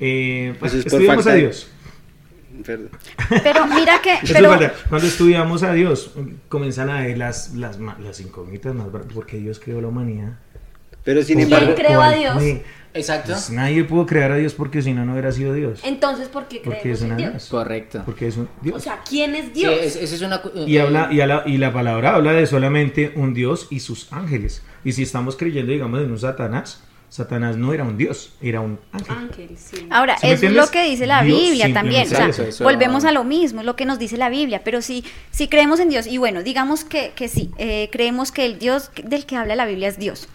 Eh, 0.00 0.54
Eso 0.56 0.78
es 0.78 0.84
por 0.84 0.94
estudiamos 0.94 1.26
a 1.26 1.34
Dios. 1.34 1.70
pero 3.42 3.66
mira 3.66 4.00
que, 4.02 4.14
es 4.14 4.32
pero, 4.32 4.50
verdad. 4.50 4.74
Cuando 4.88 5.06
estudiamos 5.06 5.62
a 5.62 5.72
Dios, 5.72 6.12
comienzan 6.48 6.90
a 6.90 7.00
ver 7.02 7.18
las, 7.18 7.54
las, 7.54 7.78
las 7.78 8.20
incógnitas 8.20 8.74
más, 8.74 8.88
porque 9.12 9.38
Dios 9.38 9.60
creó 9.62 9.80
la 9.80 9.88
humanidad. 9.88 10.38
Pero 11.04 11.22
sin 11.22 11.36
¿Quién 11.36 11.52
embargo, 11.52 11.74
creó 11.74 12.00
a 12.00 12.06
¿Cuál 12.06 12.18
Dios? 12.18 12.62
Exacto. 12.94 13.32
Pues 13.32 13.50
nadie 13.50 13.84
pudo 13.84 14.04
crear 14.06 14.32
a 14.32 14.36
Dios 14.36 14.52
porque 14.54 14.82
si 14.82 14.92
no, 14.92 15.04
no 15.06 15.12
hubiera 15.12 15.32
sido 15.32 15.54
Dios. 15.54 15.80
Entonces, 15.82 16.28
¿por 16.28 16.46
qué 16.48 16.60
Porque 16.62 16.80
creemos 16.80 17.00
es 17.00 17.04
una 17.04 17.12
en 17.14 17.18
Dios? 17.18 17.32
Dios. 17.32 17.48
Correcto. 17.48 18.02
Porque 18.04 18.26
es 18.28 18.36
un 18.36 18.44
O 18.44 18.48
Dios. 18.62 18.82
sea, 18.82 19.00
¿quién 19.08 19.34
es 19.34 19.46
Sí, 19.46 19.50
Dios? 19.54 19.74
es- 19.80 19.96
esa 19.96 20.14
es 20.14 20.22
una... 20.22 20.42
Y, 20.66 20.76
eh, 20.76 20.82
habla, 20.82 21.08
y, 21.10 21.20
habla- 21.20 21.42
y 21.46 21.56
la 21.56 21.72
palabra 21.72 22.14
habla 22.16 22.32
de 22.32 22.46
solamente 22.46 23.12
un 23.16 23.32
Dios 23.34 23.68
y 23.70 23.80
sus 23.80 24.12
ángeles. 24.12 24.62
Y 24.84 24.92
si 24.92 25.02
estamos 25.04 25.36
creyendo, 25.36 25.72
digamos, 25.72 26.00
en 26.02 26.10
un 26.10 26.18
Satanás, 26.18 26.82
Satanás 27.08 27.56
no 27.58 27.74
era 27.74 27.84
un 27.84 27.98
Dios, 27.98 28.32
era 28.40 28.60
un 28.60 28.78
ángel. 28.92 29.16
Ángel, 29.16 29.50
sí. 29.56 29.86
Ahora, 29.90 30.16
¿Sí 30.18 30.26
es 30.28 30.32
entiendes? 30.34 30.64
lo 30.64 30.70
que 30.70 30.84
dice 30.84 31.06
la 31.06 31.22
Dios 31.22 31.40
Biblia 31.40 31.72
también. 31.74 32.02
O 32.04 32.06
sea, 32.06 32.16
simplemente 32.18 32.42
eso, 32.42 32.48
eso- 32.50 32.64
volvemos 32.64 33.04
a 33.04 33.12
lo 33.12 33.22
mismo, 33.24 33.60
es 33.60 33.66
lo 33.66 33.76
que 33.76 33.84
nos 33.84 33.98
dice 33.98 34.16
la 34.16 34.30
Biblia. 34.30 34.62
Pero 34.64 34.80
si, 34.80 35.04
si 35.30 35.46
creemos 35.48 35.78
en 35.80 35.90
Dios, 35.90 36.06
y 36.06 36.16
bueno, 36.16 36.42
digamos 36.42 36.84
que, 36.84 37.12
que 37.14 37.28
sí, 37.28 37.50
eh, 37.58 37.90
creemos 37.92 38.32
que 38.32 38.46
el 38.46 38.58
Dios 38.58 38.90
del 39.04 39.26
que 39.26 39.36
habla 39.36 39.56
la 39.56 39.66
Biblia 39.66 39.88
es 39.88 39.98
Dios. 39.98 40.26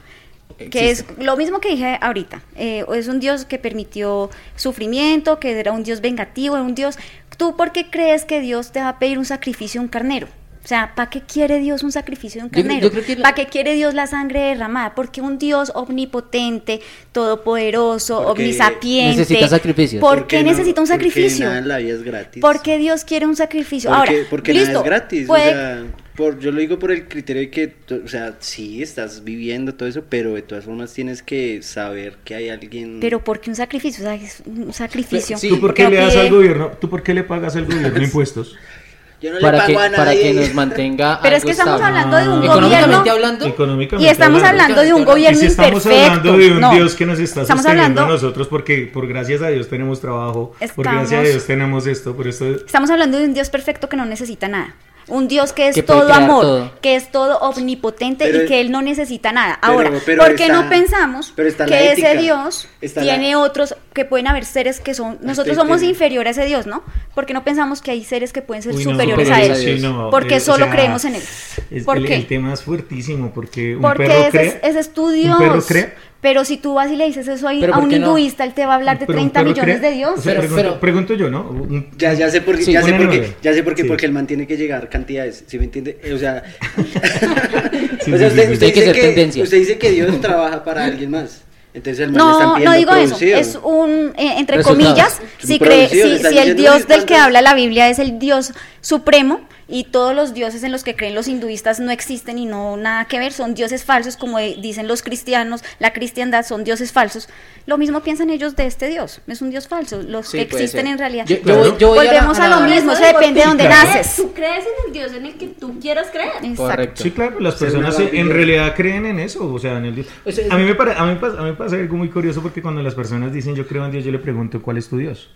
Que 0.58 0.90
es 0.92 1.06
lo 1.20 1.38
mismo 1.38 1.60
que 1.60 1.70
dije 1.70 1.98
ahorita. 2.02 2.42
eh, 2.56 2.84
es 2.96 3.08
un 3.08 3.20
Dios 3.20 3.46
que 3.46 3.58
permitió 3.60 4.30
sufrimiento, 4.56 5.40
que 5.40 5.52
era 5.60 5.72
un 5.72 5.84
Dios 5.84 6.02
vengativo, 6.02 6.56
era 6.56 6.64
un 6.64 6.76
Dios. 6.76 6.98
¿Tú 7.38 7.56
por 7.56 7.72
qué 7.72 7.90
crees 7.92 8.26
que 8.26 8.42
Dios 8.42 8.72
te 8.72 8.80
va 8.80 8.90
a 8.90 9.00
pedir 9.00 9.20
un 9.20 9.26
sacrificio 9.26 9.80
de 9.80 9.86
un 9.86 9.90
carnero? 9.90 10.28
O 10.64 10.68
sea, 10.68 10.94
¿para 10.96 11.10
qué 11.10 11.22
quiere 11.22 11.60
Dios 11.60 11.82
un 11.84 11.94
sacrificio 11.94 12.42
de 12.42 12.46
un 12.46 12.50
carnero? 12.50 12.90
la- 13.18 13.22
¿Para 13.24 13.36
qué 13.36 13.46
quiere 13.46 13.74
Dios 13.76 13.94
la 13.94 14.06
sangre 14.08 14.42
derramada? 14.42 14.96
Porque 14.96 15.22
un 15.22 15.38
Dios 15.38 15.72
omnipotente, 15.76 16.82
todopoderoso, 17.14 18.24
Porque 18.26 18.44
omnisapiente. 18.44 19.18
necesita 19.20 19.48
sacrificios. 19.48 20.02
¿Por 20.02 20.18
porque 20.20 20.38
qué 20.38 20.44
no- 20.44 20.50
necesita 20.50 20.82
un 20.82 20.88
porque 20.88 21.10
sacrificio? 21.10 21.46
nada 21.46 21.60
en 21.60 21.68
la 21.68 21.78
vida 21.78 21.94
es 21.94 22.04
gratis. 22.04 22.42
Porque 22.42 22.78
Dios 22.78 23.04
quiere 23.06 23.26
un 23.28 23.36
sacrificio. 23.36 23.90
Porque, 23.92 24.10
Ahora, 24.18 24.28
porque 24.30 24.54
listo, 24.54 24.68
nada 24.70 24.80
es 24.80 24.86
gratis. 24.86 25.28
puede- 25.28 25.50
O 25.50 25.54
sea, 25.54 25.84
por, 26.18 26.40
yo 26.40 26.52
lo 26.52 26.60
digo 26.60 26.78
por 26.80 26.92
el 26.92 27.08
criterio 27.08 27.44
de 27.44 27.50
que, 27.52 27.76
o 28.04 28.08
sea, 28.08 28.36
sí, 28.40 28.82
estás 28.84 29.24
viviendo 29.24 29.76
todo 29.76 29.88
eso, 29.88 30.04
pero 30.10 30.34
de 30.34 30.42
todas 30.42 30.66
formas 30.66 30.92
tienes 30.92 31.22
que 31.22 31.62
saber 31.62 32.18
que 32.26 32.36
hay 32.36 32.50
alguien... 32.50 32.98
pero 33.00 33.24
¿por 33.24 33.40
qué 33.40 33.50
un 33.52 33.56
sacrificio? 33.56 34.04
O 34.04 34.08
sea, 34.08 34.16
es 34.16 34.42
un 34.46 34.74
sacrificio. 34.74 35.38
Sí. 35.38 35.48
¿Tú 35.50 35.62
por 35.62 35.74
que 35.74 35.84
qué 35.84 35.90
le 35.92 35.96
das 35.98 36.14
pide- 36.16 36.22
al 36.22 36.30
gobierno? 36.32 36.72
¿Tú 36.82 36.90
por 36.90 37.04
qué 37.04 37.14
le 37.14 37.24
pagas 37.24 37.56
al 37.56 37.66
gobierno 37.66 38.02
impuestos? 38.04 38.56
yo 39.22 39.32
no 39.34 39.40
para 39.40 39.60
le 39.60 39.66
que, 39.68 39.74
pago 39.74 39.86
a 39.86 39.92
para 39.92 40.06
nadie. 40.06 40.22
que 40.22 40.34
nos 40.34 40.54
mantenga 40.54 41.20
Pero 41.24 41.36
es 41.36 41.42
algo 41.44 41.46
que 41.46 41.52
estamos 41.52 41.76
estable. 41.82 42.00
hablando 42.00 42.18
de 42.18 42.24
un 42.38 42.44
Económicamente 42.46 42.96
gobierno 42.98 43.12
hablando, 43.12 43.46
Económicamente 43.46 44.08
y 44.08 44.12
estamos 44.12 44.44
hablando 44.44 44.82
de 44.82 44.94
un 44.94 45.02
Y 45.02 45.06
gobierno 45.06 45.40
si 45.40 45.46
estamos 45.46 45.86
imperfecto. 45.86 46.12
hablando 46.14 46.38
de 46.38 46.52
un 46.52 46.60
No. 46.62 46.72
Dios 46.74 46.96
que 46.96 47.06
nos 47.06 47.20
está 47.20 47.42
Estamos 47.44 47.64
sosteniendo 47.64 48.02
hablando- 48.02 48.14
a 48.14 48.16
nosotros 48.16 48.48
porque 48.48 48.90
por 48.92 49.08
gracias 49.08 49.42
a 49.42 49.50
Dios 49.50 49.68
tenemos 49.70 50.02
trabajo, 50.02 50.56
por 50.76 50.86
gracias 50.86 51.02
a 51.02 51.04
Estamos- 51.16 51.30
Dios 51.30 51.46
tenemos 51.46 51.88
esto, 51.88 52.16
por 52.16 52.28
esto 52.28 52.46
Estamos 52.66 52.90
hablando 52.90 53.18
de 53.20 53.26
un 53.26 53.34
Dios 53.34 53.50
perfecto 53.50 53.88
que 53.90 53.98
no 53.98 54.06
necesita 54.06 54.48
nada. 54.48 54.76
Un 55.10 55.28
Dios 55.30 55.54
que 55.54 55.70
es 55.70 55.76
Que 55.76 55.84
todo 55.84 56.12
amor, 56.14 56.42
todo. 56.42 56.72
que 56.82 56.96
es 56.96 57.12
todo 57.12 57.38
omnipotente 57.40 58.26
Pero- 58.26 58.44
y 58.44 58.46
que 58.48 58.60
Él 58.60 58.72
no 58.72 58.82
necesita 58.82 59.32
nada. 59.32 59.54
Ahora, 59.62 59.92
pero 60.06 60.24
¿por 60.24 60.36
qué 60.36 60.44
está- 60.48 60.62
no 60.62 60.68
pensamos 60.70 61.32
pero 61.36 61.48
está 61.48 61.66
la 61.66 61.78
que 61.78 61.92
ese 61.94 62.18
Dios 62.18 62.68
está 62.82 63.02
la- 63.02 63.14
tiene 63.14 63.36
otros, 63.38 63.76
que 63.98 64.06
pueden 64.06 64.28
haber 64.28 64.46
seres 64.46 64.80
que 64.80 64.94
son, 64.94 65.18
nosotros 65.22 65.58
somos 65.58 65.82
inferiores 65.84 66.38
a 66.38 66.42
ese 66.42 66.48
Dios, 66.48 66.68
¿no? 66.68 66.84
Porque 67.16 67.34
no 67.34 67.44
pensamos 67.44 67.82
que 67.82 67.92
hay 67.92 68.04
seres 68.06 68.32
que 68.32 68.42
pueden 68.42 68.62
ser 68.64 68.76
Uy, 68.76 68.86
no, 68.86 68.92
superiores 68.92 69.30
a 69.30 69.42
Él. 69.42 69.82
no, 69.82 70.10
Porque 70.12 70.36
eh, 70.36 70.38
o 70.38 70.40
solo 70.40 70.66
sea, 70.66 70.74
creemos 70.74 71.04
en 71.06 71.16
Él. 71.16 71.24
es- 71.72 71.84
¿Por 71.84 71.98
el, 71.98 72.06
qué? 72.06 72.16
el 72.16 72.28
tema 72.28 72.54
es 72.54 72.62
fuertísimo 72.62 73.32
porque 73.34 73.76
un 73.76 73.82
Porque 73.82 74.06
perro 74.06 74.20
ese, 74.22 74.30
cree. 74.32 74.48
es, 74.48 74.56
ese 74.64 74.80
es 74.80 74.94
tu 74.94 75.10
Dios. 75.10 75.38
¿Un 75.40 75.48
perro 75.48 75.62
cree? 75.64 75.94
Pero 76.20 76.46
si 76.46 76.58
tú 76.58 76.74
vas 76.74 76.92
y 76.92 76.96
le 76.96 77.06
dices 77.06 77.28
eso 77.28 77.48
ahí 77.48 77.62
¿Pero 77.62 77.76
a 77.76 77.78
un 77.78 77.90
no? 77.90 77.96
hinduista, 77.96 78.44
él 78.44 78.54
te 78.54 78.66
va 78.66 78.74
a 78.74 78.76
hablar 78.78 78.98
de 78.98 79.06
pero 79.06 79.20
un 79.20 79.30
30 79.32 79.40
perro 79.40 79.50
millones 79.52 79.78
cree. 79.80 79.90
de 79.92 79.96
Dios. 79.98 80.14
O 80.18 80.22
sea, 80.22 80.34
Pero- 80.34 80.40
pregunto, 80.42 80.64
pero- 80.64 80.80
pregunto 80.80 81.14
yo, 81.14 81.30
¿no? 81.30 81.42
Un- 81.50 81.90
Ya, 81.98 82.14
ya 82.14 82.30
sé 82.30 82.42
por 82.42 82.58
qué, 82.58 82.64
Sí, 82.64 82.72
ya 82.74 82.82
sé 82.82 82.94
por 82.94 83.10
qué, 83.10 83.34
ya 83.42 83.54
sé 83.54 83.64
por 83.64 83.76
qué, 83.76 83.82
Sí. 83.84 83.88
porque 83.88 84.06
el 84.08 84.12
man 84.14 84.26
tiene 84.28 84.46
que 84.48 84.58
llegar 84.58 84.90
cantidades, 84.90 85.44
¿sí 85.48 85.58
me 85.60 85.66
entiende? 85.66 86.00
O 86.14 86.18
sea, 86.18 86.44
o 88.02 88.04
que 88.06 89.42
usted 89.44 89.58
dice 89.60 89.78
que 89.78 89.92
Dios 89.92 90.20
trabaja 90.22 90.64
para 90.64 90.86
alguien 90.86 91.12
más. 91.12 91.44
Entonces 91.78 92.00
el 92.06 92.12
man 92.12 92.26
le 92.26 92.32
están 92.34 92.48
No, 92.50 92.60
no 92.60 92.74
digo 92.74 92.92
eso. 92.96 93.18
Es 93.22 93.58
un, 93.64 94.14
eh, 94.18 94.40
entre 94.40 94.64
comillas, 94.64 95.22
si, 95.38 95.60
cree, 95.60 95.88
si, 95.88 96.00
el 96.40 96.56
Dios 96.56 96.78
"Uy, 96.78 96.84
del 96.88 97.02
que 97.02 97.06
¿cuántos?". 97.06 97.18
habla 97.20 97.42
la 97.44 97.54
Biblia 97.54 97.88
es 97.88 98.00
el 98.00 98.18
Dios 98.18 98.52
supremo 98.82 99.42
y 99.70 99.84
todos 99.86 100.16
los 100.16 100.34
dioses 100.34 100.64
en 100.64 100.72
los 100.72 100.84
que 100.84 100.96
creen 100.96 101.14
los 101.16 101.28
hinduistas 101.28 101.80
no 101.80 101.92
existen 101.92 102.38
y 102.38 102.46
no 102.46 102.78
nada 102.78 103.06
que 103.06 103.20
ver, 103.20 103.34
son 103.34 103.54
dioses 103.54 103.84
falsos, 103.84 104.16
como 104.18 104.40
eh, 104.40 104.56
dicen 104.62 104.88
los 104.88 105.02
cristianos, 105.04 105.64
la 105.80 105.92
cristiandad 105.94 106.46
son 106.46 106.64
dioses 106.64 106.92
falsos. 106.92 107.28
Lo 107.66 107.78
mismo 107.78 108.02
piensan 108.02 108.30
ellos 108.30 108.56
de 108.56 108.66
este 108.66 108.88
Dios, 108.88 109.22
es 109.28 109.42
un 109.42 109.50
Dios 109.50 109.68
falso, 109.68 110.02
los 110.04 110.28
Sí, 110.30 110.38
que 110.38 110.44
existen 110.44 110.82
ser. 110.84 110.92
en 110.92 110.98
realidad. 110.98 111.26
Yo- 111.28 111.38
yo 111.44 111.78
yo 111.78 111.94
Volvemos 111.96 112.40
a, 112.40 112.48
la- 112.48 112.60
lo 112.62 112.66
mismo, 112.74 112.94
eso 112.94 113.04
depende 113.04 113.42
de 113.42 113.46
dónde 113.48 113.68
naces. 113.68 114.16
Tú 114.16 114.34
crees 114.34 114.64
en 114.66 114.88
el 114.88 114.94
Dios 114.94 115.12
en 115.14 115.26
el 115.26 115.34
que 115.38 115.48
tú 115.48 115.80
quieras 115.80 116.08
creer. 116.12 116.32
Exacto. 116.38 116.56
Correcto. 116.64 117.04
Sí, 117.04 117.12
claro, 117.12 117.40
las 117.40 117.56
personas 117.56 118.00
en 118.00 118.30
realidad 118.30 118.74
creen 118.76 119.06
en 119.06 119.20
eso, 119.20 119.52
o 119.54 119.60
sea, 119.60 119.78
en 119.78 119.86
el 119.86 119.96
Dios. 119.96 120.08
O 120.26 120.32
sea, 120.32 120.46
es- 120.46 120.52
A 120.52 120.58
mí 120.58 120.64
me 120.64 120.72
a 120.72 121.04
mí 121.06 121.14
me 121.14 121.20
pasa, 121.20 121.40
a 121.40 121.44
mí 121.44 121.50
me 121.50 121.56
pasa 121.56 121.76
algo 121.76 121.98
muy 121.98 122.10
curioso 122.10 122.42
porque 122.42 122.62
cuando 122.62 122.82
las 122.82 122.96
personas 122.96 123.34
dicen 123.34 123.56
yo 123.56 123.68
creo 123.68 123.84
en 123.86 123.92
Dios, 123.92 124.06
yo 124.06 124.12
le 124.12 124.20
pregunto 124.20 124.62
cuál 124.62 124.78
es 124.78 124.88
tu 124.88 124.98
Dios. 124.98 125.30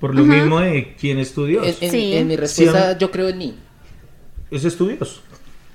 Por 0.00 0.14
lo 0.14 0.24
mismo 0.24 0.60
de 0.60 0.94
quién 0.98 1.18
es 1.18 1.32
tu 1.34 1.44
Dios. 1.46 1.66
En, 1.66 1.74
en- 1.80 1.90
Sí. 1.90 2.14
en 2.16 2.26
mi 2.26 2.36
respuesta, 2.36 2.92
Sí, 2.92 2.96
yo 3.00 3.10
creo 3.10 3.28
en 3.28 3.38
mí. 3.38 3.54
Ese 4.50 4.68
es 4.68 4.76
tu 4.76 4.88
Dios. 4.88 5.22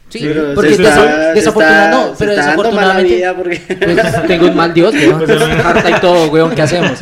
Sí, 0.09 0.19
pero 0.21 0.53
porque 0.53 0.71
está- 0.71 1.33
desafortunadamente 1.33 1.97
no, 2.11 2.15
pero 2.17 2.31
desafortunadamente 2.35 3.15
vida 3.15 3.35
porque- 3.35 3.59
pues, 3.79 4.27
tengo 4.27 4.47
un 4.47 4.55
mal 4.55 4.73
Dios, 4.73 4.93
weón, 4.93 5.19
Pues, 5.25 5.41
harta 5.41 5.89
y 5.89 6.01
todo, 6.01 6.29
weón, 6.31 6.53
¿qué 6.55 6.61
hacemos? 6.61 6.99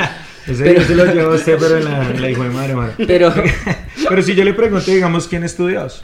Ese 0.47 0.63
Pero- 0.63 0.73
Dios 0.73 0.85
se 0.87 0.95
lo 0.95 1.05
lleva 1.13 1.31
a 1.33 1.35
usted, 1.35 1.57
pero 1.59 1.77
en 1.77 1.85
la, 1.85 2.09
en 2.09 2.21
la 2.21 2.29
hijo 2.29 2.43
de 2.43 2.49
madre, 2.49 2.75
madre. 2.75 2.93
Pero 3.07 3.33
Pero 4.09 4.21
si 4.21 4.35
yo 4.35 4.43
le 4.43 4.53
pregunto, 4.53 4.91
digamos, 4.91 5.27
¿quién 5.27 5.43
es 5.43 5.55
tu 5.55 5.67
Dios? 5.67 6.03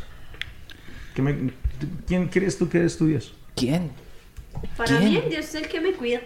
¿Qué 1.15 1.21
me- 1.21 1.51
¿Quién 2.07 2.27
crees 2.27 2.57
tú 2.57 2.69
que 2.69 2.83
es 2.83 2.97
tu 2.97 3.07
Dios? 3.07 3.33
¿quién? 3.55 3.91
Para 4.77 4.97
¿Quién? 4.97 5.03
mí, 5.13 5.21
Dios 5.29 5.45
es 5.45 5.55
el 5.55 5.67
que 5.67 5.79
me 5.81 5.91
cuida. 5.93 6.21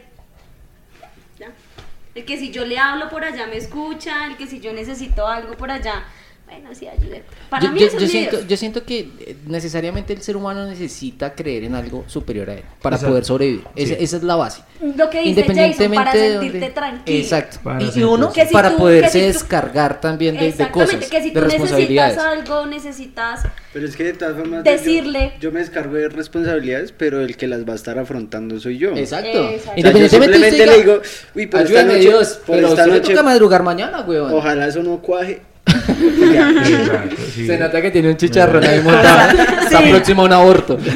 El 2.16 2.26
que 2.26 2.38
si 2.38 2.52
yo 2.52 2.66
le 2.66 2.78
hablo 2.78 3.10
por 3.10 3.24
allá 3.24 3.48
me 3.48 3.58
escucha, 3.58 4.28
el 4.28 4.38
que 4.38 4.46
si 4.46 4.60
yo 4.60 4.72
necesito 4.72 5.28
algo 5.28 5.56
por 5.58 5.72
allá, 5.72 6.06
bueno, 6.46 6.70
sí, 6.76 6.88
ayúdate. 6.88 7.24
Para 7.50 7.66
yo, 7.66 7.72
mí 7.72 7.80
yo- 7.80 8.08
siento, 8.08 8.42
yo 8.48 8.58
siento 8.58 8.84
que 8.84 9.00
eh, 9.20 9.36
necesariamente 9.48 10.14
el 10.14 10.22
ser 10.22 10.38
humano 10.38 10.66
necesita 10.68 11.34
creer 11.34 11.64
en 11.64 11.74
algo 11.74 12.04
superior 12.08 12.50
a 12.50 12.54
él 12.56 12.64
para 12.82 12.96
Exacto. 12.98 13.12
poder 13.12 13.26
sobrevivir. 13.26 13.64
Sí. 13.76 13.84
Esa, 13.84 13.94
esa 13.96 14.18
es 14.18 14.24
la 14.24 14.36
base. 14.36 14.62
Lo 14.96 15.10
que 15.10 15.22
dice 15.22 15.44
Jason, 15.44 15.94
para 15.94 16.14
de 16.14 16.32
sentirte 16.34 16.70
tranquilo. 16.70 17.18
Exacto. 17.18 17.58
Para 17.64 17.82
y, 17.84 18.04
uno 18.04 18.32
Que 18.32 18.46
si 18.46 18.54
para 18.54 18.72
tú- 18.72 18.78
poderse 18.78 19.20
que 19.20 19.26
si 19.26 19.32
tú- 19.32 19.34
descargar 19.40 20.00
también 20.02 20.38
de, 20.38 20.52
de 20.52 20.70
cosas, 20.72 20.96
que 21.10 21.22
si 21.22 21.30
de 21.32 21.32
tú 21.32 21.42
necesitas 21.42 21.52
responsabilidades. 21.52 22.18
algo, 22.20 22.66
necesitas... 22.68 23.42
Pero 23.72 23.88
es 23.88 23.96
que 23.96 24.04
de 24.04 24.14
todas 24.14 24.36
formas. 24.38 24.64
Decirle. 24.64 25.34
Yo, 25.40 25.52
me 25.52 25.60
descargo 25.60 25.96
de 25.96 26.08
responsabilidades, 26.10 26.92
pero 26.92 27.22
el 27.22 27.36
que 27.36 27.48
las 27.48 27.68
va 27.68 27.74
a 27.74 27.76
estar 27.76 27.98
afrontando 27.98 28.60
soy 28.60 28.78
yo. 28.78 28.96
Exacto. 28.96 29.30
Exacto. 29.30 29.40
O 29.40 29.60
sea, 29.60 29.74
yo 29.76 29.78
Independientemente 29.78 30.34
simplemente 30.40 30.66
le 30.68 30.78
digo, 30.78 31.02
uy, 31.34 31.48
por 31.48 31.62
esta 31.62 31.80
ayúdame 31.80 31.94
noche, 31.94 32.10
Dios, 32.10 32.40
por 32.46 32.56
pero 32.58 32.68
esta 32.68 32.82
usted 32.84 32.94
noche, 32.98 33.10
toca 33.14 33.24
madrugar 33.24 33.64
mañana, 33.64 34.02
weón. 34.02 34.32
ojalá 34.34 34.68
eso 34.68 34.84
no 34.84 35.02
cuaje. 35.02 35.42
Exacto, 35.66 37.16
sí. 37.34 37.48
Se 37.48 37.58
nota 37.58 37.82
que 37.82 37.92
tiene 37.92 38.10
un 38.10 38.18
chicharrón 38.18 38.64
ahí 38.64 38.82
montado. 38.82 39.38
Está 39.64 39.82
Sí. 39.82 39.90
próximo 39.90 40.22
a 40.24 40.26
un 40.26 40.34
aborto. 40.34 40.78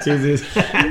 Sí, 0.00 0.12
sí, 0.22 0.38
sí. 0.38 0.44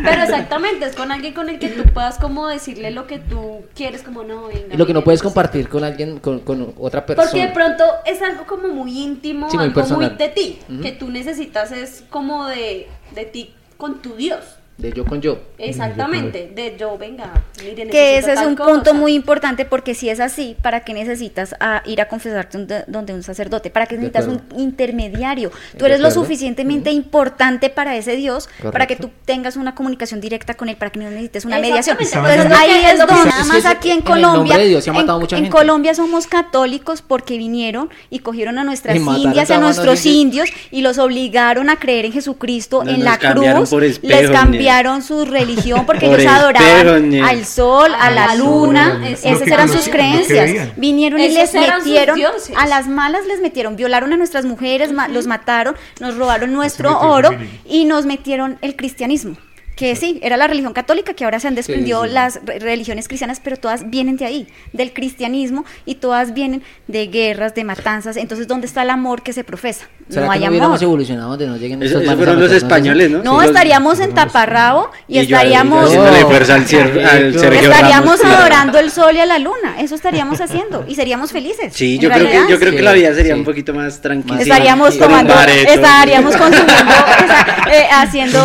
Pero 0.04 0.24
exactamente, 0.24 0.86
es 0.86 0.94
con 0.96 1.12
alguien 1.14 1.34
con 1.34 1.48
el 1.50 1.58
que 1.60 1.70
tú 1.70 1.84
puedas 1.94 2.18
como 2.18 2.48
decirle 2.48 2.92
lo 2.92 3.08
que 3.08 3.20
tú 3.20 3.62
quieres, 3.74 4.04
como 4.04 4.24
no, 4.24 4.48
venga. 4.48 4.74
Y 4.74 4.78
lo 4.78 4.86
que 4.86 4.94
no 4.94 5.04
puedes 5.04 5.22
pues, 5.22 5.34
compartir 5.34 5.70
con 5.70 5.84
alguien, 5.86 6.20
con, 6.20 6.40
con 6.42 6.74
otra 6.78 7.06
persona. 7.06 7.26
Porque 7.30 7.48
de 7.48 7.54
pronto 7.54 7.84
es 8.06 8.22
algo 8.22 8.46
como 8.46 8.68
muy 8.68 9.00
íntimo, 9.02 9.50
Sí, 9.50 9.56
muy 9.56 9.66
algo 9.68 9.76
personal. 9.76 10.10
muy 10.10 10.18
de 10.18 10.28
ti, 10.30 10.60
que 10.84 10.92
tú 10.92 11.10
necesitas 11.10 11.72
es 11.72 12.04
como 12.10 12.48
de, 12.48 12.88
de 13.16 13.26
ti 13.26 13.54
con 13.78 14.02
tu 14.02 14.14
Dios. 14.16 14.40
De 14.78 14.94
yo 14.94 15.06
con 15.06 15.20
yo. 15.22 15.40
Exactamente, 15.58 16.52
de 16.54 16.76
yo, 16.78 16.96
venga, 17.00 17.32
mire, 17.64 17.88
Que 17.88 18.20
ese 18.20 18.34
es 18.34 18.42
un 18.42 18.56
cosa. 18.56 18.70
punto 18.72 18.94
muy 18.94 19.16
importante 19.16 19.66
porque 19.66 19.96
si 19.96 20.08
es 20.10 20.20
así, 20.20 20.56
¿para 20.62 20.82
qué 20.82 20.94
necesitas 20.94 21.56
a 21.60 21.82
ir 21.88 22.00
a 22.00 22.08
confesarte 22.08 22.58
un- 22.58 22.68
donde 22.86 23.12
un 23.16 23.24
sacerdote? 23.24 23.72
¿Para 23.72 23.88
qué 23.88 23.96
necesitas 23.96 24.28
un 24.28 24.40
intermediario? 24.56 25.52
Tú 25.80 25.86
eres 25.86 26.00
lo 26.00 26.12
suficientemente 26.12 26.92
importante 26.92 27.72
para 27.72 27.96
ese 27.98 28.16
Dios, 28.16 28.50
para 28.72 28.86
que 28.86 28.96
tú 28.96 29.10
tengas 29.26 29.56
una 29.56 29.74
comunicación 29.74 30.22
directa 30.22 30.54
con 30.54 30.70
él, 30.70 30.76
para 30.76 30.92
que 30.92 31.00
no 31.00 31.10
necesites 31.10 31.46
una 31.46 31.58
mediación. 31.58 31.98
Entonces 32.00 32.46
ahí 32.56 32.70
Es 32.86 33.00
donde, 33.00 33.14
nada 33.30 33.44
más 33.46 33.66
aquí 33.66 33.90
en 33.90 34.02
Colombia, 34.02 34.58
de 34.58 34.68
Dios 34.68 34.84
se 34.84 34.92
ha 34.92 34.94
en- 34.94 34.98
matado 35.00 35.20
mucha 35.20 35.38
en 35.38 35.44
gente. 35.46 35.58
Colombia 35.58 35.96
somos 35.96 36.28
católicos 36.28 37.02
porque 37.02 37.40
vinieron 37.40 37.90
y 38.12 38.20
cogieron 38.20 38.60
a 38.60 38.64
nuestras 38.64 38.96
indias 38.98 39.50
y 39.50 39.54
a 39.54 39.58
a 39.58 39.60
nuestros 39.60 40.06
indios 40.06 40.50
y 40.70 40.82
los 40.82 41.00
obligaron 41.00 41.72
a 41.72 41.80
creer 41.80 42.06
en 42.06 42.12
Jesucristo, 42.14 42.84
No, 42.84 42.92
en 42.92 43.04
la 43.04 43.18
cambiaron 43.18 43.62
cruz, 43.62 43.70
por 43.72 43.82
les 43.82 43.94
espejos, 43.94 44.30
cambiaron 44.68 45.02
su 45.02 45.26
religión 45.26 45.86
porque 45.86 46.08
Por 46.08 46.20
ellos 46.20 46.32
adoraban 46.32 47.14
al 47.24 47.46
sol, 47.46 47.92
a 47.98 48.12
la 48.12 48.26
Al 48.32 48.40
luna, 48.40 49.02
esas 49.24 49.48
eran 49.48 49.70
sus 49.70 49.88
creencias. 49.90 50.78
Vinieron 50.78 51.20
y 51.20 51.30
les 51.30 51.54
metieron, 51.86 52.20
a 52.56 52.68
las 52.68 52.88
malas 52.88 53.26
les 53.28 53.40
metieron, 53.42 53.76
violaron 53.76 54.14
a 54.14 54.18
nuestras 54.18 54.46
mujeres, 54.46 54.92
ma- 54.92 55.08
los 55.08 55.28
mataron, 55.28 55.76
nos 56.00 56.16
robaron 56.18 56.52
nuestro 56.54 57.00
oro 57.00 57.30
y 57.66 57.86
nos 57.86 58.06
metieron 58.06 58.58
el 58.62 58.76
cristianismo. 58.76 59.38
Que 59.78 59.96
sí, 59.96 60.20
era 60.24 60.38
la 60.38 60.48
religión 60.48 60.74
católica, 60.74 61.14
que 61.14 61.24
ahora 61.24 61.40
se 61.40 61.48
han 61.48 61.54
desprendido 61.54 62.04
sí. 62.04 62.10
las 62.10 62.40
re- 62.44 62.58
religiones 62.58 63.08
cristianas, 63.08 63.40
pero 63.44 63.58
todas 63.58 63.90
vienen 63.90 64.18
de 64.18 64.26
ahí, 64.26 64.48
del 64.74 64.92
cristianismo, 64.92 65.66
y 65.86 65.96
todas 65.96 66.34
vienen 66.34 66.64
de 66.88 67.06
guerras, 67.08 67.54
de 67.54 67.64
matanzas. 67.64 68.18
Entonces, 68.18 68.48
¿dónde 68.48 68.66
está 68.66 68.82
el 68.82 68.90
amor 68.90 69.22
que 69.22 69.34
se 69.34 69.44
profesa? 69.44 69.86
¿Será 70.10 70.26
no 70.26 70.32
que 70.32 70.38
hay 70.40 70.58
no 70.60 70.66
amor. 70.66 70.82
evolucionado 70.82 71.30
donde 71.30 71.46
no 71.48 71.58
lleguen 71.58 71.84
Eso- 71.84 72.00
esos 72.02 72.16
fueron 72.16 72.40
los 72.40 72.52
españoles, 72.52 73.12
¿no? 73.12 73.22
No, 73.22 73.36
los- 73.38 73.46
estaríamos 73.46 74.00
en 74.00 74.14
taparrabo 74.16 74.90
y, 75.08 75.14
yo 75.14 75.20
ahí 75.20 75.26
estaríamos... 75.52 75.86
haciéndole 75.86 76.22
No. 76.22 76.28
fuerza 76.28 76.56
al, 76.56 76.66
cier- 76.66 77.06
al 77.06 77.36
Estaríamos 77.36 78.20
Ramos. 78.20 78.36
adorando 78.40 78.80
el 78.80 78.90
sol 78.90 79.16
y 79.16 79.20
a 79.20 79.26
la 79.28 79.38
luna, 79.38 79.80
eso 79.80 79.94
estaríamos 79.94 80.42
haciendo 80.42 80.86
y 80.88 80.96
seríamos 80.96 81.32
felices. 81.32 81.74
Sí, 81.76 82.00
yo 82.00 82.10
creo, 82.10 82.26
que, 82.28 82.52
yo 82.52 82.58
creo 82.58 82.72
que 82.72 82.78
Sí, 82.80 82.84
la 82.84 82.94
vida 82.94 83.14
sería 83.14 83.34
sí. 83.36 83.40
un 83.40 83.46
poquito 83.46 83.76
más 83.76 84.02
tranquila. 84.02 84.42
estaríamos 84.42 84.98
tomando, 84.98 85.36
estaríamos 85.68 86.36
consumiendo, 86.36 86.94
eh, 87.70 87.86
haciendo, 87.92 88.40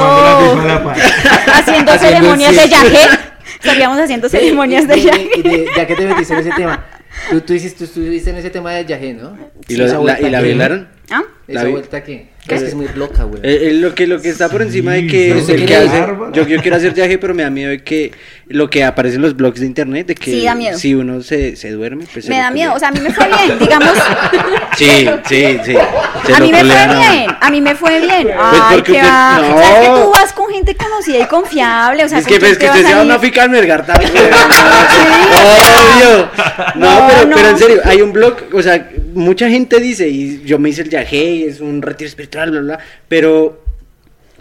haciendo 1.55 1.99
ceremonias 1.99 2.57
de 2.57 2.69
yajé, 2.69 3.09
estaríamos 3.61 3.99
haciendo 3.99 4.29
ceremonias 4.29 4.87
de 4.89 4.99
y- 4.99 5.03
yajé. 5.03 5.29
y 5.37 5.43
de- 5.43 5.67
Ya 5.77 5.87
que 5.87 5.95
te 5.95 6.07
metiste 6.07 6.35
en 6.35 6.41
ese 6.41 6.51
tema, 6.53 6.85
tú, 7.31 7.41
tú, 7.41 7.53
hiciste, 7.55 7.79
tú 7.79 7.85
estuviste 7.85 8.31
en 8.31 8.37
ese 8.37 8.51
tema 8.51 8.73
del 8.73 8.87
yajé, 8.87 9.15
¿no? 9.15 9.37
¿Y, 9.69 9.77
lo- 9.77 10.05
la, 10.05 10.21
¿Y 10.21 10.31
la 10.31 10.39
que- 10.41 10.45
violaron? 10.47 10.89
¿Ah? 11.13 11.23
Esa 11.49 11.65
vi- 11.65 11.71
vuelta 11.73 12.03
que... 12.03 12.33
Es 12.49 12.61
que 12.61 12.69
es 12.69 12.75
muy 12.75 12.89
loca, 12.97 13.23
güey. 13.23 13.41
Eh, 13.45 13.69
eh, 13.69 13.73
lo 13.75 13.95
que 13.95 14.05
lo 14.09 14.21
que 14.21 14.29
está 14.31 14.49
por 14.49 14.63
encima 14.63 14.93
de 14.95 15.07
que, 15.07 15.33
pero 15.47 15.59
el 15.61 15.65
que 15.67 15.77
hace- 15.77 16.07
yo, 16.33 16.45
yo 16.49 16.61
quiero 16.61 16.77
hacer 16.77 16.93
viaje 16.93 17.17
pero 17.19 17.35
me 17.35 17.45
da 17.45 17.51
miedo 17.51 17.71
de 17.71 17.85
que 17.85 18.11
lo 18.49 18.69
que 18.69 18.83
aparece 18.83 19.15
en 19.17 19.23
los 19.23 19.37
blogs 19.37 19.61
de 19.61 19.67
internet 19.67 20.09
de 20.09 20.17
que 20.17 20.33
Sí, 20.33 20.45
da 20.45 20.55
miedo. 20.57 20.77
si 20.77 20.93
uno 20.97 21.23
se, 21.23 21.55
se 21.55 21.71
duerme 21.71 22.05
pues 22.13 22.29
Me 22.29 22.39
da 22.39 22.49
culea. 22.49 22.51
miedo, 22.51 22.75
o 22.75 22.79
sea, 22.81 22.89
a 22.89 22.91
mí 22.91 22.99
me 23.01 23.13
fue 23.13 23.29
bien, 23.29 23.59
digamos, 23.61 23.91
sí 24.77 25.09
sí 25.29 25.59
sí 25.65 25.77
se 26.27 26.35
a 26.35 26.41
mí 26.41 26.51
me 26.51 26.65
fue 26.65 26.87
bien, 26.99 27.27
a 27.41 27.51
mí 27.51 27.61
me 27.61 27.75
fue 27.77 28.01
bien. 28.01 28.29
Ay, 28.37 28.61
porque 28.79 28.93
qué 28.93 28.99
usted- 28.99 29.09
va. 29.09 29.39
no. 29.41 29.55
O 29.55 29.59
sea, 29.59 29.83
es 29.83 29.89
que 29.89 30.03
tú 30.03 30.11
vas 30.11 30.33
con 30.33 30.51
gente 30.53 30.75
conocida 30.75 31.19
y 31.21 31.27
confiable, 31.27 32.05
o 32.05 32.09
sea, 32.09 32.19
es 32.19 32.27
¿con 32.27 32.39
que, 32.39 32.51
es 32.51 32.59
que 32.59 32.67
usted 32.67 32.79
se 32.87 32.93
va 32.93 32.99
a 33.01 33.03
ir? 33.03 33.07
una 33.07 33.19
finca 33.21 33.43
al 33.45 33.51
no, 33.53 33.59
No, 36.75 37.09
pero, 37.09 37.27
no. 37.29 37.37
pero 37.37 37.49
en 37.51 37.59
serio 37.59 37.81
hay 37.85 38.03
un 38.03 38.13
blog 38.13 38.37
o 38.53 38.63
sea 38.63 38.89
mucha 39.15 39.49
gente 39.49 39.79
dice 39.81 40.09
y 40.09 40.43
yo 40.45 40.59
me 40.59 40.71
hice 40.71 40.83
el 40.83 40.89
viaje 40.89 41.25
y 41.25 41.43
es 41.45 41.61
un 41.61 41.83
retiro 41.83 42.09
espiritual 42.09 42.51
bla 42.51 42.61
bla 42.61 42.79
pero 43.09 43.61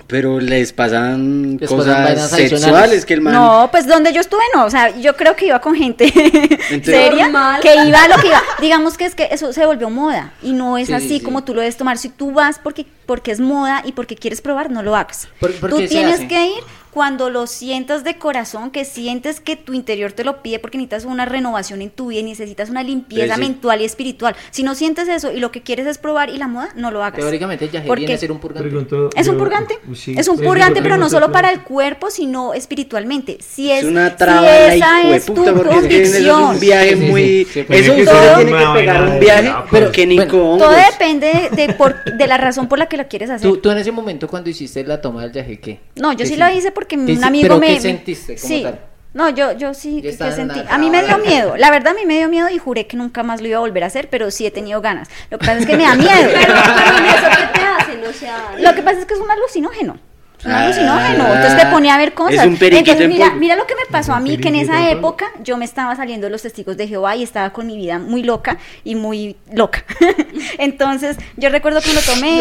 pero 0.07 0.41
les 0.41 0.73
pasan 0.73 1.55
Les 1.57 1.69
cosas 1.69 2.29
sexuales 2.31 3.05
que 3.05 3.13
el 3.13 3.21
man 3.21 3.33
No, 3.33 3.69
pues 3.71 3.87
donde 3.87 4.11
yo 4.11 4.19
estuve 4.19 4.41
no, 4.53 4.65
o 4.65 4.69
sea, 4.69 4.89
yo 4.99 5.15
creo 5.15 5.37
que 5.37 5.45
iba 5.45 5.61
con 5.61 5.73
gente 5.73 6.11
seria, 6.83 7.23
Normal. 7.29 7.61
que 7.61 7.73
iba 7.87 8.03
a 8.03 8.07
lo 8.09 8.15
que 8.17 8.27
iba. 8.27 8.41
Digamos 8.59 8.97
que 8.97 9.05
es 9.05 9.15
que 9.15 9.29
eso 9.31 9.53
se 9.53 9.65
volvió 9.65 9.89
moda 9.89 10.33
y 10.43 10.51
no 10.51 10.77
es 10.77 10.87
Sí, 10.87 10.93
así 10.93 11.07
sí. 11.07 11.19
como 11.21 11.45
tú 11.45 11.53
lo 11.53 11.61
debes 11.61 11.77
tomar. 11.77 11.97
Si 11.97 12.09
tú 12.09 12.33
vas 12.33 12.59
porque 12.59 12.85
porque 13.05 13.31
es 13.31 13.39
moda 13.39 13.83
y 13.85 13.93
porque 13.93 14.15
quieres 14.17 14.41
probar, 14.41 14.69
no 14.69 14.83
lo 14.83 14.97
hagas. 14.97 15.29
¿Por- 15.39 15.53
tú 15.53 15.77
tienes 15.87 16.15
hace? 16.15 16.27
que 16.27 16.45
ir 16.45 16.63
cuando 16.91 17.29
lo 17.29 17.47
sientas 17.47 18.03
de 18.03 18.17
corazón, 18.17 18.71
que 18.71 18.83
sientes 18.85 19.39
que 19.39 19.55
tu 19.55 19.73
interior 19.73 20.11
te 20.11 20.23
lo 20.23 20.41
pide 20.43 20.59
porque 20.59 20.77
necesitas 20.77 21.05
una 21.05 21.25
renovación 21.25 21.81
en 21.81 21.89
tu 21.89 22.07
vida 22.07 22.19
y 22.19 22.23
necesitas 22.23 22.69
una 22.69 22.83
limpieza 22.83 23.35
Sí, 23.35 23.41
sí. 23.41 23.47
mental 23.47 23.81
y 23.81 23.85
espiritual. 23.85 24.35
Si 24.51 24.63
no 24.63 24.75
sientes 24.75 25.07
eso 25.07 25.31
y 25.31 25.39
lo 25.39 25.51
que 25.51 25.61
quieres 25.61 25.87
es 25.87 25.97
probar 25.97 26.29
y 26.29 26.37
la 26.37 26.47
moda, 26.47 26.69
no 26.75 26.91
lo 26.91 27.03
hagas. 27.03 27.19
Teóricamente 27.19 27.67
¿Por 27.87 27.97
viene 27.99 28.13
a 28.13 28.17
ser 28.17 28.31
un 28.31 28.39
purgante. 28.39 28.69
Es 29.15 29.27
un 29.27 29.35
yo- 29.35 29.39
purgante. 29.39 29.77
sí, 29.95 30.15
es 30.17 30.27
un 30.27 30.37
sí, 30.37 30.43
purgante, 30.43 30.81
pero 30.81 30.97
no 30.97 31.09
solo 31.09 31.31
para 31.31 31.51
el 31.51 31.61
cuerpo, 31.63 32.09
sino 32.09 32.53
espiritualmente. 32.53 33.37
Si 33.39 33.71
es, 33.71 33.83
Es 33.83 33.89
una 33.89 34.09
si 34.11 34.15
traba 34.17 34.41
la 34.41 34.73
esa 34.75 35.01
es 35.15 35.25
tu 35.25 35.33
porque 35.35 35.69
es 35.69 35.75
convicción. 35.81 36.43
un 36.43 36.59
viaje 36.59 36.89
Sí, 36.89 36.95
sí, 36.95 37.01
sí, 37.05 37.09
muy. 37.11 37.45
sí, 37.45 37.65
eso 37.69 37.91
usted 37.93 38.05
ser 38.05 38.35
tiene 38.35 38.51
que 38.51 38.65
pegar 38.73 39.03
un 39.07 39.19
viaje, 39.19 39.53
pero 39.71 39.91
que 39.91 40.05
ni 40.07 40.17
con 40.17 40.29
Todo 40.57 40.71
depende 40.71 41.49
de, 41.55 41.73
por, 41.73 42.03
de 42.03 42.27
la 42.27 42.37
razón 42.37 42.67
por 42.67 42.79
la 42.79 42.87
que 42.87 42.97
lo 42.97 43.07
quieres 43.07 43.29
hacer. 43.29 43.47
¿Tú, 43.49 43.57
tú 43.57 43.69
en 43.71 43.77
ese 43.77 43.91
momento 43.91 44.27
cuando 44.27 44.49
hiciste 44.49 44.83
la 44.83 44.99
toma 44.99 45.21
del 45.23 45.31
yajé, 45.31 45.59
¿qué? 45.59 45.79
no, 45.95 46.11
yo 46.11 46.19
¿Qué 46.19 46.25
sí 46.25 46.33
sí? 46.33 46.39
lo 46.39 46.49
hice 46.49 46.71
porque 46.71 46.80
¿Qué 46.87 46.95
un 46.97 47.07
sí? 47.07 47.23
amigo 47.23 47.43
¿Pero 47.43 47.59
me. 47.59 47.67
qué 47.67 47.73
me- 47.73 47.79
sentiste 47.81 48.35
como 48.35 48.47
sí. 48.47 48.63
tal? 48.63 48.79
No, 49.13 49.27
yo, 49.29 49.51
yo 49.57 49.73
sí, 49.73 49.97
Yo 49.97 50.03
¿qué 50.03 50.09
estaba 50.09 50.31
en 50.31 50.37
sentí? 50.37 50.61
A 50.69 50.77
mí 50.77 50.89
me 50.89 51.03
dio 51.03 51.17
miedo, 51.25 51.57
la 51.57 51.69
verdad 51.69 51.89
a 51.91 51.95
mí 51.95 52.05
me 52.05 52.17
dio 52.17 52.29
miedo 52.29 52.47
y 52.49 52.57
juré 52.59 52.87
que 52.87 52.95
nunca 52.95 53.23
más 53.23 53.41
lo 53.41 53.47
iba 53.49 53.57
a 53.57 53.59
volver 53.59 53.83
a 53.83 53.87
hacer, 53.87 54.09
pero 54.09 54.31
sí 54.31 54.45
he 54.45 54.51
tenido 54.51 54.79
ganas. 54.81 55.09
Lo 55.29 55.37
que 55.37 55.45
pasa 55.45 55.59
es 55.59 55.65
que 55.65 55.75
me 55.75 55.83
da 55.83 55.95
miedo. 55.97 56.29
Pero, 56.33 56.53
pero 56.53 56.97
en 56.97 57.05
eso 57.05 57.27
que 57.29 57.59
te 57.59 57.65
hacen, 57.65 58.03
o 58.07 58.13
sea. 58.13 58.53
Lo 58.57 58.73
que 58.73 58.81
pasa 58.81 58.99
es 58.99 59.05
que 59.05 59.13
es 59.13 59.19
un 59.19 59.29
alucinógeno. 59.29 59.97
Un 60.43 60.51
Ah, 60.51 60.63
alucinógeno. 60.63 61.25
Entonces 61.35 61.57
te 61.59 61.65
ponía 61.67 61.95
a 61.95 61.97
ver 61.97 62.13
cosas. 62.13 62.39
es 62.41 62.45
un 62.47 62.57
periquito 62.57 62.91
Entonces, 62.91 63.03
en 63.05 63.09
mira, 63.11 63.31
mira 63.35 63.55
lo 63.55 63.67
que 63.67 63.75
me 63.75 63.85
pasó 63.91 64.13
a 64.13 64.19
mí, 64.19 64.37
que 64.37 64.47
en 64.47 64.55
esa 64.55 64.89
época 64.89 65.25
yo 65.43 65.55
me 65.57 65.65
estaba 65.65 65.95
saliendo 65.95 66.25
de 66.27 66.31
los 66.31 66.41
testigos 66.41 66.77
de 66.77 66.87
Jehová 66.87 67.15
y 67.15 67.23
estaba 67.23 67.51
con 67.51 67.67
mi 67.67 67.77
vida 67.77 67.99
muy 67.99 68.23
loca 68.23 68.57
y 68.83 68.95
muy 68.95 69.35
loca. 69.53 69.83
Entonces 70.57 71.17
yo 71.37 71.49
recuerdo 71.49 71.81
que 71.81 71.93
lo 71.93 72.01
tomé 72.01 72.39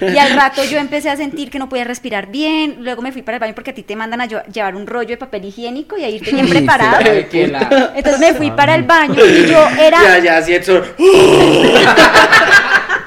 y 0.00 0.18
al 0.18 0.34
rato 0.36 0.62
yo 0.64 0.78
empecé 0.78 1.10
a 1.10 1.16
sentir 1.16 1.50
que 1.50 1.58
no 1.58 1.68
podía 1.68 1.84
respirar 1.84 2.28
bien. 2.28 2.76
Luego 2.80 3.02
me 3.02 3.10
fui 3.12 3.22
para 3.22 3.36
el 3.36 3.40
baño 3.40 3.54
porque 3.54 3.70
a 3.70 3.74
ti 3.74 3.82
te 3.82 3.96
mandan 3.96 4.20
a 4.20 4.26
lle- 4.28 4.44
llevar 4.52 4.76
un 4.76 4.86
rollo 4.86 5.08
de 5.08 5.16
papel 5.16 5.44
higiénico 5.44 5.96
y 5.98 6.04
a 6.04 6.08
irte 6.08 6.30
bien 6.32 6.48
preparado. 6.50 7.00
Entonces 7.02 8.20
me 8.20 8.34
fui 8.34 8.50
para 8.52 8.74
el 8.74 8.84
baño 8.84 9.24
y 9.24 9.46
yo 9.50 9.66
era... 9.78 10.00
Ya, 10.02 10.18
ya, 10.18 10.36
así 10.38 10.54
eso. 10.54 10.82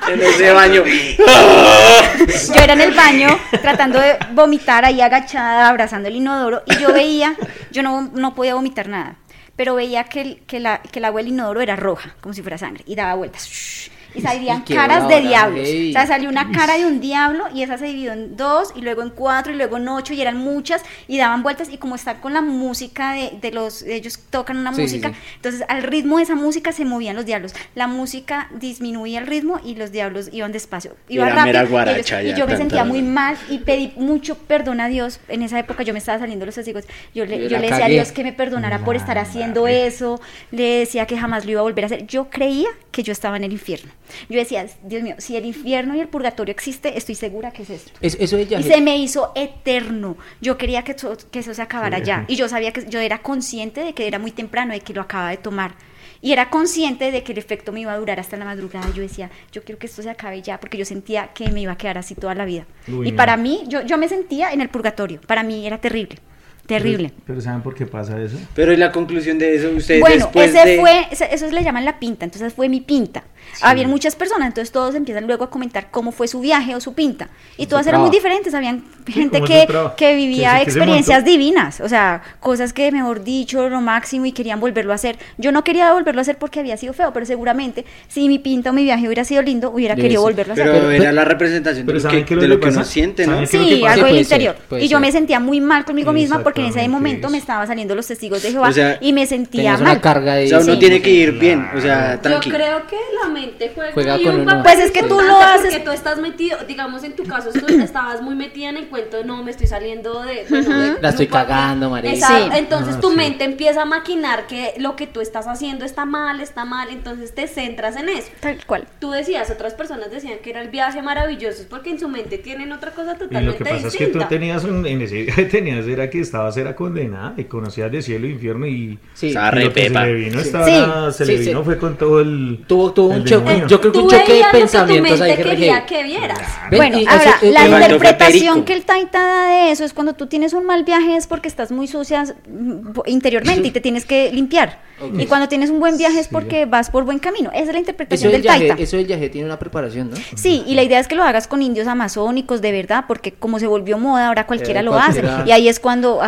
en 0.09 0.21
ese 0.21 0.51
baño. 0.51 0.83
Yo 0.85 2.61
era 2.61 2.73
en 2.73 2.81
el 2.81 2.93
baño 2.93 3.27
tratando 3.61 3.99
de 3.99 4.17
vomitar 4.33 4.85
ahí 4.85 5.01
agachada, 5.01 5.69
abrazando 5.69 6.07
el 6.07 6.15
inodoro, 6.15 6.63
y 6.65 6.77
yo 6.77 6.93
veía, 6.93 7.35
yo 7.71 7.83
no, 7.83 8.09
no 8.13 8.35
podía 8.35 8.55
vomitar 8.55 8.87
nada, 8.87 9.15
pero 9.55 9.75
veía 9.75 10.05
que 10.05 10.41
que, 10.47 10.59
la, 10.59 10.81
que 10.81 10.99
el 10.99 11.05
agua 11.05 11.21
del 11.21 11.29
inodoro 11.29 11.61
era 11.61 11.75
roja, 11.75 12.15
como 12.21 12.33
si 12.33 12.41
fuera 12.41 12.57
sangre, 12.57 12.83
y 12.87 12.95
daba 12.95 13.15
vueltas. 13.15 13.89
Y 14.15 14.21
salían 14.21 14.63
Y 14.67 14.73
caras 14.73 15.07
de 15.07 15.21
diablos. 15.21 15.67
O 15.67 15.91
sea, 15.93 16.05
salió 16.07 16.29
una 16.29 16.51
cara 16.51 16.77
de 16.77 16.85
un 16.85 16.99
diablo 16.99 17.45
y 17.53 17.63
esa 17.63 17.77
se 17.77 17.85
dividió 17.85 18.13
en 18.13 18.37
dos, 18.37 18.73
y 18.75 18.81
luego 18.81 19.01
en 19.01 19.09
cuatro, 19.09 19.51
y 19.53 19.55
luego 19.55 19.77
en 19.77 19.87
ocho, 19.87 20.13
y 20.13 20.21
eran 20.21 20.37
muchas, 20.37 20.81
y 21.07 21.17
daban 21.17 21.41
vueltas, 21.43 21.69
y 21.71 21.77
como 21.77 21.95
está 21.95 22.21
con 22.21 22.33
la 22.33 22.41
música 22.41 23.13
de, 23.13 23.31
de 23.41 23.51
los, 23.51 23.81
ellos 23.83 24.19
tocan 24.29 24.57
una 24.57 24.73
Sí, 24.73 24.81
música, 24.81 25.09
sí. 25.09 25.15
entonces 25.35 25.63
al 25.67 25.83
ritmo 25.83 26.17
de 26.17 26.23
esa 26.23 26.35
música 26.35 26.71
se 26.71 26.85
movían 26.85 27.15
los 27.15 27.25
diablos. 27.25 27.53
La 27.75 27.87
música 27.87 28.49
disminuía 28.59 29.19
el 29.19 29.27
ritmo 29.27 29.59
y 29.63 29.75
los 29.75 29.91
diablos 29.91 30.29
iban 30.31 30.51
despacio. 30.51 30.95
Iba 31.09 31.25
Era 31.27 31.35
rápido. 31.35 31.69
mera 31.69 31.91
y 31.93 32.27
ellos- 32.27 32.37
yo 32.37 32.47
me 32.47 32.57
sentía 32.57 32.79
tan. 32.79 32.87
muy 32.89 33.01
mal 33.01 33.37
y 33.49 33.59
pedí 33.59 33.93
mucho 33.97 34.37
perdón 34.37 34.79
a 34.81 34.87
Dios. 34.87 35.19
En 35.27 35.41
esa 35.41 35.57
época 35.59 35.83
yo 35.83 35.93
me 35.93 35.99
estaba 35.99 36.19
saliendo 36.19 36.45
los 36.45 36.55
testigos. 36.55 36.85
Yo 37.15 37.25
le, 37.25 37.49
Yo 37.49 37.57
le 37.59 37.69
decía 37.69 37.85
a. 37.85 37.89
Dios 37.89 38.11
que 38.11 38.23
me 38.23 38.33
perdonara 38.33 38.79
por 38.79 38.95
estar 38.95 39.17
haciendo 39.17 39.67
eso. 39.67 40.19
Le 40.51 40.79
decía 40.79 41.05
que 41.07 41.17
jamás 41.17 41.45
lo 41.45 41.51
iba 41.51 41.59
a 41.61 41.63
volver 41.63 41.85
a 41.85 41.87
hacer. 41.87 42.05
Yo 42.07 42.29
creía 42.29 42.69
que 42.91 43.03
yo 43.03 43.11
estaba 43.11 43.37
en 43.37 43.43
el 43.43 43.51
infierno. 43.53 43.91
Yo 44.29 44.37
decía, 44.37 44.65
Dios 44.83 45.03
mío, 45.03 45.15
si 45.17 45.35
el 45.35 45.45
infierno 45.45 45.95
y 45.95 45.99
el 45.99 46.07
purgatorio 46.07 46.51
existe, 46.51 46.97
estoy 46.97 47.15
segura 47.15 47.51
que 47.51 47.63
es 47.63 47.69
esto. 47.69 47.91
Eso, 48.01 48.37
Y 48.37 48.63
se 48.63 48.81
me 48.81 48.97
hizo 48.97 49.31
eterno. 49.35 50.17
Yo 50.41 50.57
quería 50.57 50.83
que 50.83 50.93
eso, 50.93 51.17
que 51.31 51.39
eso 51.39 51.53
se 51.53 51.61
acabara 51.61 51.99
ya. 51.99 52.25
Y 52.27 52.35
yo 52.35 52.47
sabía 52.49 52.71
que 52.71 52.85
yo 52.87 52.99
era 52.99 53.19
consciente 53.19 53.83
de 53.83 53.93
que 53.93 54.07
era 54.07 54.19
muy 54.19 54.31
temprano, 54.31 54.73
de 54.73 54.81
que 54.81 54.93
lo 54.93 55.01
acababa 55.01 55.29
de 55.29 55.37
tomar. 55.37 55.75
Y 56.21 56.31
era 56.31 56.49
consciente 56.49 57.11
de 57.11 57.21
que 57.21 57.33
el 57.33 57.37
efecto 57.37 57.73
me 57.73 57.81
iba 57.81 57.91
a 57.91 57.97
durar 57.97 58.19
hasta 58.19 58.37
la 58.37 58.45
madrugada. 58.45 58.89
Yo 58.93 59.01
decía, 59.01 59.29
yo 59.51 59.61
quiero 59.63 59.77
que 59.77 59.87
esto 59.87 60.01
se 60.01 60.09
acabe 60.09 60.41
ya, 60.41 60.57
porque 60.57 60.77
yo 60.77 60.85
sentía 60.85 61.33
que 61.33 61.49
me 61.49 61.59
iba 61.59 61.73
a 61.73 61.77
quedar 61.77 61.97
así 61.97 62.15
toda 62.15 62.33
la 62.33 62.45
vida. 62.45 62.65
Uy, 62.87 63.09
y 63.09 63.11
no. 63.11 63.17
para 63.17 63.35
mí, 63.35 63.63
yo, 63.67 63.81
yo 63.81 63.97
me 63.97 64.07
sentía 64.07 64.53
en 64.53 64.61
el 64.61 64.69
purgatorio. 64.69 65.19
Para 65.27 65.43
mí 65.43 65.67
era 65.67 65.79
terrible. 65.79 66.19
Terrible. 66.65 67.09
Pero, 67.09 67.23
pero 67.27 67.41
¿saben 67.41 67.61
por 67.61 67.75
qué 67.75 67.85
pasa 67.85 68.19
eso? 68.21 68.37
Pero 68.55 68.71
y 68.71 68.77
la 68.77 68.91
conclusión 68.91 69.37
de 69.37 69.55
eso, 69.55 69.69
ustedes 69.75 69.99
Bueno, 69.99 70.15
después 70.15 70.49
ese 70.55 70.65
de... 70.67 70.79
fue, 70.79 71.07
eso 71.11 71.51
le 71.51 71.63
llaman 71.63 71.83
la 71.83 71.99
pinta, 71.99 72.23
entonces 72.25 72.53
fue 72.53 72.69
mi 72.69 72.79
pinta. 72.79 73.23
Habían 73.61 73.89
muchas 73.89 74.15
personas, 74.15 74.47
entonces 74.47 74.71
todos 74.71 74.95
empiezan 74.95 75.27
luego 75.27 75.43
a 75.43 75.49
comentar 75.49 75.91
cómo 75.91 76.11
fue 76.13 76.27
su 76.29 76.39
viaje 76.39 76.73
o 76.75 76.79
su 76.79 76.93
pinta. 76.93 77.27
Y 77.57 77.67
todas 77.67 77.85
eran 77.85 77.99
muy 78.01 78.09
diferentes, 78.09 78.53
habían 78.53 78.85
gente 79.05 79.41
que, 79.41 79.67
que 79.97 80.15
vivía 80.15 80.53
Que 80.59 80.63
que 80.65 80.71
experiencias 80.71 81.25
divinas, 81.25 81.81
o 81.81 81.89
sea, 81.89 82.21
cosas 82.39 82.71
que, 82.71 82.89
mejor 82.91 83.23
dicho, 83.25 83.67
lo 83.69 83.81
máximo 83.81 84.25
y 84.25 84.31
querían 84.31 84.61
volverlo 84.61 84.93
a 84.93 84.95
hacer. 84.95 85.17
Yo 85.37 85.51
no 85.51 85.63
quería 85.65 85.91
volverlo 85.91 86.21
a 86.21 86.23
hacer 86.23 86.37
porque 86.37 86.61
había 86.61 86.77
sido 86.77 86.93
feo, 86.93 87.11
pero 87.13 87.25
seguramente 87.25 87.83
si 88.07 88.27
mi 88.29 88.39
pinta 88.39 88.69
o 88.69 88.73
mi 88.73 88.83
viaje 88.85 89.05
hubiera 89.05 89.25
sido 89.25 89.41
lindo, 89.41 89.69
hubiera 89.69 89.95
Sí, 89.95 90.01
querido 90.01 90.21
sí. 90.21 90.23
volverlo 90.23 90.53
a 90.53 90.55
hacer. 90.55 90.65
Pero, 90.71 90.79
Pero- 90.87 90.91
era 91.03 91.11
la 91.11 91.25
representación 91.25 91.85
de 91.85 91.93
lo 91.93 91.99
¿saben 91.99 92.19
que, 92.19 92.25
qué 92.25 92.33
es 92.33 92.37
lo 92.37 92.41
de 92.41 92.47
que 92.47 92.53
lo 92.55 92.59
que 92.61 92.69
uno 92.69 92.85
siente, 92.85 93.27
¿no? 93.27 93.33
¿Saben 93.33 93.49
qué 93.49 93.57
es 93.57 93.61
lo 93.63 93.67
Sí, 93.77 93.85
algo 93.85 94.05
del 94.07 94.25
ser, 94.25 94.41
interior. 94.41 94.55
y 94.81 94.87
yo 94.87 94.99
me 95.01 95.11
sentía 95.11 95.39
muy 95.41 95.59
mal 95.59 95.83
conmigo 95.83 96.13
misma 96.13 96.41
porque 96.41 96.52
en 96.61 96.67
ese 96.67 96.87
momento 96.87 97.29
me 97.29 97.37
estaban 97.37 97.67
saliendo 97.67 97.95
los 97.95 98.07
testigos 98.07 98.41
de 98.43 98.51
Jehová 98.51 98.69
O 98.69 98.71
sea, 98.73 98.97
y 99.01 99.13
me 99.13 99.25
sentía 99.25 99.73
mal. 99.73 99.81
una 99.81 100.01
carga 100.01 100.35
de... 100.35 100.45
O 100.45 100.47
sea, 100.49 100.59
uno 100.59 100.73
Sí. 100.73 100.79
tiene 100.79 101.01
que 101.01 101.09
ir 101.09 101.31
bien, 101.33 101.67
o 101.75 101.81
sea, 101.81 102.15
Yo 102.15 102.21
tranquilo. 102.21 102.55
creo 102.55 102.87
que 102.87 102.97
la 103.23 103.29
mente 103.29 103.71
juega, 103.73 103.91
Juega 103.93 104.19
con 104.21 104.39
un 104.39 104.45
papel 104.45 104.61
Pues 104.63 104.79
es 104.79 104.91
que 104.91 105.03
tú 105.03 105.19
lo 105.21 105.37
haces- 105.41 105.61
Porque 105.71 105.79
tú 105.79 105.91
estás 105.91 106.19
metido, 106.19 106.57
digamos 106.67 107.03
en 107.03 107.15
tu 107.15 107.23
caso, 107.23 107.49
tú 107.51 107.65
estabas 107.81 108.21
muy 108.21 108.35
metida 108.35 108.69
en 108.69 108.77
el 108.77 108.87
cuento 108.87 109.17
de 109.17 109.23
no, 109.25 109.43
me 109.43 109.51
estoy 109.51 109.67
saliendo 109.67 110.21
de. 110.23 110.45
bueno, 110.49 110.77
de- 110.79 111.01
La 111.01 111.09
estoy 111.09 111.27
cagando, 111.27 111.89
marica. 111.89 112.13
Exacto, 112.13 112.51
Sí. 112.53 112.57
Entonces 112.59 112.95
Ah, 112.97 113.01
tu 113.01 113.09
sí. 113.11 113.15
mente 113.15 113.43
empieza 113.43 113.81
a 113.81 113.85
maquinar 113.85 114.47
que 114.47 114.73
lo 114.77 114.95
que 114.95 115.07
tú 115.07 115.21
estás 115.21 115.47
haciendo 115.47 115.85
está 115.85 116.05
mal, 116.05 116.39
está 116.41 116.65
mal, 116.65 116.89
entonces 116.89 117.33
te 117.33 117.47
centras 117.47 117.95
en 117.95 118.09
eso. 118.09 118.27
Tal 118.39 118.63
cual. 118.65 118.85
Tú 118.99 119.11
decías, 119.11 119.49
otras 119.49 119.73
personas 119.73 120.11
decían 120.11 120.39
que 120.43 120.49
era 120.49 120.61
el 120.61 120.69
viaje 120.69 121.01
maravilloso, 121.01 121.61
es 121.61 121.67
porque 121.67 121.89
en 121.91 121.99
su 121.99 122.07
mente 122.09 122.37
tienen 122.37 122.71
otra 122.71 122.91
cosa 122.91 123.13
Y 123.13 123.17
totalmente 123.19 123.41
lo 123.51 123.57
que 123.57 123.63
pasa 123.63 123.87
es 123.87 123.93
que 123.95 124.05
distinta. 124.05 124.27
tú 124.27 124.29
tenías, 124.29 124.63
un- 124.63 124.85
en 124.85 125.01
ese 125.01 125.23
viaje 125.23 125.45
tenías, 125.45 125.87
era 125.87 126.09
que 126.09 126.19
estabas, 126.47 126.57
era 126.57 126.75
condenada 126.75 127.33
y 127.37 127.45
conocías 127.45 127.91
de 127.91 128.01
cielo 128.01 128.27
e 128.27 128.31
infierno 128.31 128.67
y, 128.67 128.97
Sí. 129.13 129.27
Estaba 129.27 129.47
y 129.47 129.51
re 129.51 129.63
lo 129.65 129.73
que 129.73 129.83
se 129.83 129.89
le 129.89 130.13
vino, 130.13 130.39
estaba- 130.39 131.11
Sí. 131.11 131.17
se 131.17 131.25
le 131.25 131.37
sí. 131.37 131.45
vino 131.49 131.63
fue 131.63 131.77
con 131.77 131.97
todo 131.97 132.19
el... 132.21 132.63
Tuvo, 132.67 132.91
tuvo 132.93 133.13
el 133.13 133.19
un 133.21 133.25
choque, 133.25 133.63
yo 133.67 133.79
creo 133.79 133.91
que 133.93 133.99
un 133.99 134.09
choque 134.09 134.33
de 134.33 134.39
lo 134.39 134.45
que 134.45 134.51
tu 134.51 134.57
pensamientos 134.59 135.21
ahí 135.21 135.35
quería 135.37 135.85
que 135.85 136.03
vieras. 136.03 136.39
Bueno, 136.75 136.99
y 136.99 137.05
ahora, 137.07 137.23
eso- 137.41 137.51
la 137.51 137.65
eh, 137.65 137.69
interpretación 137.69 138.63
que 138.65 138.73
el 138.73 138.83
Taita 138.85 139.19
da 139.21 139.47
de 139.47 139.71
eso 139.71 139.83
es 139.85 139.93
cuando 139.93 140.13
tú 140.13 140.27
tienes 140.27 140.53
un 140.53 140.65
mal 140.65 140.83
viaje 140.83 141.15
es 141.15 141.27
porque 141.27 141.47
estás 141.47 141.71
muy 141.71 141.87
sucia 141.87 142.23
mm, 142.23 142.99
interiormente 143.05 143.67
y 143.67 143.71
te 143.71 143.79
tienes 143.81 144.05
que 144.05 144.31
limpiar. 144.31 144.81
Y 145.17 145.25
cuando 145.25 145.49
tienes 145.49 145.69
un 145.69 145.79
buen 145.81 145.97
viaje 145.97 146.19
es 146.19 146.29
porque 146.29 146.65
vas 146.65 146.89
por 146.89 147.03
buen 147.03 147.19
camino. 147.19 147.49
Esa 147.51 147.63
es 147.63 147.73
la 147.73 147.79
interpretación 147.79 148.31
del 148.31 148.41
del 148.41 148.51
yaje, 148.51 148.67
Taita. 148.67 148.83
eso 148.83 148.95
del 148.95 149.07
yaje 149.07 149.27
tiene 149.29 149.45
una 149.47 149.59
preparación, 149.59 150.11
¿no? 150.11 150.15
Sí, 150.35 150.63
y 150.65 150.75
la 150.75 150.83
idea 150.83 150.99
es 150.99 151.07
que 151.09 151.15
lo 151.15 151.23
hagas 151.23 151.47
con 151.47 151.61
indios 151.61 151.87
amazónicos 151.87 152.61
de 152.61 152.71
verdad, 152.71 153.03
porque 153.07 153.33
como 153.33 153.59
se 153.59 153.67
volvió 153.67 153.97
moda, 153.97 154.27
ahora 154.29 154.45
cualquiera 154.47 154.79
Eh, 154.79 154.83
lo 154.83 154.91
cualquiera. 154.91 155.39
hace. 155.39 155.49
Y 155.49 155.51
ahí 155.51 155.67
es 155.67 155.79
cuando 155.81 156.21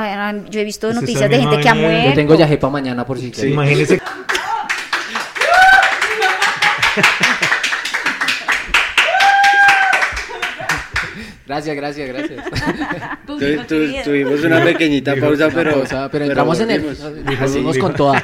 yo 0.49 0.59
he 0.59 0.63
visto 0.63 0.87
Pues 0.87 0.95
noticias 1.01 1.29
de 1.29 1.37
gente 1.39 1.59
que 1.61 1.69
ha 1.69 1.75
muerto. 1.75 2.09
Yo 2.09 2.15
tengo 2.15 2.35
yaje 2.35 2.57
para 2.57 2.71
mañana 2.71 3.05
por 3.05 3.17
si 3.19 3.31
Sí. 3.33 3.47
Imagínese 3.47 3.99
Gracias, 11.47 11.75
gracias, 11.75 12.07
gracias. 12.09 12.43
Tu- 13.25 13.39
tu- 13.39 14.03
tuvimos 14.03 14.43
una 14.43 14.63
pequeñita 14.63 15.15
pausa, 15.15 15.49
Pero, 15.53 15.83
pero, 15.83 16.09
pero 16.11 16.25
entramos 16.25 16.59
en 16.59 16.71
el... 16.71 16.81
dijo- 17.25 17.79
con 17.79 17.93
toda. 17.93 18.23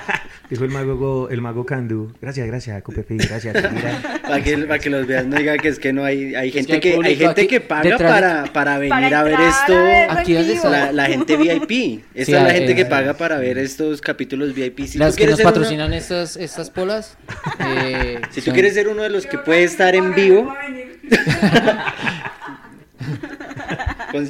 Dijo 0.51 0.65
el 0.65 0.69
mago, 0.69 1.29
el 1.29 1.41
mago 1.41 1.65
Candu. 1.65 2.11
Gracias, 2.21 2.45
gracias, 2.45 2.83
Copepi, 2.83 3.15
gracias. 3.17 3.55
Para 4.21 4.43
que, 4.43 4.57
para 4.59 4.79
que 4.79 4.89
los 4.89 5.07
vean, 5.07 5.29
no 5.29 5.37
digan 5.37 5.57
que 5.57 5.69
es 5.69 5.79
que 5.79 5.91
no 5.93 6.03
hay, 6.03 6.35
hay 6.35 6.51
gente 6.51 6.73
hay 6.73 6.79
que, 6.81 6.99
hay 7.03 7.15
gente 7.15 7.41
aquí 7.41 7.47
que 7.47 7.61
paga 7.61 7.97
para, 7.97 8.43
para 8.53 8.77
venir 8.77 8.89
Para 8.89 9.19
a 9.21 9.23
ver 9.23 9.39
esto. 9.39 9.73
a 9.73 10.19
Aquí 10.19 10.35
está 10.35 10.69
La, 10.69 10.91
la 10.91 11.05
gente 11.07 11.35
VIP. 11.37 12.03
Esta 12.13 12.25
Sí, 12.25 12.33
es 12.33 12.43
la 12.43 12.49
eh, 12.49 12.57
gente 12.59 12.75
que 12.75 12.85
paga 12.85 13.13
para 13.13 13.37
ver 13.39 13.57
estos 13.57 13.99
capítulos 14.01 14.53
VIP. 14.53 14.81
Si 14.87 14.97
Las 14.97 15.15
tú 15.15 15.19
que 15.23 15.27
nos 15.29 15.39
uno- 15.39 15.49
patrocinan 15.49 15.93
estas, 15.93 16.35
estas 16.37 16.69
polas. 16.69 17.17
eh, 17.59 18.19
si 18.31 18.41
tú 18.41 18.45
son- 18.45 18.53
quieres 18.53 18.73
ser 18.73 18.87
uno 18.89 19.03
de 19.03 19.09
los 19.09 19.25
que 19.25 19.37
puede 19.37 19.63
estar 19.63 19.95
en 19.95 20.13
vivo, 20.13 20.53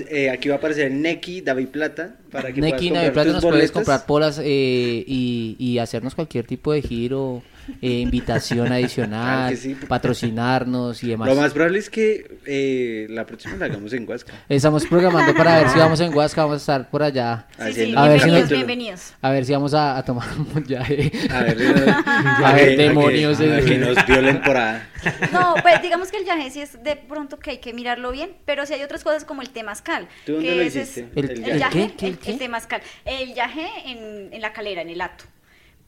eh, 0.10 0.30
aquí 0.30 0.50
va 0.50 0.56
a 0.56 0.58
aparecer 0.58 0.92
Neki, 0.92 1.42
David 1.42 1.68
Plata, 1.68 2.16
para 2.32 2.52
que 2.54 2.62
Neki, 2.62 2.90
puedas 2.90 3.06
comprar 3.06 3.14
Plata 3.14 3.32
nos 3.34 3.42
puedes 3.42 3.72
comprar 3.72 4.06
polas 4.06 4.40
eh, 4.40 5.04
y, 5.08 5.56
y 5.60 5.78
hacernos 5.80 6.16
cualquier 6.16 6.46
tipo 6.46 6.72
de 6.72 6.82
giro, 6.82 7.42
eh, 7.82 7.90
invitación 8.00 8.72
adicional, 8.72 9.22
Claro 9.22 9.50
que 9.50 9.58
sí. 9.58 9.76
patrocinarnos 9.88 11.04
y 11.04 11.10
demás. 11.10 11.28
Lo 11.30 11.36
más 11.36 11.54
probable 11.54 11.80
es 11.80 11.90
que 11.90 12.38
eh, 12.46 13.08
la 13.10 13.26
próxima 13.26 13.56
la 13.58 13.66
hagamos 13.66 13.94
en 13.94 14.08
Huasca. 14.08 14.34
Estamos 14.50 14.86
programando 14.86 15.34
para 15.36 15.58
ver 15.60 15.70
si 15.70 15.80
vamos 15.80 16.00
en 16.00 16.14
Huasca, 16.14 16.42
vamos 16.44 16.56
a 16.56 16.58
estar 16.62 16.90
por 16.90 17.04
allá. 17.04 17.48
Sí, 17.74 17.94
A 17.96 18.08
ver 18.08 18.20
si 18.20 18.26
bienvenidos, 18.26 18.40
nos- 18.42 18.50
bienvenidos. 18.50 19.14
A 19.22 19.32
ver 19.32 19.46
si 19.46 19.54
vamos 19.54 19.74
a, 19.74 19.98
a 19.98 20.06
tomar 20.06 20.28
un 20.38 20.64
viaje. 20.64 21.12
A 21.32 21.42
ver, 21.44 21.58
A 22.44 22.54
ver, 22.54 22.70
que- 22.76 22.84
demonios, 22.84 23.40
a 23.40 23.44
que, 23.44 23.66
que 23.66 23.78
nos 23.78 24.06
violen 24.06 24.42
por 24.42 24.58
ahí. 24.58 24.82
No, 25.34 25.56
pues 25.62 25.82
digamos 25.82 26.12
que 26.12 26.18
el 26.18 26.26
yaje 26.26 26.52
sí 26.52 26.62
es 26.62 26.84
de 26.84 26.96
pronto 26.96 27.40
que 27.40 27.52
hay 27.52 27.58
que 27.58 27.74
mirarlo 27.74 28.12
bien, 28.12 28.32
pero 28.46 28.66
sí 28.66 28.74
hay 28.74 28.84
otras 28.84 29.04
cosas 29.04 29.26
como 29.26 29.42
el 29.42 29.50
temazcal. 29.50 30.08
¿Tú 30.26 30.34
dónde 30.34 30.50
que 30.50 30.56
lo 30.56 30.64
hiciste? 30.64 31.08
El- 31.16 31.30
El, 31.32 31.44
¿El 31.50 31.60
yaje, 31.60 31.94
qué? 31.98 32.16
¿Qué? 32.18 32.32
el, 32.32 32.38
temazcal. 32.38 32.82
El 33.06 33.34
yaje 33.34 33.68
en, 33.86 34.32
en 34.34 34.42
la 34.42 34.54
calera, 34.54 34.82
en 34.82 34.90
el 34.90 35.02
hato. 35.02 35.24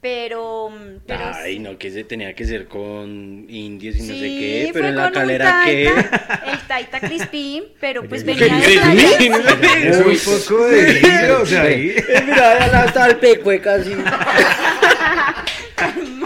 Pero, 0.04 0.70
pero 1.08 1.32
Ay, 1.34 1.60
no, 1.60 1.78
que 1.78 1.89
se 1.89 2.04
tenía 2.04 2.36
que 2.36 2.43
ser 2.43 2.68
con 2.68 3.45
indios 3.47 3.95
y 3.95 3.99
no 4.01 4.08
sé 4.08 4.14
Sí, 4.16 4.38
qué, 4.38 4.70
fue 4.74 4.74
pero 4.74 4.88
en 4.89 4.95
la 4.97 5.12
calera 5.14 5.62
qué. 5.64 5.88
El 5.88 6.60
taita 6.68 6.99
Crispín, 6.99 7.64
pero 7.80 8.04
pues 8.04 8.26
¿Qué 8.26 8.34
venía 8.34 8.60
de. 8.60 9.88
Es 9.88 9.99
un 10.06 10.18
poco 10.45 10.68
de 10.68 10.93
libros 10.95 11.54
ahí. 11.54 11.95
Eh, 11.95 12.24
Mira, 12.26 12.86
estaba 12.86 13.08
el 13.08 13.16
pecueca 13.16 13.76
así. 13.76 13.95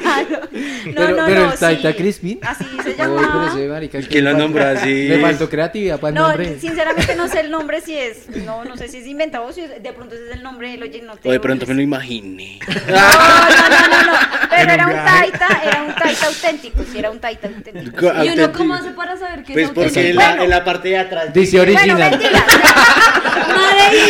Malo. 0.03 0.41
No, 0.97 1.01
Pero- 1.05 1.15
no, 1.17 1.25
pero 1.25 1.45
no, 1.47 1.51
el 1.53 1.59
Taita 1.59 1.91
sí. 1.91 1.97
Crispín. 1.97 2.39
Así 2.43 2.63
se 2.83 2.91
pero 2.91 3.47
ese 3.47 3.67
marica, 3.67 3.99
¿Quién 4.01 4.25
lo 4.25 4.31
faltó- 4.37 4.59
así? 4.79 5.07
Le 5.07 5.19
faltó 5.19 5.49
creatividad 5.49 5.99
para 5.99 6.09
el 6.09 6.15
No, 6.15 6.27
nombre. 6.29 6.59
sinceramente 6.59 7.15
no 7.15 7.27
sé 7.27 7.39
el 7.41 7.51
nombre 7.51 7.81
si 7.81 7.97
es, 7.97 8.27
no, 8.45 8.63
no 8.65 8.77
sé 8.77 8.87
si 8.87 8.97
es 8.97 9.05
inventado 9.07 9.45
o 9.45 9.51
si 9.53 9.61
es- 9.61 9.81
de 9.83 9.93
pronto 9.93 10.15
ese 10.15 10.25
es 10.29 10.31
el 10.35 10.43
nombre 10.43 10.71
del 10.71 10.83
oyenote. 10.83 11.27
O 11.27 11.31
de 11.31 11.39
pronto 11.39 11.65
me 11.67 11.73
lo 11.73 11.81
imaginé. 11.81 12.59
No, 12.87 12.93
no, 12.95 13.69
no, 13.69 13.87
no, 13.89 14.11
no, 14.11 14.17
pero 14.49 14.71
era 14.73 14.85
un 14.87 14.93
taita, 14.93 15.61
era 15.65 15.81
un 15.83 15.93
taita 15.95 16.27
auténtico, 16.27 16.83
sí, 16.91 16.97
era 16.99 17.11
un 17.11 17.19
taita 17.19 17.47
auténtico. 17.47 17.97
Co- 17.97 18.23
¿Y 18.23 18.29
uno 18.29 18.51
cómo 18.53 18.73
hace 18.75 18.89
para 18.91 19.17
saber 19.17 19.43
que 19.43 19.53
Pues 19.53 19.65
es 19.65 19.71
porque 19.71 19.89
auténtico? 19.89 20.09
en 20.09 20.15
la, 20.15 20.27
Bueno. 20.29 20.43
en 20.43 20.49
la 20.49 20.63
parte 20.63 20.87
de 20.89 20.97
atrás 20.97 21.33
Dice 21.33 21.57
Bueno, 21.57 21.73
original. 21.73 22.11
mentira. 22.11 22.45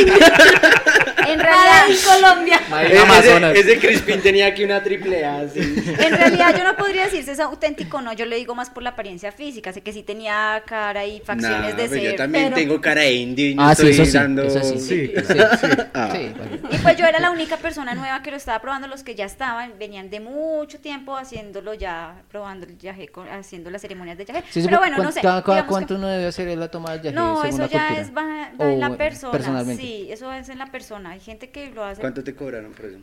En 1.27 1.39
realidad, 1.39 1.83
en 1.89 1.97
Colombia. 2.21 2.61
Ese, 2.85 2.99
Amazonas. 2.99 3.55
ese 3.55 3.77
Crispin 3.79 4.21
tenía 4.21 4.47
aquí 4.47 4.63
una 4.63 4.81
triple 4.81 5.25
A 5.25 5.39
así. 5.41 5.59
En 5.59 6.15
realidad 6.17 6.55
yo 6.57 6.63
no 6.71 6.77
podría 6.77 7.05
decir 7.05 7.23
si 7.23 7.31
es 7.31 7.39
auténtico 7.39 7.97
o 7.97 8.01
no, 8.01 8.13
yo 8.13 8.25
le 8.25 8.35
digo 8.35 8.55
más 8.55 8.69
por 8.69 8.83
la 8.83 8.91
apariencia 8.91 9.31
física, 9.31 9.73
sé 9.73 9.81
que 9.81 9.93
sí 9.93 10.03
tenía 10.03 10.63
cara 10.65 11.05
y 11.05 11.19
facciones 11.21 11.75
Nah, 11.75 11.81
de 11.81 11.89
ser. 11.89 12.01
yo 12.01 12.15
también 12.15 12.45
pero- 12.45 12.55
tengo 12.55 12.81
cara 12.81 13.01
de 13.01 13.13
indio 13.13 13.49
y 13.49 13.55
no 13.55 13.63
Ah, 13.63 13.75
sí, 13.75 13.87
estoy 13.89 14.05
sí. 14.05 14.17
Eso 14.17 14.63
sí. 14.63 14.79
Sí, 14.79 15.07
Sí, 15.15 15.23
sí. 15.25 15.67
Ah. 15.93 16.09
Sí, 16.11 16.31
bueno. 16.37 16.67
Y 16.71 16.77
pues 16.79 16.97
yo 16.97 17.05
era 17.05 17.19
la 17.19 17.31
única 17.31 17.57
persona 17.57 17.95
nueva 17.95 18.21
que 18.21 18.31
lo 18.31 18.37
estaba 18.37 18.59
probando, 18.61 18.87
los 18.87 19.03
que 19.03 19.15
ya 19.15 19.25
estaban, 19.25 19.73
venían 19.79 20.09
de 20.09 20.19
mucho 20.19 20.79
tiempo 20.79 21.15
haciéndolo 21.17 21.73
ya, 21.73 22.21
probando 22.29 22.65
el 22.65 22.77
yaje, 22.77 23.07
con- 23.07 23.27
haciendo 23.29 23.69
las 23.69 23.81
ceremonias 23.81 24.17
de 24.17 24.25
sí, 24.49 24.61
pero 24.65 24.77
bueno, 24.79 24.97
¿cuán- 24.97 25.07
no 25.07 25.11
sé. 25.11 25.21
cada- 25.21 25.41
cada 25.43 25.57
digamos 25.57 25.65
que- 25.67 25.71
¿Cuánto 25.71 25.95
uno 25.95 26.07
debe 26.07 26.27
hacer 26.27 26.57
la 26.57 26.69
toma 26.69 26.91
del 26.93 27.01
yaje? 27.03 27.15
No, 27.15 27.35
según 27.41 27.47
eso 27.49 27.57
la 27.59 27.67
ya 27.67 27.87
cultura? 27.87 28.01
es 28.01 28.15
va, 28.15 28.51
va 28.59 28.71
en 28.73 28.79
la 28.79 28.95
persona. 28.97 29.31
personalmente. 29.31 29.81
Sí, 29.83 30.07
eso 30.11 30.31
es 30.33 30.49
en 30.49 30.57
la 30.59 30.67
persona. 30.67 31.11
Hay 31.11 31.19
gente 31.19 31.49
que 31.49 31.71
lo 31.71 31.83
hace 31.83 32.01
¿Cuánto 32.01 32.23
te 32.23 32.35
cobraron 32.35 32.71
por 32.73 32.85
eso? 32.85 32.97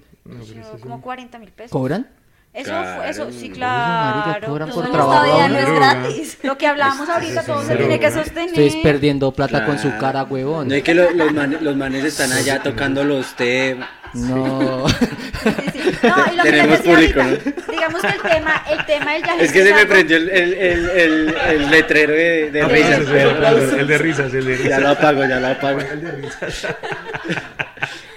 yo, 0.54 0.80
como 0.80 1.00
40 1.00 1.38
mil 1.38 1.50
pesos. 1.50 1.70
¿Cobran? 1.70 2.08
Eso 2.54 2.70
Claro. 2.70 2.96
fue, 2.96 3.10
eso 3.10 3.30
sí, 3.32 3.36
Oye, 3.46 3.50
claro. 3.50 4.26
marica, 4.26 4.46
por 4.46 4.60
no 4.86 4.90
trabajo. 4.92 5.48
no 5.48 5.58
es 5.58 5.74
gratis. 5.74 6.38
Lo 6.44 6.56
que 6.56 6.66
hablábamos 6.68 7.08
ahorita, 7.08 7.42
todo 7.42 7.64
se 7.64 7.74
tiene 7.74 7.98
que 7.98 8.10
sostener. 8.12 8.48
Ustedes 8.50 8.76
perdiendo 8.76 9.32
plata 9.32 9.66
con 9.66 9.76
su 9.78 9.88
Claro. 9.88 10.00
cara, 10.00 10.22
huevón. 10.22 10.68
No 10.68 10.74
es 10.76 10.84
que 10.84 10.94
lo- 10.94 11.10
los, 11.10 11.32
manes, 11.32 11.60
los 11.62 11.76
manes 11.76 12.04
están 12.04 12.32
allá 12.32 12.62
tocando 12.62 13.02
los 13.02 13.34
temas. 13.34 13.88
No. 14.14 14.86
Sí, 14.88 15.50
sí. 15.72 15.92
No, 16.04 16.32
y 16.32 16.36
lo 16.36 16.42
que 16.44 16.50
Tenemos 16.52 16.78
público, 16.82 17.20
ahorita, 17.20 17.50
digamos 17.72 18.00
que 18.02 18.08
el 18.08 18.20
tema, 18.22 18.62
el 18.70 18.86
tema 18.86 19.12
del 19.14 19.40
Es 19.40 19.52
que 19.52 19.64
se 19.64 19.74
me 19.74 19.86
prendió 19.86 20.16
el, 20.18 20.28
el, 20.28 20.54
el, 20.54 20.88
el, 20.90 21.34
el 21.48 21.70
letrero 21.72 22.12
de, 22.12 22.50
de 22.52 22.62
Ah, 22.62 22.68
risas. 22.68 23.00
el, 23.00 23.08
el- 23.16 23.80
el 23.80 23.86
de 23.88 23.98
risas, 23.98 24.32
el 24.32 24.44
de 24.44 24.56
Ya 24.58 24.62
risas. 24.62 24.80
lo 24.82 24.88
apago, 24.90 25.24
ya 25.24 25.40
lo 25.40 25.48
apago. 25.48 25.80
El 25.80 26.00
de 26.04 26.12
risas. 26.12 26.66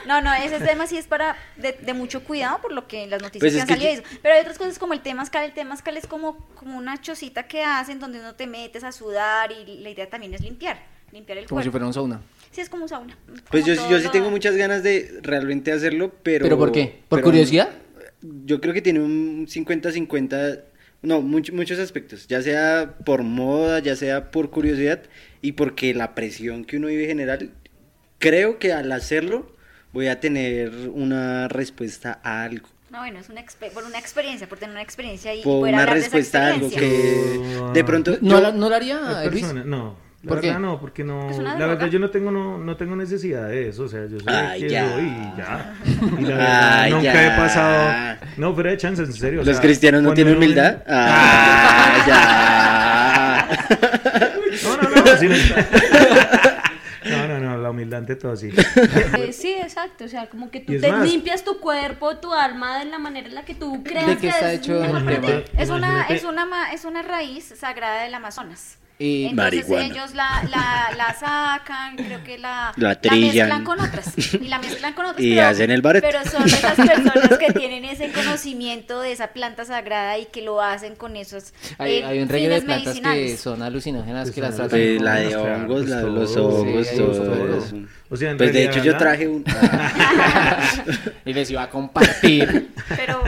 No, 0.08 0.22
no, 0.22 0.34
ese 0.34 0.60
tema 0.60 0.88
sí 0.88 0.98
es 0.98 1.06
para 1.08 1.36
de, 1.58 1.74
de 1.74 1.94
mucho 1.94 2.24
cuidado 2.24 2.60
por 2.62 2.72
lo 2.72 2.88
que 2.88 3.04
en 3.04 3.10
las 3.10 3.22
noticias 3.22 3.42
Pues 3.42 3.54
que 3.56 3.62
han 3.62 3.68
que 3.68 3.74
salido. 3.86 4.02
eso. 4.04 4.20
Pero 4.22 4.36
hay 4.36 4.42
otras 4.42 4.58
cosas 4.58 4.80
como 4.80 4.94
el 4.94 5.02
temazcal. 5.02 5.44
El 5.46 5.54
temazcal 5.54 5.98
es 5.98 6.08
como, 6.08 6.38
como 6.56 6.78
una 6.78 7.00
chocita 7.02 7.48
que 7.48 7.64
hacen 7.64 8.00
donde 8.00 8.20
uno 8.20 8.36
te 8.36 8.48
metes 8.48 8.84
a 8.84 8.92
sudar 8.92 9.52
y 9.52 9.80
la 9.80 9.90
idea 9.90 10.10
también 10.10 10.34
es 10.34 10.42
limpiar, 10.42 10.80
limpiar 11.12 11.38
el 11.40 11.46
Como 11.46 11.62
si 11.62 11.66
cuerpo. 11.66 11.72
fuera 11.74 11.86
un 11.88 11.94
sauna. 11.94 12.22
Sí, 12.52 12.62
es 12.62 12.70
como 12.70 12.84
un 12.84 12.90
sauna. 12.90 13.18
Pues 13.52 13.64
como 13.66 13.76
yo, 13.76 13.90
yo 13.90 13.98
sí 14.00 14.06
lo- 14.06 14.12
tengo 14.12 14.30
muchas 14.32 14.56
ganas 14.56 14.82
de 14.82 15.20
realmente 15.22 15.72
hacerlo, 15.72 16.14
pero... 16.24 16.44
¿Pero 16.44 16.58
por 16.58 16.72
qué? 16.72 17.02
¿Por 17.10 17.20
pero 17.20 17.26
curiosidad? 17.26 17.70
Yo 18.22 18.60
creo 18.62 18.74
que 18.74 18.82
tiene 18.82 19.00
un 19.02 19.46
50-50, 19.48 20.62
no, 21.04 21.22
much- 21.22 21.52
muchos 21.52 21.78
aspectos, 21.80 22.28
ya 22.28 22.42
sea 22.42 22.96
por 23.06 23.22
moda, 23.24 23.80
ya 23.80 23.96
sea 23.96 24.32
por 24.32 24.50
curiosidad 24.50 25.02
y 25.42 25.52
porque 25.52 25.94
la 25.94 26.16
presión 26.16 26.66
que 26.66 26.78
uno 26.78 26.88
vive 26.88 27.06
general, 27.06 27.52
creo 28.18 28.58
que 28.60 28.74
al 28.74 28.92
hacerlo 28.92 29.56
voy 29.98 30.08
a 30.10 30.20
tener 30.20 30.70
una 30.94 31.48
respuesta 31.48 32.20
a 32.24 32.44
algo. 32.44 32.68
No, 32.92 33.00
bueno, 33.00 33.18
es 33.20 33.30
una, 33.30 33.42
por 33.74 33.84
una 33.84 33.98
experiencia, 33.98 34.48
por 34.48 34.60
tener 34.60 34.74
una 34.76 34.84
experiencia 34.84 35.34
y 35.34 35.42
Por 35.42 35.62
poder 35.62 35.74
una 35.74 35.84
hablar 35.84 35.96
de 35.96 36.02
esa 36.06 36.16
respuesta 36.16 36.46
a 36.46 36.54
algo 36.54 36.70
que 36.70 37.72
de 37.74 37.84
pronto 37.84 38.12
¿No, 38.22 38.30
yo- 38.36 38.42
la- 38.42 38.52
¿No 38.52 38.70
lo 38.70 38.76
haría 38.76 39.24
Luis? 39.32 39.52
no. 39.66 39.96
La 40.24 40.30
¿Por 40.30 40.42
qué? 40.42 40.48
verdad 40.48 40.60
no, 40.62 40.80
porque 40.80 41.04
no, 41.04 41.30
¿Es 41.32 41.38
una 41.38 41.58
la 41.58 41.66
verdad 41.68 41.88
yo 41.88 41.98
no 42.00 42.10
tengo 42.12 42.32
no, 42.32 42.58
no 42.58 42.76
tengo 42.76 42.96
necesidad 42.96 43.48
de 43.48 43.70
eso, 43.70 43.84
o 43.84 43.88
sea, 43.88 44.02
yo 44.08 44.20
soy 44.20 44.28
el 44.28 44.36
Ay, 44.36 44.62
que 44.62 44.70
ya. 44.70 44.90
doy 44.90 45.04
y 45.04 45.38
ya. 45.38 45.74
Y 46.20 46.22
la 46.24 46.28
verdad 46.38 46.80
Ay, 46.82 46.92
nunca 46.92 47.14
ya. 47.14 47.28
he 47.34 47.38
pasado, 47.38 48.18
no, 48.38 48.54
fuera 48.54 48.70
de 48.72 48.78
chances, 48.78 49.08
en 49.10 49.14
serio. 49.16 49.42
o 49.42 49.44
los 49.44 49.56
sea, 49.56 49.62
cristianos 49.64 50.02
no 50.04 50.14
tienen 50.14 50.36
humildad. 50.38 50.78
Ah, 50.88 52.04
ya. 52.08 53.68
No, 54.64 54.78
no, 54.78 54.90
no, 54.90 55.18
sí, 55.18 55.28
no, 55.28 55.36
no, 55.38 55.46
no, 56.34 56.37
la 57.68 57.72
humildad 57.72 58.00
ante 58.00 58.16
todo, 58.16 58.36
sí. 58.36 58.50
Eh, 59.18 59.34
sí, 59.34 59.54
exacto. 59.54 60.06
O 60.06 60.08
sea, 60.08 60.28
como 60.30 60.50
que 60.50 60.60
tú 60.60 60.80
te 60.80 60.92
más- 60.92 61.08
limpias 61.08 61.44
tu 61.44 61.60
cuerpo, 61.60 62.18
tu 62.18 62.34
alma 62.34 62.80
de 62.80 62.86
la 62.86 62.98
manera 63.00 63.28
en 63.28 63.36
la 63.36 63.44
que 63.46 63.56
tú 63.56 63.84
creas 63.84 64.08
¿De 64.08 64.18
qué 64.18 64.28
está 64.30 64.54
es 64.54 64.60
hecho 64.60 64.74
mejor 64.80 64.98
el 65.00 65.04
para 65.06 65.22
tema? 65.22 65.42
ti. 65.44 65.52
Es 65.58 65.70
una, 65.70 66.04
es, 66.08 66.24
una, 66.24 66.46
ma- 66.46 66.72
es 66.72 66.86
una 66.86 67.02
raíz 67.02 67.46
sagrada 67.58 68.04
del 68.04 68.14
Amazonas. 68.16 68.78
Y 69.00 69.26
Entonces 69.28 69.68
Marihuana. 69.70 69.86
ellos 69.94 70.16
la, 70.16 70.44
la, 70.50 70.90
la 70.98 71.14
sacan, 71.14 71.96
creo 71.98 72.24
que 72.24 72.40
la, 72.40 72.74
La 72.78 73.00
trillan. 73.00 73.48
mezclan 73.50 73.64
con 73.64 73.80
otras. 73.80 74.34
Y 74.34 74.48
la 74.48 74.58
mezclan 74.58 74.94
con 74.94 75.06
otras. 75.06 75.22
Y 75.24 75.36
pero, 75.36 75.48
hacen 75.48 75.70
el 75.70 75.82
bareto. 75.84 76.08
Pero 76.10 76.24
son 76.30 76.44
esas 76.48 76.76
personas 76.76 77.38
que 77.38 77.54
tienen 77.60 77.86
ese 77.86 78.12
conocimiento 78.12 79.00
de 79.02 79.12
esa 79.12 79.28
planta 79.28 79.66
sagrada 79.66 80.18
y 80.18 80.26
que 80.26 80.42
lo 80.42 80.62
hacen 80.64 80.96
con 80.96 81.16
esos 81.16 81.54
hay, 81.78 81.98
eh, 81.98 82.06
hay 82.06 82.20
un 82.24 82.28
reggae 82.30 82.50
de 82.50 82.62
plantas 82.64 82.96
que 82.96 83.02
medicinales. 83.02 83.40
son 83.40 83.62
alucinógenas 83.62 84.32
que 84.32 84.42
las 84.42 84.56
Pues, 84.56 84.70
tratan 84.70 84.80
Pues, 84.80 85.02
la 85.04 85.16
de 85.16 85.36
hongos, 85.36 85.68
pues 85.68 85.90
la 85.90 85.98
de 86.02 86.12
los 86.12 86.36
hongos, 86.38 86.88
hay 86.88 86.98
todo 86.98 87.12
todo. 87.12 87.58
eso. 87.58 87.76
O 88.10 88.16
sea, 88.18 88.32
en 88.32 88.38
Pues 88.38 88.52
de 88.54 88.64
hecho 88.66 88.82
yo 88.84 88.98
traje 88.98 89.28
un... 89.28 89.44
y 91.26 91.34
les 91.34 91.52
iba 91.52 91.62
a 91.64 91.70
compartir. 91.70 92.72
Pero 92.96 93.22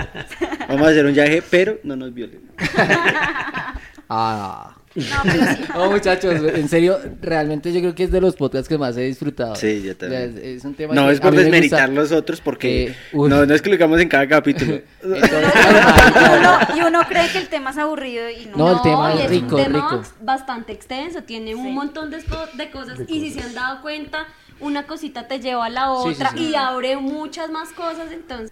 Vamos 0.68 0.88
a 0.88 0.90
hacer 0.92 1.06
un 1.06 1.14
viaje, 1.14 1.44
pero 1.48 1.78
no 1.84 1.96
nos 1.96 2.12
violen. 2.14 2.42
Ah. 4.10 4.76
No, 4.96 5.04
pero 5.24 5.44
sí. 5.56 5.62
No, 5.74 5.92
muchachos, 5.92 6.34
en 6.56 6.68
serio, 6.70 7.00
realmente 7.22 7.72
yo 7.72 7.80
creo 7.80 7.96
que 7.96 8.04
es 8.06 8.12
de 8.12 8.20
los 8.22 8.36
podcasts 8.36 8.68
que 8.68 8.78
más 8.78 8.98
he 8.98 9.02
disfrutado. 9.02 9.56
Sí, 9.56 9.84
yo 9.84 9.96
también. 9.96 10.30
O 10.30 10.34
sea, 10.34 10.42
es, 10.44 10.58
es 10.58 10.66
un 10.66 10.74
tema 10.76 10.94
No 10.96 11.08
que 11.08 11.14
es 11.14 11.20
por 11.20 11.36
desmeritar 11.36 11.90
los 11.90 12.12
otros 12.12 12.42
porque 12.42 12.88
Eh, 12.88 12.96
no, 13.14 13.46
no 13.46 13.54
es 13.54 13.62
que 13.62 13.70
lo 13.70 13.76
digamos 13.76 14.00
en 14.02 14.10
cada 14.10 14.28
capítulo. 14.28 14.80
Entonces, 15.04 15.30
y, 16.16 16.40
uno, 16.40 16.60
y 16.78 16.88
uno 16.88 17.02
cree 17.08 17.30
que 17.30 17.38
el 17.38 17.48
tema 17.48 17.70
es 17.72 17.78
aburrido 17.78 18.30
y 18.30 18.46
no. 18.48 18.58
No, 18.58 18.72
el 18.78 18.82
tema 18.82 19.14
es 19.14 19.22
es 19.26 19.30
rico, 19.30 19.56
un 19.56 19.64
tema 19.64 19.90
rico. 19.92 20.04
bastante 20.22 20.72
extenso, 20.74 21.24
tiene 21.24 21.52
Sí. 21.52 21.54
un 21.56 21.74
montón 21.74 22.10
de, 22.10 22.18
de 22.56 22.72
cosas 22.72 23.00
y 23.08 23.22
si 23.22 23.32
se 23.32 23.42
han 23.42 23.54
dado 23.54 23.82
cuenta, 23.82 24.26
una 24.60 24.86
cosita 24.88 25.28
te 25.28 25.40
lleva 25.40 25.66
a 25.68 25.70
la 25.70 25.88
Sí, 26.04 26.10
sí, 26.10 26.16
otra 26.16 26.32
sí. 26.32 26.50
y 26.52 26.56
abre 26.56 26.98
muchas 26.98 27.50
más 27.50 27.70
cosas, 27.70 28.12
entonces 28.12 28.52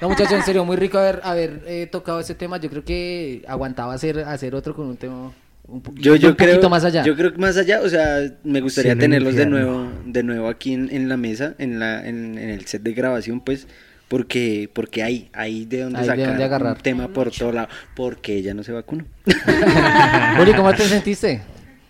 No, 0.00 0.08
muchachos, 0.08 0.32
en 0.34 0.42
serio, 0.44 0.64
muy 0.64 0.76
rico 0.76 0.98
haber, 0.98 1.20
haber 1.24 1.62
eh, 1.66 1.86
tocado 1.90 2.20
ese 2.20 2.34
tema. 2.34 2.58
Yo 2.58 2.68
creo 2.70 2.84
que 2.84 3.42
aguantaba 3.48 3.94
hacer, 3.94 4.18
hacer 4.20 4.54
otro 4.54 4.74
con 4.74 4.86
un 4.86 4.96
tema 4.96 5.32
un, 5.68 5.82
Yo, 5.96 6.16
yo 6.16 6.30
un 6.30 6.34
creo, 6.36 6.50
poquito 6.54 6.70
más 6.70 6.84
allá. 6.84 7.02
Yo 7.04 7.16
creo 7.16 7.32
que 7.32 7.38
más 7.38 7.56
allá, 7.56 7.80
o 7.82 7.88
sea, 7.88 8.20
me 8.44 8.60
gustaría 8.60 8.96
tenerlos 8.96 9.34
de 9.34 9.46
nuevo, 9.46 9.90
de 10.04 10.22
nuevo 10.22 10.48
aquí 10.48 10.72
en, 10.74 10.88
en 10.92 11.08
la 11.08 11.16
mesa, 11.16 11.54
en 11.58 11.78
la, 11.78 12.06
en, 12.06 12.38
en 12.38 12.50
el 12.50 12.66
set 12.66 12.82
de 12.82 12.92
grabación, 12.92 13.40
pues, 13.40 13.66
porque, 14.08 14.70
porque 14.72 15.02
hay, 15.02 15.28
hay 15.32 15.64
de 15.64 15.82
dónde 15.82 15.98
Hay 15.98 16.04
de 16.04 16.10
sacar 16.10 16.26
dónde 16.28 16.44
agarrar. 16.44 16.76
un 16.76 16.82
tema 16.82 17.08
por 17.08 17.30
todo 17.32 17.52
lado, 17.52 17.68
porque 17.96 18.36
ella 18.36 18.54
no 18.54 18.62
se 18.62 18.72
vacunó. 18.72 19.04
Juli, 20.38 20.52
¿cómo 20.54 20.72
te 20.74 20.84
sentiste? 20.84 21.42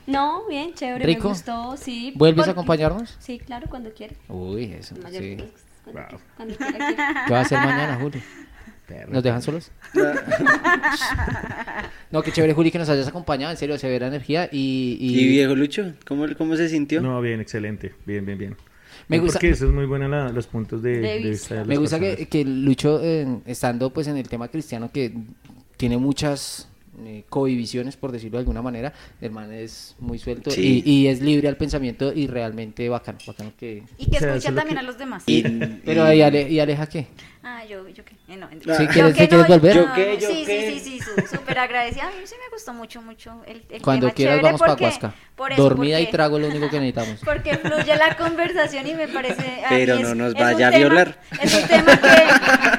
no, 0.06 0.46
bien, 0.48 0.72
chévere, 0.72 1.04
¿Rico? 1.04 1.24
me 1.24 1.28
gustó, 1.30 1.76
sí. 1.76 2.12
¿Vuelves 2.16 2.46
a 2.48 2.52
acompañarnos? 2.52 3.16
Sí, 3.18 3.38
claro, 3.38 3.66
cuando 3.68 3.90
quiera. 3.92 4.14
Uy, 4.28 4.72
eso, 4.78 4.94
Mayor- 5.02 5.22
sí. 5.22 5.36
cuando, 5.84 6.02
Wow. 6.10 6.20
cuando 6.36 6.54
quiera, 6.56 6.78
quiera. 6.78 7.24
¿Qué 7.26 7.32
va 7.32 7.38
a 7.38 7.42
hacer 7.42 7.58
mañana, 7.58 7.98
Juli? 8.00 8.22
¿Nos 9.08 9.22
dejan 9.22 9.42
solos? 9.42 9.70
no, 12.10 12.22
qué 12.22 12.32
chévere, 12.32 12.52
Juli, 12.52 12.70
que 12.70 12.78
nos 12.78 12.88
hayas 12.88 13.08
acompañado. 13.08 13.50
En 13.52 13.56
serio, 13.58 13.78
severa 13.78 14.06
energía 14.06 14.48
y... 14.52 14.96
y- 15.00 15.18
¿Y 15.20 15.28
viejo 15.28 15.54
Lucho? 15.54 15.92
¿Cómo, 16.06 16.26
cómo 16.36 16.56
se 16.56 16.68
sintió? 16.68 17.00
No, 17.00 17.20
bien, 17.20 17.40
excelente, 17.40 17.94
bien, 18.04 18.24
bien, 18.24 18.38
bien. 18.38 18.56
Me 19.08 19.18
gusta- 19.18 19.34
Porque 19.34 19.50
eso 19.50 19.66
es 19.66 19.72
muy 19.72 19.86
buena 19.86 20.08
la- 20.08 20.30
los 20.30 20.46
puntos 20.46 20.82
de, 20.82 20.98
De 21.00 21.14
vista. 21.18 21.28
vista 21.28 21.54
de 21.54 21.60
las 21.60 21.68
Me 21.68 21.76
gusta 21.76 22.00
que, 22.00 22.26
que 22.26 22.44
Lucho, 22.44 23.00
eh, 23.02 23.26
estando 23.46 23.90
pues 23.90 24.06
en 24.08 24.16
el 24.16 24.28
tema 24.28 24.48
cristiano, 24.48 24.90
que 24.92 25.12
tiene 25.76 25.96
muchas 25.98 26.68
eh, 27.04 27.24
cohibiciones, 27.28 27.96
por 27.96 28.12
decirlo 28.12 28.38
de 28.38 28.40
alguna 28.42 28.62
manera, 28.62 28.92
el 29.20 29.30
man 29.30 29.52
es 29.52 29.96
muy 29.98 30.18
suelto 30.18 30.50
Sí. 30.50 30.82
y, 30.84 30.90
y 30.90 31.06
es 31.08 31.20
libre 31.20 31.48
al 31.48 31.56
pensamiento 31.56 32.12
y 32.12 32.26
realmente 32.26 32.88
bacano, 32.88 33.18
bacano 33.26 33.52
que... 33.58 33.82
Y 33.98 34.06
que 34.06 34.16
O 34.16 34.20
sea, 34.20 34.34
escuchan 34.34 34.36
eso 34.36 34.48
es 34.48 34.54
lo 34.54 34.60
también 34.60 34.76
que- 34.76 34.80
a 34.80 34.82
los 34.82 34.98
demás. 34.98 35.22
Y- 35.26 35.42
Pero 35.84 36.12
y- 36.12 36.18
¿y, 36.18 36.22
Ale- 36.22 36.48
y 36.50 36.60
Aleja 36.60 36.86
qué? 36.88 37.06
Ah, 37.48 37.64
yo, 37.64 37.88
yo 37.88 38.04
qué. 38.04 38.16
Eh, 38.28 38.36
no, 38.36 38.46
Ah. 38.46 38.74
¿Sí 38.76 38.86
quieres- 38.88 39.14
que 39.14 39.22
sí 39.22 39.28
quieres 39.28 39.48
no, 39.48 39.54
volver? 39.54 39.76
¿Yo 39.76 39.86
qué? 39.94 40.18
¿Yo 40.20 40.28
sí, 40.28 40.42
qué? 40.44 40.80
sí, 40.80 40.80
sí, 40.80 41.00
sí, 41.00 41.36
súper 41.36 41.58
agradecida. 41.60 42.04
A 42.08 42.10
mí 42.10 42.16
sí 42.24 42.34
me 42.44 42.52
gustó 42.52 42.74
mucho, 42.74 43.00
mucho 43.02 43.40
el, 43.46 43.62
el 43.70 43.82
Cuando 43.82 44.06
tema. 44.08 44.14
quieras 44.16 44.42
vamos 44.42 44.60
para 44.60 44.74
Huasca. 44.74 45.14
por 45.36 45.52
eso, 45.52 45.62
Dormida 45.62 46.00
y 46.00 46.10
trago 46.10 46.38
es 46.38 46.42
lo 46.42 46.48
único 46.48 46.68
que 46.68 46.80
necesitamos. 46.80 47.20
Porque 47.24 47.56
fluye 47.58 47.94
la 47.96 48.16
conversación 48.16 48.84
y 48.88 48.94
me 48.94 49.06
parece. 49.06 49.42
a 49.64 49.70
mí 49.70 49.76
Pero 49.76 49.94
es- 49.94 50.00
no 50.02 50.14
nos 50.16 50.34
vaya 50.34 50.68
a 50.68 50.70
tema- 50.72 50.76
violar. 50.86 51.20
Es 51.40 51.54
un 51.54 51.68
tema 51.68 52.00
que. 52.00 52.75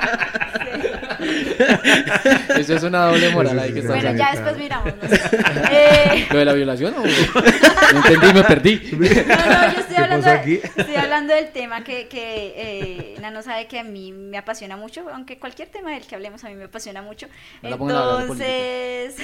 Eso 2.57 2.75
es 2.75 2.83
una 2.83 3.05
doble 3.05 3.29
moral 3.29 3.59
ahí 3.59 3.73
que 3.73 3.79
está 3.79 3.93
Bueno, 3.93 4.13
ya 4.15 4.31
después 4.31 4.57
miramos. 4.57 4.93
no. 4.95 5.07
Eh, 5.69 6.27
¿Lo 6.31 6.39
de 6.39 6.45
la 6.45 6.53
violación 6.53 6.93
o...? 6.95 7.03
No 7.03 7.97
entendí, 7.99 8.33
me 8.33 8.43
perdí. 8.43 8.77
No, 8.97 9.05
no, 9.05 9.73
yo 9.73 9.79
estoy 9.79 9.95
¿Qué 9.95 10.01
hablando, 10.01 10.29
estoy 10.29 10.95
hablando 10.95 11.33
del 11.33 11.51
tema 11.51 11.83
que, 11.83 12.07
que 12.07 12.53
eh, 12.55 13.15
Nano 13.21 13.41
sabe 13.41 13.67
que 13.67 13.79
a 13.79 13.83
mí 13.83 14.11
me 14.11 14.37
apasiona 14.37 14.77
mucho, 14.77 15.05
aunque 15.11 15.39
cualquier 15.39 15.69
tema 15.69 15.91
del 15.91 16.05
que 16.05 16.15
hablemos 16.15 16.43
a 16.43 16.49
mí 16.49 16.55
me 16.55 16.65
apasiona 16.65 17.01
mucho. 17.01 17.27
No 17.61 17.73
Entonces, 17.73 19.15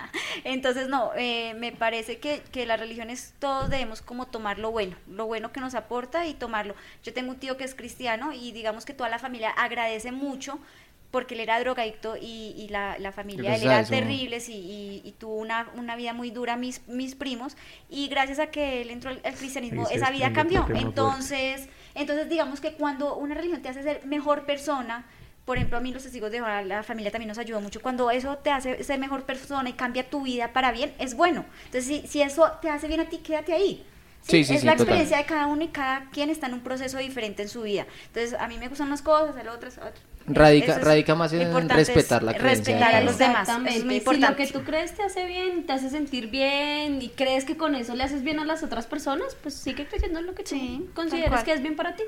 entonces 0.44 0.88
no, 0.88 1.10
eh, 1.16 1.54
me 1.58 1.72
parece 1.72 2.18
que, 2.18 2.42
que 2.50 2.66
las 2.66 2.80
religiones 2.80 3.34
todos 3.38 3.70
debemos 3.70 4.02
como 4.02 4.26
tomar 4.26 4.58
lo 4.58 4.70
bueno, 4.70 4.96
lo 5.08 5.26
bueno 5.26 5.52
que 5.52 5.60
nos 5.60 5.74
aporta 5.74 6.26
y 6.26 6.34
tomarlo. 6.34 6.74
Yo 7.04 7.12
tengo 7.12 7.30
un 7.30 7.38
tío 7.38 7.56
que 7.56 7.64
es 7.64 7.74
cristiano 7.74 8.32
y 8.32 8.52
digamos 8.52 8.84
que 8.84 8.94
toda 8.94 9.08
la 9.08 9.18
familia 9.18 9.50
agradece 9.50 10.12
mucho 10.12 10.58
porque 11.12 11.34
él 11.34 11.40
era 11.40 11.60
drogadicto 11.60 12.16
y, 12.16 12.54
y 12.56 12.68
la, 12.68 12.98
la 12.98 13.12
familia 13.12 13.50
de 13.50 13.56
él 13.58 13.62
era 13.62 13.84
terrible 13.84 14.38
y, 14.48 14.52
y, 14.52 15.02
y 15.04 15.12
tuvo 15.12 15.36
una, 15.36 15.68
una 15.76 15.94
vida 15.94 16.12
muy 16.12 16.30
dura 16.30 16.56
mis, 16.56 16.86
mis 16.88 17.14
primos 17.14 17.56
y 17.88 18.08
gracias 18.08 18.40
a 18.40 18.48
que 18.48 18.82
él 18.82 18.90
entró 18.90 19.10
al, 19.10 19.20
al 19.22 19.34
cristianismo 19.34 19.86
esa 19.90 20.10
vida 20.10 20.32
cambió 20.32 20.66
entonces 20.74 21.68
entonces 21.94 22.28
digamos 22.28 22.60
que 22.60 22.72
cuando 22.72 23.14
una 23.14 23.34
religión 23.36 23.62
te 23.62 23.68
hace 23.68 23.84
ser 23.84 24.04
mejor 24.06 24.44
persona 24.46 25.06
por 25.44 25.56
ejemplo, 25.56 25.76
a 25.76 25.80
mí 25.80 25.92
los 25.92 26.04
testigos 26.04 26.30
de 26.30 26.36
Jehová, 26.38 26.62
la 26.62 26.84
familia 26.84 27.10
también 27.10 27.28
nos 27.28 27.38
ayudó 27.38 27.60
mucho. 27.60 27.82
Cuando 27.82 28.12
eso 28.12 28.38
te 28.38 28.50
hace 28.50 28.84
ser 28.84 29.00
mejor 29.00 29.24
persona 29.24 29.68
y 29.68 29.72
cambia 29.72 30.08
tu 30.08 30.22
vida 30.22 30.52
para 30.52 30.70
bien, 30.70 30.94
es 31.00 31.14
bueno. 31.14 31.44
Entonces, 31.64 31.84
si, 31.84 32.06
si 32.06 32.22
eso 32.22 32.52
te 32.62 32.70
hace 32.70 32.86
bien 32.86 33.00
a 33.00 33.08
ti, 33.08 33.18
quédate 33.18 33.52
ahí. 33.52 33.84
Sí, 34.20 34.44
sí, 34.44 34.54
es 34.54 34.62
la 34.62 34.72
total. 34.76 34.86
experiencia 34.86 35.16
de 35.16 35.24
cada 35.24 35.48
uno 35.48 35.64
y 35.64 35.68
cada 35.68 36.08
quien 36.10 36.30
está 36.30 36.46
en 36.46 36.54
un 36.54 36.60
proceso 36.60 36.98
diferente 36.98 37.42
en 37.42 37.48
su 37.48 37.62
vida. 37.62 37.86
Entonces, 38.06 38.34
a 38.38 38.46
mí 38.46 38.56
me 38.56 38.68
gustan 38.68 38.86
unas 38.86 39.02
cosas, 39.02 39.36
a 39.36 39.42
las 39.42 39.56
otras, 39.56 39.78
a 39.78 39.88
otras. 39.88 40.04
Radica- 40.26 40.76
es 40.76 40.84
radica 40.84 41.14
más 41.14 41.32
en 41.32 41.42
importante 41.42 41.74
respetar 41.74 42.22
la 42.22 42.34
creencia 42.34 42.74
Respetar 42.74 42.94
a 42.94 43.00
los 43.00 43.18
demás. 43.18 43.48
Es 43.48 43.58
muy 43.58 43.70
Si 43.72 43.82
lo 43.84 43.92
importante. 43.94 44.46
que 44.46 44.52
tú 44.52 44.62
crees 44.62 44.92
te 44.94 45.02
hace 45.02 45.26
bien, 45.26 45.64
te 45.66 45.72
hace 45.72 45.90
sentir 45.90 46.28
bien 46.28 47.02
y 47.02 47.08
crees 47.10 47.44
que 47.44 47.56
con 47.56 47.74
eso 47.74 47.94
le 47.94 48.04
haces 48.04 48.22
bien 48.22 48.38
a 48.38 48.44
las 48.44 48.62
otras 48.62 48.86
personas, 48.86 49.36
pues 49.42 49.54
sigue 49.54 49.86
creyendo 49.86 50.20
en 50.20 50.26
lo 50.26 50.34
que 50.34 50.42
tú 50.44 50.50
Sí, 50.50 50.80
tal 50.86 50.94
consideres 50.94 51.30
cual. 51.30 51.44
que 51.44 51.52
es 51.52 51.62
bien 51.62 51.74
para 51.76 51.96
ti. 51.96 52.04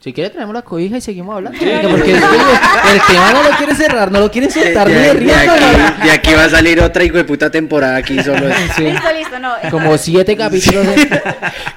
Si 0.00 0.12
quiere 0.12 0.28
traemos 0.28 0.52
la 0.52 0.60
cobija 0.60 0.98
y 0.98 1.00
seguimos 1.00 1.34
hablando. 1.36 1.58
Porque 1.58 2.12
el 2.12 3.00
tema 3.06 3.32
no 3.32 3.42
lo 3.42 3.50
quiere 3.56 3.74
cerrar, 3.74 4.12
no 4.12 4.20
lo 4.20 4.30
quiere 4.30 4.50
soltar 4.50 4.86
ni 4.86 4.92
de- 4.94 5.14
de 5.14 5.20
de 5.24 5.34
aquí, 5.34 6.02
de 6.04 6.10
aquí 6.10 6.34
va 6.34 6.44
a 6.44 6.48
salir 6.50 6.78
otra 6.82 7.04
hijo 7.04 7.16
de 7.16 7.24
puta 7.24 7.50
temporada 7.50 7.96
aquí 7.96 8.22
solo. 8.22 8.46
Sí. 8.76 8.82
Listo, 8.84 9.12
listo, 9.14 9.38
no. 9.38 9.54
Como 9.70 9.96
siete 9.96 10.36
capítulos. 10.36 10.86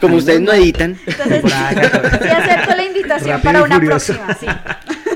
Como 0.01 0.17
ustedes 0.17 0.41
no 0.41 0.51
editan, 0.51 0.99
Entonces, 1.05 1.41
sí 2.21 2.27
acepto 2.27 2.75
la 2.75 2.83
invitación 2.83 3.29
Rápido 3.29 3.43
para 3.43 3.63
una 3.63 3.79
próxima, 3.79 4.33
sí. 4.37 4.45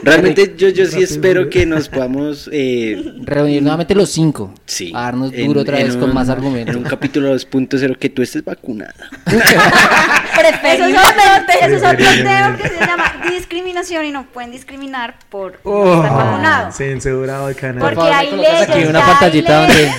realmente 0.12 0.54
yo, 0.58 0.70
yo 0.70 0.86
sí 0.86 1.02
espero 1.04 1.50
que 1.50 1.66
nos 1.66 1.90
podamos 1.90 2.50
eh, 2.52 3.02
Reunir 3.22 3.62
nuevamente 3.62 3.96
los 3.96 4.10
cinco. 4.10 4.54
Sí. 4.66 4.92
A 4.96 5.02
darnos 5.04 5.34
En- 5.34 5.48
duro 5.48 5.62
otra 5.62 5.80
en 5.80 5.88
vez 5.88 5.96
con 5.96 6.10
un- 6.10 6.16
más 6.16 6.30
argumentos. 6.30 6.76
En 6.76 6.82
un 6.84 6.90
capítulo 6.90 7.34
2.0 7.36 7.98
que 7.98 8.10
tú 8.10 8.22
estés 8.22 8.44
vacunada. 8.44 8.94
Eso 9.28 10.86
es 10.86 10.98
otro, 10.98 11.56
eso 11.62 11.76
es 11.76 11.84
otro 11.84 12.06
tema 12.24 12.58
que 12.58 12.68
se 12.70 12.80
llama 12.80 13.14
discriminación 13.30 14.06
y 14.06 14.12
no 14.12 14.26
pueden 14.28 14.52
discriminar 14.52 15.16
por 15.30 15.54
no 15.54 15.60
Oh, 15.64 15.96
estar 16.04 16.12
vacunado. 16.18 16.72
censurado 16.72 17.50
el 17.50 17.56
canal. 17.56 17.80
Porque 17.80 17.96
favor, 17.96 18.14
hay 18.14 18.32
leyes, 18.32 18.62
aquí 18.70 18.84
una 18.84 19.00
ya 19.00 19.06
hay 19.06 19.12
pantallita 19.12 19.68
leyes. 19.68 19.92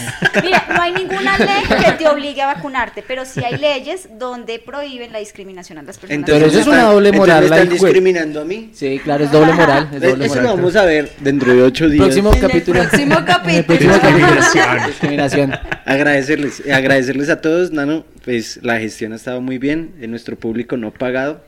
Mira, 0.43 0.67
no 0.75 0.83
hay 0.83 0.93
ninguna 0.93 1.39
ley 1.39 1.63
que 1.85 1.93
te 1.93 2.09
obligue 2.09 2.43
a 2.43 2.47
vacunarte, 2.47 3.05
pero 3.07 3.25
sí 3.25 3.43
hay 3.45 3.57
leyes 3.59 4.09
donde 4.19 4.59
prohíben 4.59 5.13
la 5.13 5.19
discriminación 5.19 5.79
a 5.79 5.83
las 5.83 5.99
personas. 5.99 6.25
Pero 6.27 6.47
eso 6.47 6.59
es 6.61 6.67
una 6.67 6.83
doble 6.85 7.11
entonces 7.11 7.19
moral, 7.35 7.45
me 7.45 7.49
la 7.51 7.57
están 7.59 7.69
discriminando 7.79 8.41
a 8.41 8.45
mí. 8.45 8.71
Sí, 8.75 9.01
claro, 9.03 9.25
es 9.25 9.31
doble 9.33 9.53
moral. 9.53 9.89
Es 9.93 10.01
doble 10.01 10.25
Eso 10.27 10.35
lo 10.37 10.41
moral. 10.43 10.57
vamos 10.57 10.77
a 10.77 10.85
ver 10.85 11.11
dentro 11.21 11.55
de 11.55 11.63
ocho 11.63 11.89
días. 11.89 12.05
Próximo 12.05 12.31
capítulo. 12.41 12.81
el 12.83 12.89
próximo 12.89 13.17
capítulo. 13.27 14.87
Discriminación. 14.87 15.53
Agradecerles, 15.85 16.63
eh, 16.67 16.73
agradecerles 16.73 17.29
a 17.29 17.41
todos, 17.41 17.73
Nano, 17.73 18.05
pues 18.25 18.59
la 18.63 18.79
gestión 18.79 19.13
ha 19.13 19.17
estado 19.17 19.41
muy 19.41 19.59
bien, 19.59 19.95
en 20.01 20.11
nuestro 20.11 20.37
público 20.39 20.77
no 20.77 20.93
pagado. 20.93 21.45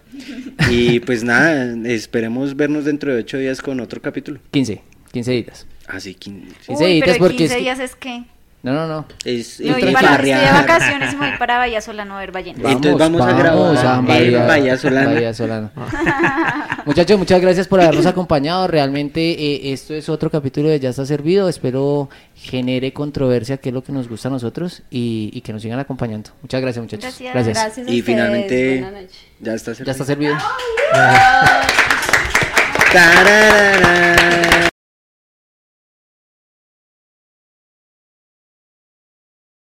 Y 0.71 1.01
pues 1.01 1.25
nada, 1.25 1.75
esperemos 1.89 2.57
vernos 2.57 2.85
dentro 2.85 3.13
de 3.13 3.21
ocho 3.21 3.39
días 3.39 3.63
con 3.63 3.81
otro 3.81 4.01
capítulo. 4.03 4.41
15. 4.51 4.83
15 5.13 5.31
días. 5.31 5.67
Así 5.87 6.15
que... 6.15 6.31
15 6.67 6.85
Uy, 6.85 6.93
días 6.95 7.01
pero 7.01 7.13
de 7.13 7.19
porque 7.19 7.37
15 7.37 7.45
es 7.45 7.57
que- 7.57 7.63
días 7.63 7.79
es 7.81 7.95
que... 7.97 8.25
No, 8.65 8.73
no, 8.73 8.87
no. 8.87 9.05
Es 9.27 9.61
voy 9.61 9.69
entre 9.69 9.93
para, 9.93 10.17
de 10.17 10.33
vacaciones 10.33 11.13
y 11.13 11.17
me 11.17 11.29
voy 11.29 11.37
para 11.39 11.59
Bahía 11.59 11.83
Solano 11.83 12.17
a 12.17 12.21
ver 12.21 12.33
ballenas. 12.33 12.65
Entonces 12.65 12.99
vamos 12.99 13.21
a 13.21 13.33
grabar 13.35 14.01
en 14.09 14.47
Bahía 14.47 14.79
Solana. 14.79 15.71
Muchachos, 16.87 17.19
muchas 17.19 17.43
gracias 17.43 17.69
por 17.69 17.83
habernos 17.83 18.07
acompañado. 18.07 18.67
Realmente 18.67 19.21
eh, 19.33 19.73
esto 19.75 19.93
es 19.93 20.09
otro 20.09 20.31
capítulo 20.31 20.71
de 20.71 20.81
Ya 20.81 20.89
está 20.89 21.05
servido. 21.05 21.51
Espero 21.51 22.09
genere 22.35 22.95
controversia, 22.95 23.59
que 23.59 23.69
es 23.69 23.75
lo 23.75 23.85
que 23.85 23.93
nos 23.93 24.09
gusta 24.09 24.29
a 24.29 24.31
nosotros, 24.31 24.83
y, 24.91 25.31
y 25.35 25.43
que 25.43 25.53
nos 25.53 25.61
sigan 25.61 25.79
acompañando. 25.79 26.31
Muchas 26.41 26.63
gracias, 26.63 26.83
muchachos. 26.83 27.19
Gracias. 27.21 27.35
Gracias 27.35 27.59
a 27.59 27.81
Y 27.81 27.83
ustedes. 27.83 28.05
finalmente 28.05 29.09
ya 29.41 29.53
está 29.53 29.73
Ya 29.75 29.93
está 29.93 30.05
servido. 30.07 30.37